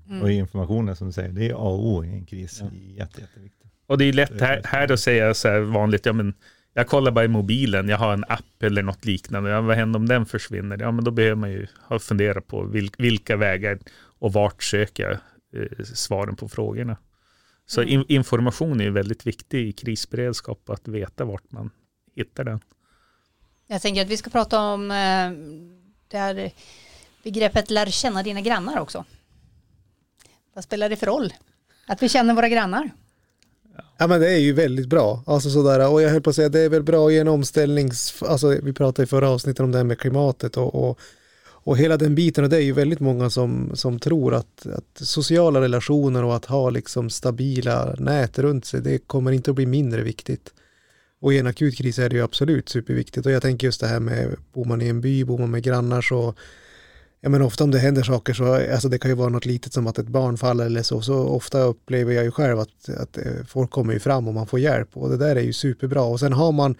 Mm. 0.08 0.22
Och 0.22 0.30
informationen 0.30 0.96
som 0.96 1.06
du 1.06 1.12
säger, 1.12 1.28
det 1.28 1.48
är 1.48 1.52
A 1.52 1.56
och 1.56 1.86
O 1.86 2.04
i 2.04 2.08
en 2.08 2.26
kris. 2.26 2.58
Ja. 2.60 2.68
Det 2.72 2.76
är 2.76 2.96
jätte, 2.98 3.20
jätteviktigt. 3.20 3.72
Och 3.86 3.98
det 3.98 4.04
är 4.04 4.12
lätt 4.12 4.40
här, 4.40 4.62
här 4.64 4.92
att 4.92 5.00
säga 5.00 5.34
så 5.34 5.48
här 5.48 5.60
vanligt, 5.60 6.06
ja 6.06 6.12
men 6.12 6.34
jag 6.72 6.86
kollar 6.86 7.12
bara 7.12 7.24
i 7.24 7.28
mobilen, 7.28 7.88
jag 7.88 7.98
har 7.98 8.12
en 8.12 8.24
app 8.28 8.62
eller 8.62 8.82
något 8.82 9.04
liknande. 9.04 9.50
Ja, 9.50 9.60
vad 9.60 9.76
händer 9.76 9.98
om 9.98 10.08
den 10.08 10.26
försvinner? 10.26 10.78
Ja, 10.80 10.90
men 10.90 11.04
då 11.04 11.10
behöver 11.10 11.36
man 11.36 11.50
ju 11.50 11.66
ha 11.88 11.98
funderat 11.98 12.46
på 12.46 12.64
vil, 12.64 12.90
vilka 12.98 13.36
vägar 13.36 13.78
och 14.18 14.32
vart 14.32 14.62
söker 14.62 15.02
jag 15.02 15.12
eh, 15.62 15.84
svaren 15.84 16.36
på 16.36 16.48
frågorna. 16.48 16.96
Så 17.66 17.80
Mm. 17.80 17.92
in, 17.92 18.04
information 18.08 18.80
är 18.80 18.84
ju 18.84 18.90
väldigt 18.90 19.26
viktig 19.26 19.68
i 19.68 19.72
krisberedskap, 19.72 20.70
att 20.70 20.88
veta 20.88 21.24
vart 21.24 21.52
man 21.52 21.70
hittar 22.14 22.44
den. 22.44 22.60
Jag 23.74 23.82
tänker 23.82 24.02
att 24.02 24.08
vi 24.08 24.16
ska 24.16 24.30
prata 24.30 24.60
om 24.60 24.90
eh, 24.90 25.30
det 26.08 26.18
här 26.18 26.52
begreppet 27.22 27.70
lär 27.70 27.86
känna 27.86 28.22
dina 28.22 28.40
grannar 28.40 28.80
också. 28.80 29.04
Vad 30.54 30.64
spelar 30.64 30.88
det 30.88 30.96
för 30.96 31.06
roll? 31.06 31.32
Att 31.86 32.02
vi 32.02 32.08
känner 32.08 32.34
våra 32.34 32.48
grannar? 32.48 32.90
Ja 33.98 34.06
men 34.06 34.20
det 34.20 34.32
är 34.32 34.38
ju 34.38 34.52
väldigt 34.52 34.86
bra. 34.86 35.22
Alltså 35.26 35.50
sådär, 35.50 35.90
och 35.90 36.02
jag 36.02 36.10
höll 36.10 36.22
på 36.22 36.30
att 36.30 36.36
säga 36.36 36.48
det 36.48 36.60
är 36.60 36.68
väl 36.68 36.82
bra 36.82 37.12
i 37.12 37.18
en 37.18 37.28
omställnings... 37.28 38.22
Alltså 38.22 38.48
vi 38.48 38.72
pratade 38.72 39.02
i 39.02 39.06
förra 39.06 39.28
avsnittet 39.28 39.60
om 39.60 39.72
det 39.72 39.78
här 39.78 39.84
med 39.84 39.98
klimatet 39.98 40.56
och, 40.56 40.74
och, 40.74 40.98
och 41.46 41.78
hela 41.78 41.96
den 41.96 42.14
biten 42.14 42.44
och 42.44 42.50
det 42.50 42.56
är 42.56 42.60
ju 42.60 42.72
väldigt 42.72 43.00
många 43.00 43.30
som, 43.30 43.70
som 43.74 43.98
tror 43.98 44.34
att, 44.34 44.66
att 44.66 45.06
sociala 45.06 45.60
relationer 45.60 46.24
och 46.24 46.36
att 46.36 46.44
ha 46.44 46.70
liksom 46.70 47.10
stabila 47.10 47.94
nät 47.98 48.38
runt 48.38 48.64
sig 48.64 48.80
det 48.80 48.98
kommer 48.98 49.32
inte 49.32 49.50
att 49.50 49.56
bli 49.56 49.66
mindre 49.66 50.02
viktigt. 50.02 50.52
Och 51.24 51.34
i 51.34 51.38
en 51.38 51.46
akut 51.46 51.76
kris 51.76 51.98
är 51.98 52.08
det 52.08 52.16
ju 52.16 52.24
absolut 52.24 52.68
superviktigt. 52.68 53.26
Och 53.26 53.32
jag 53.32 53.42
tänker 53.42 53.66
just 53.66 53.80
det 53.80 53.86
här 53.86 54.00
med 54.00 54.36
bor 54.52 54.64
man 54.64 54.82
i 54.82 54.88
en 54.88 55.00
by, 55.00 55.24
bor 55.24 55.38
man 55.38 55.50
med 55.50 55.62
grannar 55.62 56.02
så 56.02 56.34
Ja 57.20 57.28
men 57.28 57.42
ofta 57.42 57.64
om 57.64 57.70
det 57.70 57.78
händer 57.78 58.02
saker 58.02 58.32
så, 58.32 58.72
alltså 58.72 58.88
det 58.88 58.98
kan 58.98 59.10
ju 59.10 59.14
vara 59.14 59.28
något 59.28 59.46
litet 59.46 59.72
som 59.72 59.86
att 59.86 59.98
ett 59.98 60.08
barn 60.08 60.36
faller 60.36 60.66
eller 60.66 60.82
så, 60.82 61.00
så 61.00 61.14
ofta 61.14 61.60
upplever 61.60 62.12
jag 62.12 62.24
ju 62.24 62.30
själv 62.30 62.58
att, 62.58 62.88
att 62.88 63.16
eh, 63.16 63.44
folk 63.48 63.70
kommer 63.70 63.92
ju 63.92 63.98
fram 63.98 64.28
och 64.28 64.34
man 64.34 64.46
får 64.46 64.60
hjälp. 64.60 64.88
Och 64.92 65.10
det 65.10 65.16
där 65.16 65.36
är 65.36 65.40
ju 65.40 65.52
superbra. 65.52 66.02
Och 66.02 66.20
sen 66.20 66.32
har 66.32 66.52
man 66.52 66.74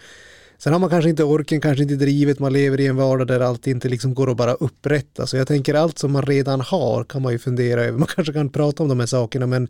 Sen 0.58 0.72
har 0.72 0.80
man 0.80 0.90
kanske 0.90 1.10
inte 1.10 1.24
orken, 1.24 1.60
kanske 1.60 1.82
inte 1.82 1.96
drivet, 1.96 2.38
man 2.38 2.52
lever 2.52 2.80
i 2.80 2.86
en 2.86 2.96
vardag 2.96 3.26
där 3.26 3.40
allt 3.40 3.66
inte 3.66 3.88
liksom 3.88 4.14
går 4.14 4.30
att 4.30 4.36
bara 4.36 4.54
upprätta. 4.54 5.26
Så 5.26 5.36
jag 5.36 5.48
tänker 5.48 5.74
allt 5.74 5.98
som 5.98 6.12
man 6.12 6.22
redan 6.22 6.60
har 6.60 7.04
kan 7.04 7.22
man 7.22 7.32
ju 7.32 7.38
fundera 7.38 7.84
över. 7.84 7.98
Man 7.98 8.08
kanske 8.14 8.32
kan 8.32 8.48
prata 8.48 8.82
om 8.82 8.88
de 8.88 9.00
här 9.00 9.06
sakerna 9.06 9.46
men 9.46 9.68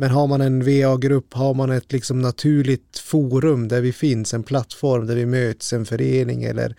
men 0.00 0.10
har 0.10 0.26
man 0.26 0.40
en 0.40 0.64
VA-grupp, 0.64 1.34
har 1.34 1.54
man 1.54 1.70
ett 1.70 1.92
liksom 1.92 2.18
naturligt 2.18 2.98
forum 2.98 3.68
där 3.68 3.80
vi 3.80 3.92
finns, 3.92 4.34
en 4.34 4.42
plattform 4.42 5.06
där 5.06 5.14
vi 5.14 5.26
möts, 5.26 5.72
en 5.72 5.84
förening 5.84 6.44
eller 6.44 6.76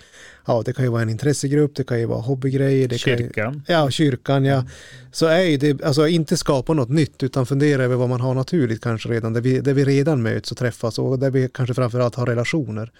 ja, 0.48 0.62
det 0.66 0.74
kan 0.74 0.86
ju 0.86 0.92
vara 0.92 1.02
en 1.02 1.10
intressegrupp, 1.10 1.76
det 1.76 1.84
kan 1.84 2.00
ju 2.00 2.06
vara 2.06 2.22
hobbygrejer. 2.22 2.88
Det 2.88 2.98
kyrkan. 2.98 3.54
Kan, 3.54 3.64
ja, 3.68 3.90
kyrkan, 3.90 4.46
ja. 4.46 4.66
Så 5.12 5.26
är 5.26 5.42
ju 5.42 5.58
det, 5.58 5.84
alltså 5.84 6.08
inte 6.08 6.38
skapa 6.38 6.74
något 6.74 6.90
nytt 6.90 7.24
utan 7.24 7.46
fundera 7.46 7.84
över 7.84 7.96
vad 7.96 8.10
man 8.10 8.22
har 8.22 8.34
naturligt 8.34 8.84
kanske 8.84 9.10
redan, 9.10 9.34
där 9.34 9.42
vi, 9.42 9.60
där 9.60 9.74
vi 9.74 9.86
redan 9.86 10.22
möts 10.22 10.52
och 10.52 10.58
träffas 10.58 11.00
och 11.00 11.20
där 11.20 11.32
vi 11.32 11.50
kanske 11.54 11.74
framförallt 11.74 12.16
har 12.16 12.26
relationer. 12.26 12.92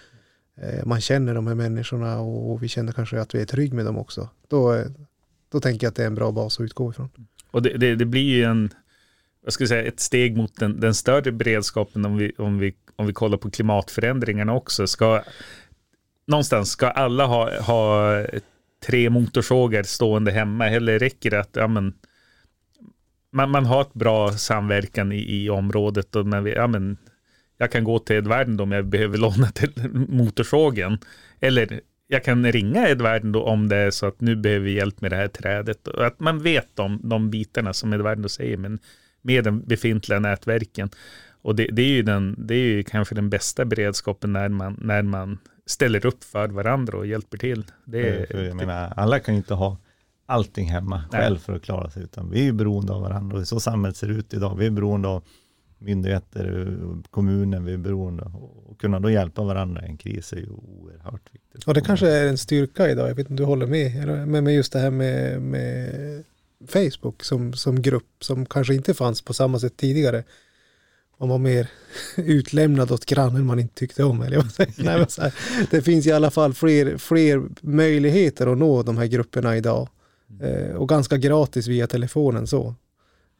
Eh, 0.62 0.86
man 0.86 1.00
känner 1.00 1.34
de 1.34 1.46
här 1.46 1.54
människorna 1.54 2.20
och 2.20 2.62
vi 2.62 2.68
känner 2.68 2.92
kanske 2.92 3.20
att 3.20 3.34
vi 3.34 3.40
är 3.40 3.46
trygg 3.46 3.72
med 3.72 3.84
dem 3.84 3.98
också. 3.98 4.28
Då, 4.48 4.84
då 5.52 5.60
tänker 5.60 5.86
jag 5.86 5.90
att 5.90 5.96
det 5.96 6.02
är 6.02 6.06
en 6.06 6.14
bra 6.14 6.32
bas 6.32 6.60
att 6.60 6.64
utgå 6.64 6.90
ifrån. 6.90 7.08
Och 7.50 7.62
det, 7.62 7.78
det, 7.78 7.94
det 7.94 8.04
blir 8.06 8.36
ju 8.36 8.44
en 8.44 8.70
jag 9.44 9.52
skulle 9.52 9.68
säga, 9.68 9.82
ett 9.82 10.00
steg 10.00 10.36
mot 10.36 10.56
den, 10.56 10.80
den 10.80 10.94
större 10.94 11.32
beredskapen 11.32 12.04
om 12.04 12.16
vi, 12.16 12.32
om, 12.38 12.58
vi, 12.58 12.74
om 12.96 13.06
vi 13.06 13.12
kollar 13.12 13.38
på 13.38 13.50
klimatförändringarna 13.50 14.54
också. 14.54 14.86
Ska, 14.86 15.22
någonstans 16.26 16.70
ska 16.70 16.88
alla 16.88 17.26
ha, 17.26 17.60
ha 17.60 18.24
tre 18.86 19.10
motorsågar 19.10 19.82
stående 19.82 20.30
hemma 20.30 20.68
eller 20.68 20.98
räcker 20.98 21.30
det 21.30 21.40
att 21.40 21.56
ja, 21.56 21.66
men, 21.66 21.94
man, 23.32 23.50
man 23.50 23.66
har 23.66 23.80
ett 23.80 23.94
bra 23.94 24.32
samverkan 24.32 25.12
i, 25.12 25.44
i 25.44 25.50
området 25.50 26.16
och 26.16 26.26
man, 26.26 26.46
ja, 26.46 26.66
men, 26.66 26.96
jag 27.60 27.72
kan 27.72 27.84
gå 27.84 27.98
till 27.98 28.16
Edvarden 28.16 28.60
om 28.60 28.72
jag 28.72 28.86
behöver 28.86 29.18
låna 29.18 29.46
till 29.54 29.72
motorsågen. 29.92 30.98
Eller 31.40 31.80
jag 32.06 32.24
kan 32.24 32.52
ringa 32.52 32.88
Edvarden 32.88 33.34
om 33.34 33.68
det 33.68 33.76
är 33.76 33.90
så 33.90 34.06
att 34.06 34.20
nu 34.20 34.36
behöver 34.36 34.64
vi 34.64 34.72
hjälp 34.72 35.00
med 35.00 35.12
det 35.12 35.16
här 35.16 35.28
trädet. 35.28 35.88
Och 35.88 36.06
att 36.06 36.20
man 36.20 36.42
vet 36.42 36.78
om 36.78 37.00
de 37.02 37.30
bitarna 37.30 37.72
som 37.72 37.92
Edvarden 37.92 38.28
säger. 38.28 38.56
Men 38.56 38.78
med 39.22 39.44
de 39.44 39.60
befintliga 39.60 40.18
nätverken. 40.18 40.90
Och 41.42 41.56
det, 41.56 41.66
det, 41.72 41.82
är 41.82 41.88
ju 41.88 42.02
den, 42.02 42.34
det 42.38 42.54
är 42.54 42.68
ju 42.68 42.82
kanske 42.82 43.14
den 43.14 43.30
bästa 43.30 43.64
beredskapen 43.64 44.32
när 44.32 44.48
man, 44.48 44.78
när 44.82 45.02
man 45.02 45.38
ställer 45.66 46.06
upp 46.06 46.24
för 46.24 46.48
varandra 46.48 46.98
och 46.98 47.06
hjälper 47.06 47.38
till. 47.38 47.64
Det 47.84 48.08
är, 48.08 48.26
för 48.26 48.42
jag 48.42 48.56
menar, 48.56 48.92
alla 48.96 49.18
kan 49.18 49.34
ju 49.34 49.38
inte 49.38 49.54
ha 49.54 49.76
allting 50.26 50.70
hemma 50.70 51.04
Nej. 51.12 51.20
själv 51.20 51.38
för 51.38 51.56
att 51.56 51.62
klara 51.62 51.90
sig, 51.90 52.02
utan 52.02 52.30
vi 52.30 52.48
är 52.48 52.52
beroende 52.52 52.92
av 52.92 53.02
varandra. 53.02 53.38
Och 53.38 53.48
så 53.48 53.60
samhället 53.60 53.96
ser 53.96 54.08
ut 54.08 54.34
idag. 54.34 54.56
Vi 54.56 54.66
är 54.66 54.70
beroende 54.70 55.08
av 55.08 55.22
myndigheter, 55.78 56.76
kommunen, 57.10 57.64
vi 57.64 57.72
är 57.72 57.78
beroende 57.78 58.22
att 58.22 58.78
kunna 58.78 59.00
då 59.00 59.10
hjälpa 59.10 59.42
varandra 59.42 59.82
i 59.86 59.88
en 59.88 59.96
kris 59.96 60.32
är 60.32 60.36
ju 60.36 60.48
oerhört 60.48 61.34
viktigt. 61.34 61.64
Och 61.64 61.74
det 61.74 61.80
kanske 61.80 62.08
är 62.08 62.28
en 62.28 62.38
styrka 62.38 62.88
idag, 62.88 63.10
jag 63.10 63.14
vet 63.14 63.18
inte 63.18 63.30
om 63.30 63.36
du 63.36 63.44
håller 63.44 63.66
med, 63.66 64.28
men 64.28 64.44
med 64.44 64.54
just 64.54 64.72
det 64.72 64.78
här 64.78 64.90
med, 64.90 65.42
med 65.42 66.24
Facebook 66.68 67.24
som, 67.24 67.52
som 67.52 67.82
grupp 67.82 68.24
som 68.24 68.46
kanske 68.46 68.74
inte 68.74 68.94
fanns 68.94 69.22
på 69.22 69.34
samma 69.34 69.58
sätt 69.58 69.76
tidigare. 69.76 70.24
Man 71.20 71.28
var 71.28 71.38
mer 71.38 71.68
utlämnad 72.16 72.92
åt 72.92 73.06
grannen 73.06 73.46
man 73.46 73.58
inte 73.58 73.74
tyckte 73.74 74.04
om. 74.04 74.22
Eller 74.22 74.36
vad 74.36 74.68
Nej, 74.78 75.04
så 75.08 75.22
här, 75.22 75.34
det 75.70 75.82
finns 75.82 76.06
i 76.06 76.12
alla 76.12 76.30
fall 76.30 76.54
fler, 76.54 76.96
fler 76.98 77.42
möjligheter 77.60 78.46
att 78.46 78.58
nå 78.58 78.82
de 78.82 78.98
här 78.98 79.06
grupperna 79.06 79.56
idag. 79.56 79.88
Eh, 80.42 80.76
och 80.76 80.88
ganska 80.88 81.16
gratis 81.16 81.66
via 81.66 81.86
telefonen 81.86 82.46
så. 82.46 82.74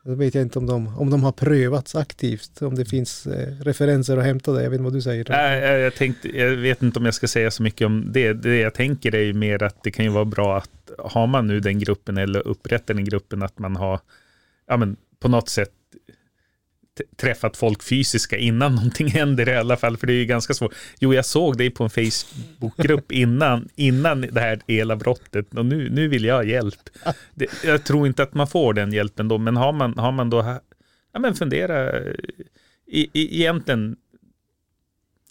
Då 0.04 0.14
vet 0.14 0.34
jag 0.34 0.42
inte 0.42 0.58
om 0.58 0.66
de, 0.66 0.98
om 0.98 1.10
de 1.10 1.22
har 1.22 1.32
prövats 1.32 1.94
aktivt, 1.94 2.62
om 2.62 2.74
det 2.74 2.84
finns 2.84 3.26
eh, 3.26 3.54
referenser 3.60 4.16
att 4.16 4.24
hämta 4.24 4.52
där. 4.52 4.62
Jag 4.62 4.70
vet 4.70 4.78
inte 4.78 4.84
vad 4.84 4.92
du 4.92 5.02
säger. 5.02 5.26
Jag, 5.28 5.80
jag, 5.80 5.94
tänkte, 5.94 6.38
jag 6.38 6.50
vet 6.50 6.82
inte 6.82 6.98
om 6.98 7.04
jag 7.04 7.14
ska 7.14 7.28
säga 7.28 7.50
så 7.50 7.62
mycket 7.62 7.86
om 7.86 8.06
det. 8.12 8.32
Det 8.32 8.56
jag 8.56 8.74
tänker 8.74 9.14
är 9.14 9.22
ju 9.22 9.32
mer 9.32 9.62
att 9.62 9.82
det 9.82 9.90
kan 9.90 10.04
ju 10.04 10.10
vara 10.10 10.24
bra 10.24 10.56
att 10.58 10.79
har 10.98 11.26
man 11.26 11.46
nu 11.46 11.60
den 11.60 11.78
gruppen 11.78 12.16
eller 12.16 12.46
upprättar 12.46 12.94
den 12.94 13.04
gruppen 13.04 13.42
att 13.42 13.58
man 13.58 13.76
har 13.76 14.00
ja, 14.66 14.76
men, 14.76 14.96
på 15.20 15.28
något 15.28 15.48
sätt 15.48 15.72
träffat 17.16 17.56
folk 17.56 17.82
fysiska 17.82 18.36
innan 18.36 18.74
någonting 18.74 19.08
händer 19.08 19.48
i 19.48 19.56
alla 19.56 19.76
fall, 19.76 19.96
för 19.96 20.06
det 20.06 20.12
är 20.12 20.18
ju 20.18 20.24
ganska 20.24 20.54
svårt. 20.54 20.74
Jo, 21.00 21.14
jag 21.14 21.24
såg 21.24 21.58
dig 21.58 21.70
på 21.70 21.84
en 21.84 21.90
Facebookgrupp 21.90 23.12
innan, 23.12 23.68
innan 23.76 24.20
det 24.20 24.40
här 24.40 24.60
elavbrottet 24.66 25.54
och 25.54 25.66
nu, 25.66 25.90
nu 25.90 26.08
vill 26.08 26.24
jag 26.24 26.34
ha 26.34 26.44
hjälp. 26.44 26.90
Det, 27.34 27.46
jag 27.64 27.84
tror 27.84 28.06
inte 28.06 28.22
att 28.22 28.34
man 28.34 28.46
får 28.46 28.74
den 28.74 28.92
hjälpen 28.92 29.28
då, 29.28 29.38
men 29.38 29.56
har 29.56 29.72
man, 29.72 29.98
har 29.98 30.12
man 30.12 30.30
då, 30.30 30.60
ja 31.12 31.20
men 31.20 31.34
fundera, 31.34 32.00
i, 32.86 33.10
i, 33.12 33.40
egentligen, 33.40 33.96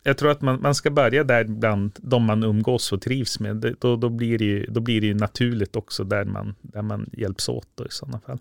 jag 0.09 0.17
tror 0.17 0.31
att 0.31 0.41
man, 0.41 0.61
man 0.61 0.75
ska 0.75 0.91
börja 0.91 1.23
där 1.23 1.43
bland 1.43 1.91
de 1.97 2.23
man 2.23 2.43
umgås 2.43 2.91
och 2.91 3.01
trivs 3.01 3.39
med. 3.39 3.75
Då, 3.79 3.95
då, 3.95 4.09
blir, 4.09 4.37
det 4.37 4.45
ju, 4.45 4.65
då 4.65 4.81
blir 4.81 5.01
det 5.01 5.07
ju 5.07 5.13
naturligt 5.13 5.75
också 5.75 6.03
där 6.03 6.25
man, 6.25 6.55
där 6.61 6.81
man 6.81 7.09
hjälps 7.13 7.49
åt 7.49 7.67
då, 7.75 7.85
i 7.85 7.91
sådana 7.91 8.19
fall. 8.19 8.39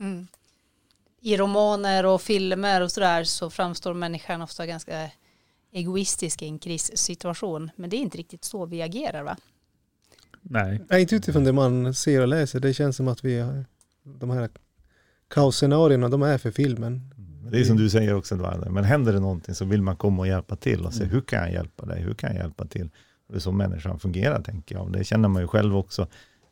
Mm 0.00 0.26
i 1.20 1.36
romaner 1.36 2.06
och 2.06 2.22
filmer 2.22 2.80
och 2.80 2.92
sådär 2.92 3.24
så 3.24 3.50
framstår 3.50 3.94
människan 3.94 4.42
ofta 4.42 4.66
ganska 4.66 5.10
egoistisk 5.72 6.42
i 6.42 6.46
en 6.46 6.58
krissituation. 6.58 7.70
Men 7.76 7.90
det 7.90 7.96
är 7.96 7.98
inte 7.98 8.18
riktigt 8.18 8.44
så 8.44 8.66
vi 8.66 8.82
agerar 8.82 9.22
va? 9.22 9.36
Nej. 10.42 10.80
Nej, 10.88 11.02
inte 11.02 11.16
utifrån 11.16 11.44
det 11.44 11.52
man 11.52 11.94
ser 11.94 12.20
och 12.20 12.28
läser. 12.28 12.60
Det 12.60 12.74
känns 12.74 12.96
som 12.96 13.08
att 13.08 13.24
vi 13.24 13.38
har 13.38 13.64
de 14.02 14.30
här 14.30 14.50
kaosscenarierna, 15.28 16.08
de 16.08 16.22
är 16.22 16.38
för 16.38 16.50
filmen. 16.50 17.14
Det 17.50 17.60
är 17.60 17.64
som 17.64 17.76
du 17.76 17.90
säger 17.90 18.14
också, 18.14 18.60
men 18.70 18.84
händer 18.84 19.12
det 19.12 19.20
någonting 19.20 19.54
så 19.54 19.64
vill 19.64 19.82
man 19.82 19.96
komma 19.96 20.22
och 20.22 20.28
hjälpa 20.28 20.56
till 20.56 20.86
och 20.86 20.94
se 20.94 21.02
mm. 21.02 21.14
hur 21.14 21.20
kan 21.20 21.38
jag 21.38 21.52
hjälpa 21.52 21.86
dig, 21.86 22.02
hur 22.02 22.14
kan 22.14 22.34
jag 22.34 22.42
hjälpa 22.42 22.66
till? 22.66 22.90
Det 23.28 23.36
är 23.36 23.40
så 23.40 23.52
människan 23.52 23.98
fungerar 23.98 24.42
tänker 24.42 24.74
jag. 24.74 24.92
Det 24.92 25.04
känner 25.04 25.28
man 25.28 25.42
ju 25.42 25.48
själv 25.48 25.76
också 25.76 26.06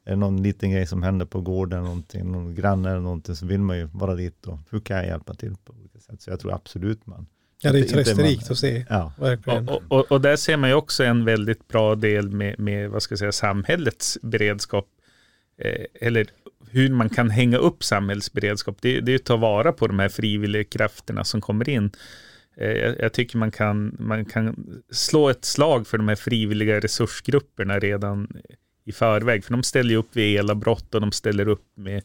är 0.09 0.11
det 0.11 0.17
någon 0.17 0.43
liten 0.43 0.71
grej 0.71 0.87
som 0.87 1.03
händer 1.03 1.27
på 1.27 1.41
gården, 1.41 1.85
någonting, 1.85 2.33
någon 2.33 2.55
granne 2.55 2.91
eller 2.91 3.01
någonting, 3.01 3.37
så 3.37 3.47
vill 3.47 3.61
man 3.61 3.79
ju 3.79 3.85
vara 3.93 4.15
dit 4.15 4.47
och 4.47 4.59
hur 4.71 4.81
kan 4.81 4.97
jag 4.97 5.07
hjälpa 5.07 5.35
till 5.35 5.57
på 5.65 5.73
olika 5.73 5.99
sätt. 5.99 6.23
Så 6.23 6.31
jag 6.31 6.41
tror 6.41 6.55
absolut 6.55 7.07
man 7.07 7.27
Ja, 7.61 7.73
det 7.73 7.79
är 7.79 7.85
trösterikt 7.85 8.51
att 8.51 8.59
se. 8.59 8.87
Ja. 8.89 9.13
Verkligen. 9.19 9.69
Och, 9.69 9.83
och, 9.89 10.13
och, 10.13 10.21
där 10.21 10.37
ser 10.37 10.57
man 10.57 10.71
ju 10.71 10.75
också 10.75 11.05
en 11.05 11.25
väldigt 11.25 11.69
bra 11.69 11.95
del 11.95 12.31
med, 12.31 12.59
med 12.59 12.91
vad 12.91 13.03
ska 13.03 13.13
jag 13.13 13.19
säga, 13.19 13.33
samhällets 13.33 14.19
beredskap. 14.23 14.87
Eh, 15.59 15.85
eller 15.95 16.27
hur 16.71 16.91
man 16.91 17.09
kan 17.09 17.31
hänga 17.31 17.57
upp 17.57 17.85
samhällsberedskap. 17.85 18.77
Det, 18.81 19.01
det 19.01 19.13
är 19.13 19.17
att 19.17 19.25
ta 19.25 19.37
vara 19.37 19.73
på 19.73 19.87
de 19.87 19.99
här 19.99 20.09
frivilliga 20.09 20.65
krafterna 20.65 21.25
som 21.25 21.41
kommer 21.41 21.69
in. 21.69 21.91
Eh, 22.57 22.73
jag, 22.73 23.01
jag, 23.01 23.13
tycker 23.13 23.39
man 23.39 23.51
kan, 23.51 23.97
man 23.99 24.25
kan 24.25 24.83
slå 24.91 25.29
ett 25.29 25.45
slag 25.45 25.87
för 25.87 25.99
de 25.99 26.09
här 26.09 26.17
frivilliga 26.17 26.81
resursgrupperna 26.81 27.79
redan 27.79 28.29
i 28.85 28.93
förväg. 28.93 29.45
För 29.45 29.53
de 29.53 29.63
ställer 29.63 29.95
upp 29.95 30.17
vid 30.17 30.39
elavbrott 30.39 30.95
och 30.95 31.01
de 31.01 31.13
ställer 31.13 31.49
upp 31.49 31.67
med 31.75 32.03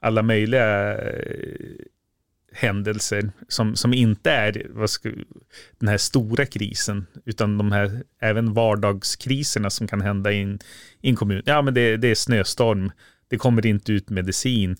alla 0.00 0.22
möjliga 0.22 0.98
eh, 0.98 1.84
händelser 2.52 3.30
som, 3.48 3.76
som 3.76 3.94
inte 3.94 4.30
är 4.30 4.66
vad 4.70 4.90
ska, 4.90 5.10
den 5.78 5.88
här 5.88 5.98
stora 5.98 6.46
krisen, 6.46 7.06
utan 7.24 7.58
de 7.58 7.72
här 7.72 8.02
även 8.20 8.54
vardagskriserna 8.54 9.70
som 9.70 9.86
kan 9.86 10.00
hända 10.00 10.32
i 10.32 10.42
en, 10.42 10.58
i 11.02 11.08
en 11.08 11.16
kommun. 11.16 11.42
Ja, 11.46 11.62
men 11.62 11.74
det, 11.74 11.96
det 11.96 12.08
är 12.08 12.14
snöstorm, 12.14 12.92
det 13.28 13.36
kommer 13.36 13.66
inte 13.66 13.92
ut 13.92 14.10
medicin, 14.10 14.76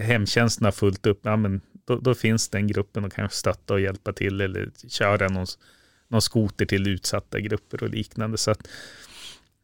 hemtjänsten 0.00 0.64
har 0.64 0.72
fullt 0.72 1.06
upp, 1.06 1.20
ja, 1.22 1.36
men 1.36 1.60
då, 1.84 1.98
då 1.98 2.14
finns 2.14 2.48
den 2.48 2.66
gruppen 2.66 3.04
och 3.04 3.12
kan 3.12 3.30
stötta 3.30 3.74
och 3.74 3.80
hjälpa 3.80 4.12
till 4.12 4.40
eller 4.40 4.70
köra 4.88 5.28
någon, 5.28 5.46
någon 6.08 6.22
skoter 6.22 6.66
till 6.66 6.88
utsatta 6.88 7.40
grupper 7.40 7.82
och 7.82 7.88
liknande. 7.88 8.38
Så 8.38 8.50
att, 8.50 8.68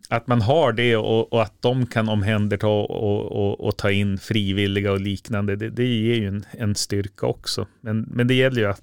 att 0.09 0.27
man 0.27 0.41
har 0.41 0.73
det 0.73 0.97
och, 0.97 1.33
och, 1.33 1.43
att 1.43 1.63
de 1.63 1.87
kan 1.87 2.09
omhänderta 2.09 2.67
och, 2.67 2.91
och, 2.91 3.61
och, 3.61 3.77
ta 3.77 3.91
in 3.91 4.19
frivilliga 4.19 4.93
och 4.93 5.01
liknande, 5.01 5.57
det, 5.57 5.71
det 5.71 5.87
ger 5.87 6.15
ju 6.15 6.29
en, 6.29 6.45
en, 6.51 6.75
styrka 6.75 7.27
också. 7.27 7.67
Men, 7.81 8.01
men 8.01 8.29
det 8.29 8.35
gäller 8.35 8.61
ju 8.61 8.67
att 8.67 8.83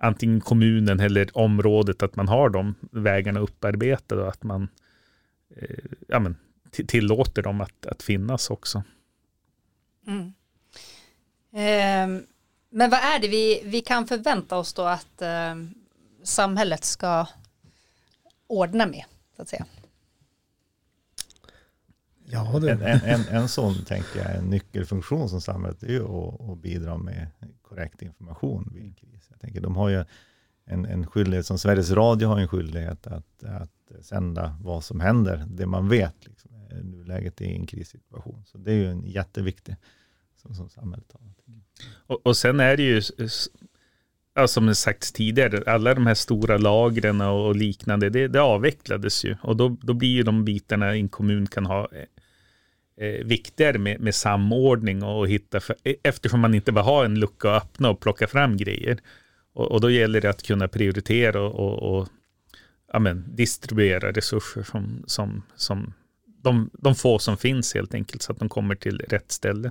antingen 0.00 0.40
kommunen 0.40 1.00
eller 1.00 1.38
området, 1.38 2.02
att 2.02 2.16
man 2.16 2.28
har 2.28 2.50
de 2.50 2.74
vägarna 2.90 3.40
upparbetade 3.40 4.22
och 4.22 4.28
att 4.28 4.42
man 4.42 4.62
eh, 4.62 4.68
ja, 6.08 6.18
men, 6.18 6.36
tillåter 6.70 7.42
dem 7.42 7.60
att, 7.60 7.86
att 7.86 8.02
finnas 8.02 8.50
också. 8.50 8.82
Mm. 10.06 10.32
Eh, 11.52 12.22
Men 12.70 12.90
vad 12.90 13.00
är 13.00 13.20
det 13.20 13.28
vi, 13.28 13.62
vi 13.64 13.80
kan 13.80 14.06
förvänta 14.06 14.56
oss 14.56 14.74
då 14.74 14.82
att 14.82 15.22
eh, 15.22 15.54
samhället 16.22 16.84
ska 16.84 17.26
ordna 18.46 18.86
med, 18.86 19.04
så 19.36 19.42
att 19.42 19.48
säga? 19.48 19.66
Ja, 22.24 22.58
det. 22.58 22.70
En, 22.72 22.82
en, 22.82 23.00
en, 23.04 23.20
en 23.28 23.48
sån, 23.48 23.84
tänker 23.84 24.18
jag, 24.18 24.36
en 24.36 24.44
nyckelfunktion 24.44 25.28
som 25.28 25.40
samhället 25.40 25.82
är 25.82 25.88
ju 25.88 26.04
att, 26.04 26.40
att 26.40 26.58
bidra 26.58 26.98
med 26.98 27.26
korrekt 27.62 28.02
information 28.02 28.72
vid 28.74 28.84
en 28.84 28.94
kris. 28.94 29.26
Jag 29.30 29.40
tänker, 29.40 29.60
de 29.60 29.76
har 29.76 29.88
ju 29.88 30.04
en, 30.66 30.84
en 30.84 31.06
skyldighet, 31.06 31.46
som 31.46 31.58
Sveriges 31.58 31.90
Radio 31.90 32.28
har 32.28 32.38
en 32.38 32.48
skyldighet 32.48 33.06
att, 33.06 33.44
att 33.44 34.04
sända 34.04 34.56
vad 34.60 34.84
som 34.84 35.00
händer, 35.00 35.44
det 35.48 35.66
man 35.66 35.88
vet, 35.88 36.26
liksom, 36.26 36.50
nuläget 36.82 37.40
i 37.40 37.44
en 37.44 37.66
krissituation. 37.66 38.44
Så 38.46 38.58
det 38.58 38.72
är 38.72 38.76
ju 38.76 38.90
en 38.90 39.06
jätteviktig 39.06 39.76
som, 40.36 40.54
som 40.54 40.68
samhället 40.68 41.12
har. 41.12 41.20
Och, 42.06 42.26
och 42.26 42.36
sen 42.36 42.60
är 42.60 42.76
det 42.76 42.82
ju, 42.82 43.02
ja, 44.34 44.48
som 44.48 44.66
det 44.66 44.74
sagts 44.74 45.12
tidigare, 45.12 45.62
alla 45.72 45.94
de 45.94 46.06
här 46.06 46.14
stora 46.14 46.58
lagren 46.58 47.20
och 47.20 47.56
liknande, 47.56 48.10
det, 48.10 48.28
det 48.28 48.40
avvecklades 48.40 49.24
ju. 49.24 49.36
Och 49.42 49.56
då, 49.56 49.76
då 49.82 49.94
blir 49.94 50.08
ju 50.08 50.22
de 50.22 50.44
bitarna 50.44 50.94
en 50.94 51.08
kommun 51.08 51.46
kan 51.46 51.66
ha 51.66 51.88
eh, 51.92 53.06
eh 53.06 53.24
viktigare 53.24 53.78
med, 53.78 54.00
med, 54.00 54.14
samordning 54.14 55.02
och 55.02 55.28
hitta, 55.28 55.60
för, 55.60 55.76
e, 55.84 55.96
eftersom 56.02 56.40
man 56.40 56.54
inte 56.54 56.72
bara 56.72 56.84
har 56.84 57.04
en 57.04 57.20
lucka 57.20 57.50
att 57.50 57.62
öppna 57.62 57.90
och 57.90 58.00
plocka 58.00 58.26
fram 58.26 58.56
grejer. 58.56 58.98
Och, 59.56 59.72
och 59.72 59.80
då 59.80 59.90
gäller 59.90 60.20
det 60.20 60.30
att 60.30 60.42
kunna 60.42 60.68
prioritera 60.68 61.40
och, 61.42 61.54
och, 61.54 61.98
och 61.98 62.08
ja, 62.92 62.98
men, 62.98 63.24
distribuera 63.36 64.12
resurser 64.12 64.62
som, 64.62 65.04
som, 65.06 65.42
som 65.56 65.94
de, 66.42 66.70
de 66.72 66.94
få 66.94 67.18
som 67.18 67.36
finns 67.36 67.74
helt 67.74 67.94
enkelt 67.94 68.22
så 68.22 68.32
att 68.32 68.38
de 68.38 68.48
kommer 68.48 68.74
till 68.74 68.98
rätt 68.98 69.32
ställe. 69.32 69.70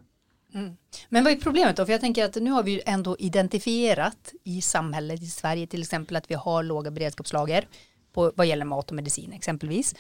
Mm. 0.54 0.78
Men 1.10 1.24
vad 1.24 1.34
är 1.34 1.38
problemet 1.38 1.78
då? 1.78 1.86
För 1.86 1.92
jag 1.92 2.02
tänker 2.02 2.26
att 2.26 2.36
nu 2.36 2.52
har 2.52 2.64
vi 2.64 2.72
ju 2.72 2.82
ändå 2.86 3.16
identifierat 3.20 4.34
i 4.44 4.62
samhället 4.62 5.22
i 5.22 5.26
Sverige 5.26 5.68
till 5.68 5.82
exempel 5.82 6.16
att 6.16 6.32
vi 6.32 6.36
har 6.36 6.64
låga 6.64 6.92
beredskapslager 6.92 7.68
på 8.14 8.32
vad 8.36 8.48
gäller 8.48 8.66
mat 8.66 8.90
och 8.90 8.96
medicin 8.96 9.34
exempelvis. 9.34 9.96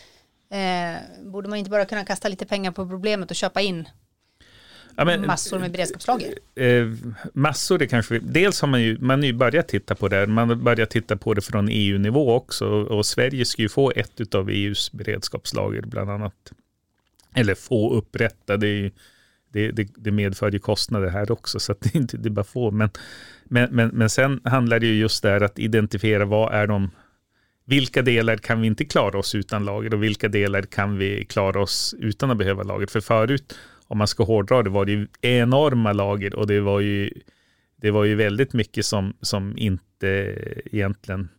Eh, 0.51 0.95
borde 1.23 1.49
man 1.49 1.57
inte 1.57 1.71
bara 1.71 1.85
kunna 1.85 2.05
kasta 2.05 2.27
lite 2.27 2.45
pengar 2.45 2.71
på 2.71 2.87
problemet 2.87 3.29
och 3.29 3.35
köpa 3.35 3.61
in 3.61 3.89
ja, 4.97 5.05
men, 5.05 5.25
massor 5.25 5.59
med 5.59 5.71
beredskapslager? 5.71 6.33
Eh, 6.55 6.87
massor 7.33 7.81
är 7.81 7.85
kanske, 7.85 8.19
dels 8.19 8.61
har 8.61 8.67
man 8.67 8.81
ju, 8.81 8.97
man 8.99 9.23
ju 9.23 9.33
börjat 9.33 9.67
titta 9.67 9.95
på 9.95 10.07
det, 10.07 10.27
man 10.27 10.49
har 10.49 10.55
börjat 10.55 10.89
titta 10.89 11.17
på 11.17 11.33
det 11.33 11.41
från 11.41 11.67
EU-nivå 11.71 12.35
också 12.35 12.67
och 12.67 13.05
Sverige 13.05 13.45
ska 13.45 13.61
ju 13.61 13.69
få 13.69 13.91
ett 13.95 14.35
av 14.35 14.49
EUs 14.49 14.91
beredskapslager 14.91 15.81
bland 15.81 16.09
annat. 16.09 16.53
Eller 17.33 17.55
få 17.55 17.93
upprätta, 17.93 18.57
det, 18.57 18.67
är, 18.67 18.91
det, 19.53 19.71
det, 19.71 19.87
det 19.95 20.11
medför 20.11 20.51
ju 20.51 20.59
kostnader 20.59 21.07
här 21.07 21.31
också 21.31 21.59
så 21.59 21.75
det 21.79 21.95
är 21.95 21.97
inte 21.97 22.17
det 22.17 22.29
bara 22.29 22.43
få. 22.43 22.71
Men, 22.71 22.89
men, 23.43 23.69
men, 23.71 23.89
men 23.89 24.09
sen 24.09 24.41
handlar 24.43 24.79
det 24.79 24.87
ju 24.87 24.95
just 24.95 25.23
där 25.23 25.41
att 25.41 25.59
identifiera 25.59 26.25
vad 26.25 26.53
är 26.53 26.67
de 26.67 26.91
vilka 27.65 28.01
delar 28.01 28.37
kan 28.37 28.61
vi 28.61 28.67
inte 28.67 28.85
klara 28.85 29.19
oss 29.19 29.35
utan 29.35 29.65
lager 29.65 29.93
och 29.93 30.03
vilka 30.03 30.27
delar 30.27 30.61
kan 30.61 30.97
vi 30.97 31.25
klara 31.25 31.61
oss 31.61 31.95
utan 31.99 32.31
att 32.31 32.37
behöva 32.37 32.63
lager? 32.63 32.87
För 32.87 33.01
förut, 33.01 33.55
om 33.87 33.97
man 33.97 34.07
ska 34.07 34.23
hårdra 34.23 34.63
det, 34.63 34.69
var 34.69 34.85
det 34.85 34.91
ju 34.91 35.07
enorma 35.21 35.93
lager 35.93 36.35
och 36.35 36.47
det 36.47 36.59
var 36.59 36.79
ju, 36.79 37.09
det 37.75 37.91
var 37.91 38.03
ju 38.03 38.15
väldigt 38.15 38.53
mycket 38.53 38.85
som, 38.85 39.13
som 39.21 39.57
inte 39.57 40.07
egentligen 40.65 41.29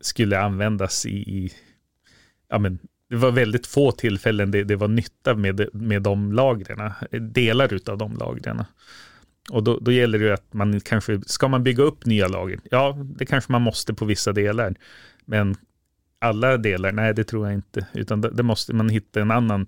skulle 0.00 0.40
användas 0.40 1.06
i, 1.06 1.16
i 1.16 1.52
ja 2.48 2.58
men, 2.58 2.78
det 3.08 3.16
var 3.16 3.30
väldigt 3.30 3.66
få 3.66 3.92
tillfällen 3.92 4.50
det, 4.50 4.64
det 4.64 4.76
var 4.76 4.88
nytta 4.88 5.34
med, 5.34 5.68
med 5.72 6.02
de 6.02 6.32
lagren, 6.32 6.92
delar 7.32 7.78
av 7.86 7.98
de 7.98 8.16
lagren. 8.16 8.64
Och 9.50 9.62
då, 9.62 9.78
då, 9.78 9.92
gäller 9.92 10.18
det 10.18 10.24
ju 10.24 10.32
att 10.32 10.52
man 10.52 10.80
kanske, 10.80 11.20
ska 11.26 11.48
man 11.48 11.64
bygga 11.64 11.82
upp 11.82 12.06
nya 12.06 12.28
lager? 12.28 12.60
Ja, 12.70 12.98
det 13.18 13.26
kanske 13.26 13.52
man 13.52 13.62
måste 13.62 13.94
på 13.94 14.04
vissa 14.04 14.32
delar. 14.32 14.74
Men 15.24 15.56
alla 16.18 16.56
delar, 16.56 16.92
nej 16.92 17.14
det 17.14 17.24
tror 17.24 17.46
jag 17.46 17.54
inte. 17.54 17.86
Utan 17.92 18.20
det, 18.20 18.30
det 18.30 18.42
måste 18.42 18.74
man 18.74 18.88
hitta 18.88 19.20
en 19.20 19.30
annan 19.30 19.66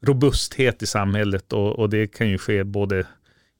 robusthet 0.00 0.82
i 0.82 0.86
samhället 0.86 1.52
och, 1.52 1.78
och, 1.78 1.90
det 1.90 2.06
kan 2.06 2.28
ju 2.28 2.38
ske 2.38 2.64
både 2.64 3.06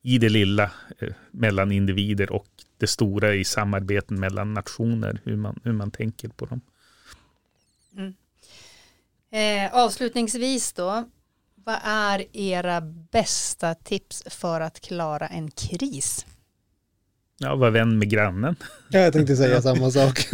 i 0.03 0.18
det 0.18 0.28
lilla 0.28 0.70
eh, 0.99 1.12
mellan 1.30 1.72
individer 1.72 2.32
och 2.32 2.47
det 2.78 2.86
stora 2.86 3.34
i 3.34 3.45
samarbeten 3.45 4.20
mellan 4.20 4.55
nationer, 4.55 5.20
hur 5.24 5.36
man, 5.36 5.61
hur 5.64 5.72
man 5.72 5.91
tänker 5.91 6.28
på 6.28 6.47
dem. 6.47 6.61
Mm. 7.97 8.14
Eh, 9.32 9.74
avslutningsvis 9.74 10.72
då, 10.72 11.11
vad 11.55 11.78
är 11.82 12.36
era 12.36 12.80
bästa 12.80 13.74
tips 13.74 14.22
för 14.26 14.61
att 14.61 14.80
klara 14.80 15.26
en 15.26 15.51
kris? 15.51 16.26
Ja, 17.43 17.57
var 17.57 17.70
vän 17.70 17.99
med 17.99 18.11
grannen. 18.11 18.57
Ja, 18.88 18.99
jag 18.99 19.12
tänkte 19.12 19.36
säga 19.36 19.62
samma 19.62 19.91
sak. 19.91 20.28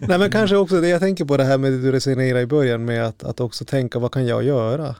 Nej, 0.00 0.18
men 0.18 0.30
kanske 0.30 0.56
också 0.56 0.80
det 0.80 0.88
jag 0.88 1.00
tänker 1.00 1.24
på 1.24 1.36
det 1.36 1.44
här 1.44 1.58
med 1.58 1.72
det 1.72 1.82
du 1.82 1.92
resonerade 1.92 2.40
i 2.40 2.46
början 2.46 2.84
med 2.84 3.06
att, 3.06 3.24
att 3.24 3.40
också 3.40 3.64
tänka 3.64 3.98
vad 3.98 4.12
kan 4.12 4.26
jag 4.26 4.42
göra? 4.42 4.94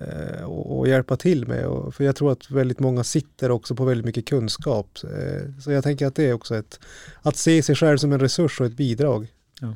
Eh, 0.00 0.44
och, 0.44 0.78
och, 0.78 0.88
hjälpa 0.88 1.16
till 1.16 1.46
med. 1.46 1.66
Och, 1.66 1.94
för 1.94 2.04
jag 2.04 2.16
tror 2.16 2.32
att 2.32 2.50
väldigt 2.50 2.80
många 2.80 3.04
sitter 3.04 3.50
också 3.50 3.74
på 3.74 3.84
väldigt 3.84 4.06
mycket 4.06 4.28
kunskap. 4.28 4.98
Eh, 5.04 5.60
så 5.60 5.72
jag 5.72 5.84
tänker 5.84 6.06
att 6.06 6.14
det 6.14 6.28
är 6.28 6.32
också 6.32 6.56
ett, 6.56 6.80
att 7.22 7.36
se 7.36 7.62
sig 7.62 7.74
själv 7.74 7.96
som 7.96 8.12
en 8.12 8.20
resurs 8.20 8.60
och 8.60 8.66
ett 8.66 8.76
bidrag. 8.76 9.26
Ja. 9.60 9.74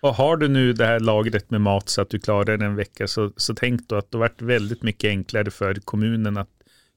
Och 0.00 0.14
har 0.14 0.36
du 0.36 0.48
nu 0.48 0.72
det 0.72 0.86
här 0.86 1.00
lagret 1.00 1.50
med 1.50 1.60
mat 1.60 1.88
så 1.88 2.02
att 2.02 2.10
du 2.10 2.18
klarar 2.18 2.62
en 2.62 2.76
vecka 2.76 3.06
så, 3.06 3.32
så 3.36 3.54
tänk 3.54 3.88
då 3.88 3.96
att 3.96 4.10
det 4.10 4.18
varit 4.18 4.42
väldigt 4.42 4.82
mycket 4.82 5.08
enklare 5.08 5.50
för 5.50 5.74
kommunen 5.74 6.36
att 6.36 6.48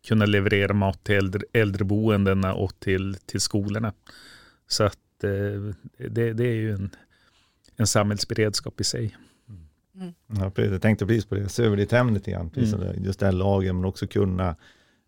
kunna 0.08 0.26
leverera 0.26 0.74
mat 0.74 1.04
till 1.04 1.16
äldre, 1.16 1.42
äldreboendena 1.54 2.54
och 2.54 2.80
till, 2.80 3.18
till 3.26 3.42
skolorna. 3.42 3.94
Så 4.68 4.84
att 4.84 5.24
eh, 5.24 5.74
det, 6.10 6.34
det 6.34 6.48
är 6.48 6.56
ju 6.56 6.74
en, 6.74 6.90
en 7.76 7.88
samhällsberedskap 7.88 8.82
i 8.82 8.84
sig. 8.84 9.18
Mm. 9.96 10.14
Ja, 10.28 10.50
precis. 10.50 10.72
Jag 10.72 10.82
tänkte 10.82 11.06
precis 11.06 11.26
på 11.26 11.36
det, 11.36 11.50
se 11.50 11.64
över 11.64 11.78
ditt 11.78 11.92
hem 11.92 12.14
lite 12.14 12.32
grann. 12.32 12.52
Mm. 12.56 13.04
Just 13.04 13.22
här 13.22 13.32
lagen, 13.32 13.76
men 13.76 13.86
också 13.86 14.08
kunna 14.08 14.56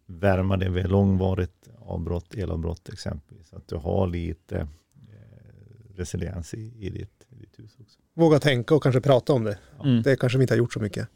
värma 0.06 0.58
det 0.58 0.70
vid 0.70 0.90
långvarigt 0.90 1.70
avbrott, 1.80 2.34
elavbrott 2.36 2.90
exempelvis. 2.90 3.48
Så 3.48 3.56
att 3.58 3.68
du 3.68 3.76
har 3.76 4.08
lite 4.08 4.58
eh, 4.58 5.96
resiliens 5.96 6.54
i, 6.54 6.74
i, 6.80 6.90
ditt, 6.90 7.26
i 7.30 7.36
ditt 7.36 7.60
hus 7.60 7.78
också. 7.80 8.00
Våga 8.14 8.40
tänka 8.40 8.76
och 8.76 8.84
kanske 8.84 9.02
prata 9.02 9.34
om 9.34 9.44
det. 9.44 9.58
Mm. 9.84 10.02
Det 10.02 10.16
kanske 10.16 10.38
vi 10.38 10.44
inte 10.44 10.54
har 10.54 10.58
gjort 10.58 10.74
så 10.74 10.80
mycket. 10.80 11.08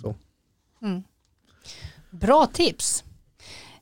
Så. 0.00 0.14
Mm. 0.82 1.02
Bra 2.10 2.46
tips. 2.46 3.04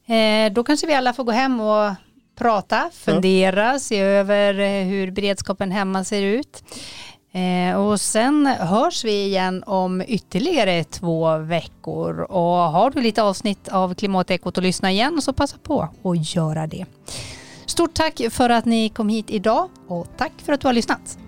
Eh, 0.06 0.52
då 0.52 0.64
kanske 0.64 0.86
vi 0.86 0.94
alla 0.94 1.12
får 1.12 1.24
gå 1.24 1.32
hem 1.32 1.60
och 1.60 1.94
prata, 2.38 2.90
fundera, 2.92 3.72
ja. 3.72 3.78
se 3.78 3.98
över 3.98 4.60
eh, 4.60 4.84
hur 4.84 5.10
beredskapen 5.10 5.70
hemma 5.70 6.04
ser 6.04 6.22
ut. 6.22 6.64
Eh, 7.32 7.76
och 7.76 8.00
sen 8.00 8.46
hörs 8.46 9.04
vi 9.04 9.24
igen 9.24 9.62
om 9.66 10.02
ytterligare 10.06 10.84
två 10.84 11.38
veckor 11.38 12.20
och 12.20 12.42
har 12.42 12.90
du 12.90 13.00
lite 13.00 13.22
avsnitt 13.22 13.68
av 13.68 13.94
Klimatekot 13.94 14.58
att 14.58 14.64
lyssna 14.64 14.90
igen 14.90 15.22
så 15.22 15.32
passa 15.32 15.56
på 15.62 15.88
att 16.02 16.34
göra 16.34 16.66
det. 16.66 16.84
Stort 17.66 17.94
tack 17.94 18.20
för 18.30 18.50
att 18.50 18.64
ni 18.64 18.88
kom 18.88 19.08
hit 19.08 19.30
idag 19.30 19.68
och 19.88 20.06
tack 20.16 20.32
för 20.44 20.52
att 20.52 20.60
du 20.60 20.66
har 20.66 20.74
lyssnat. 20.74 21.18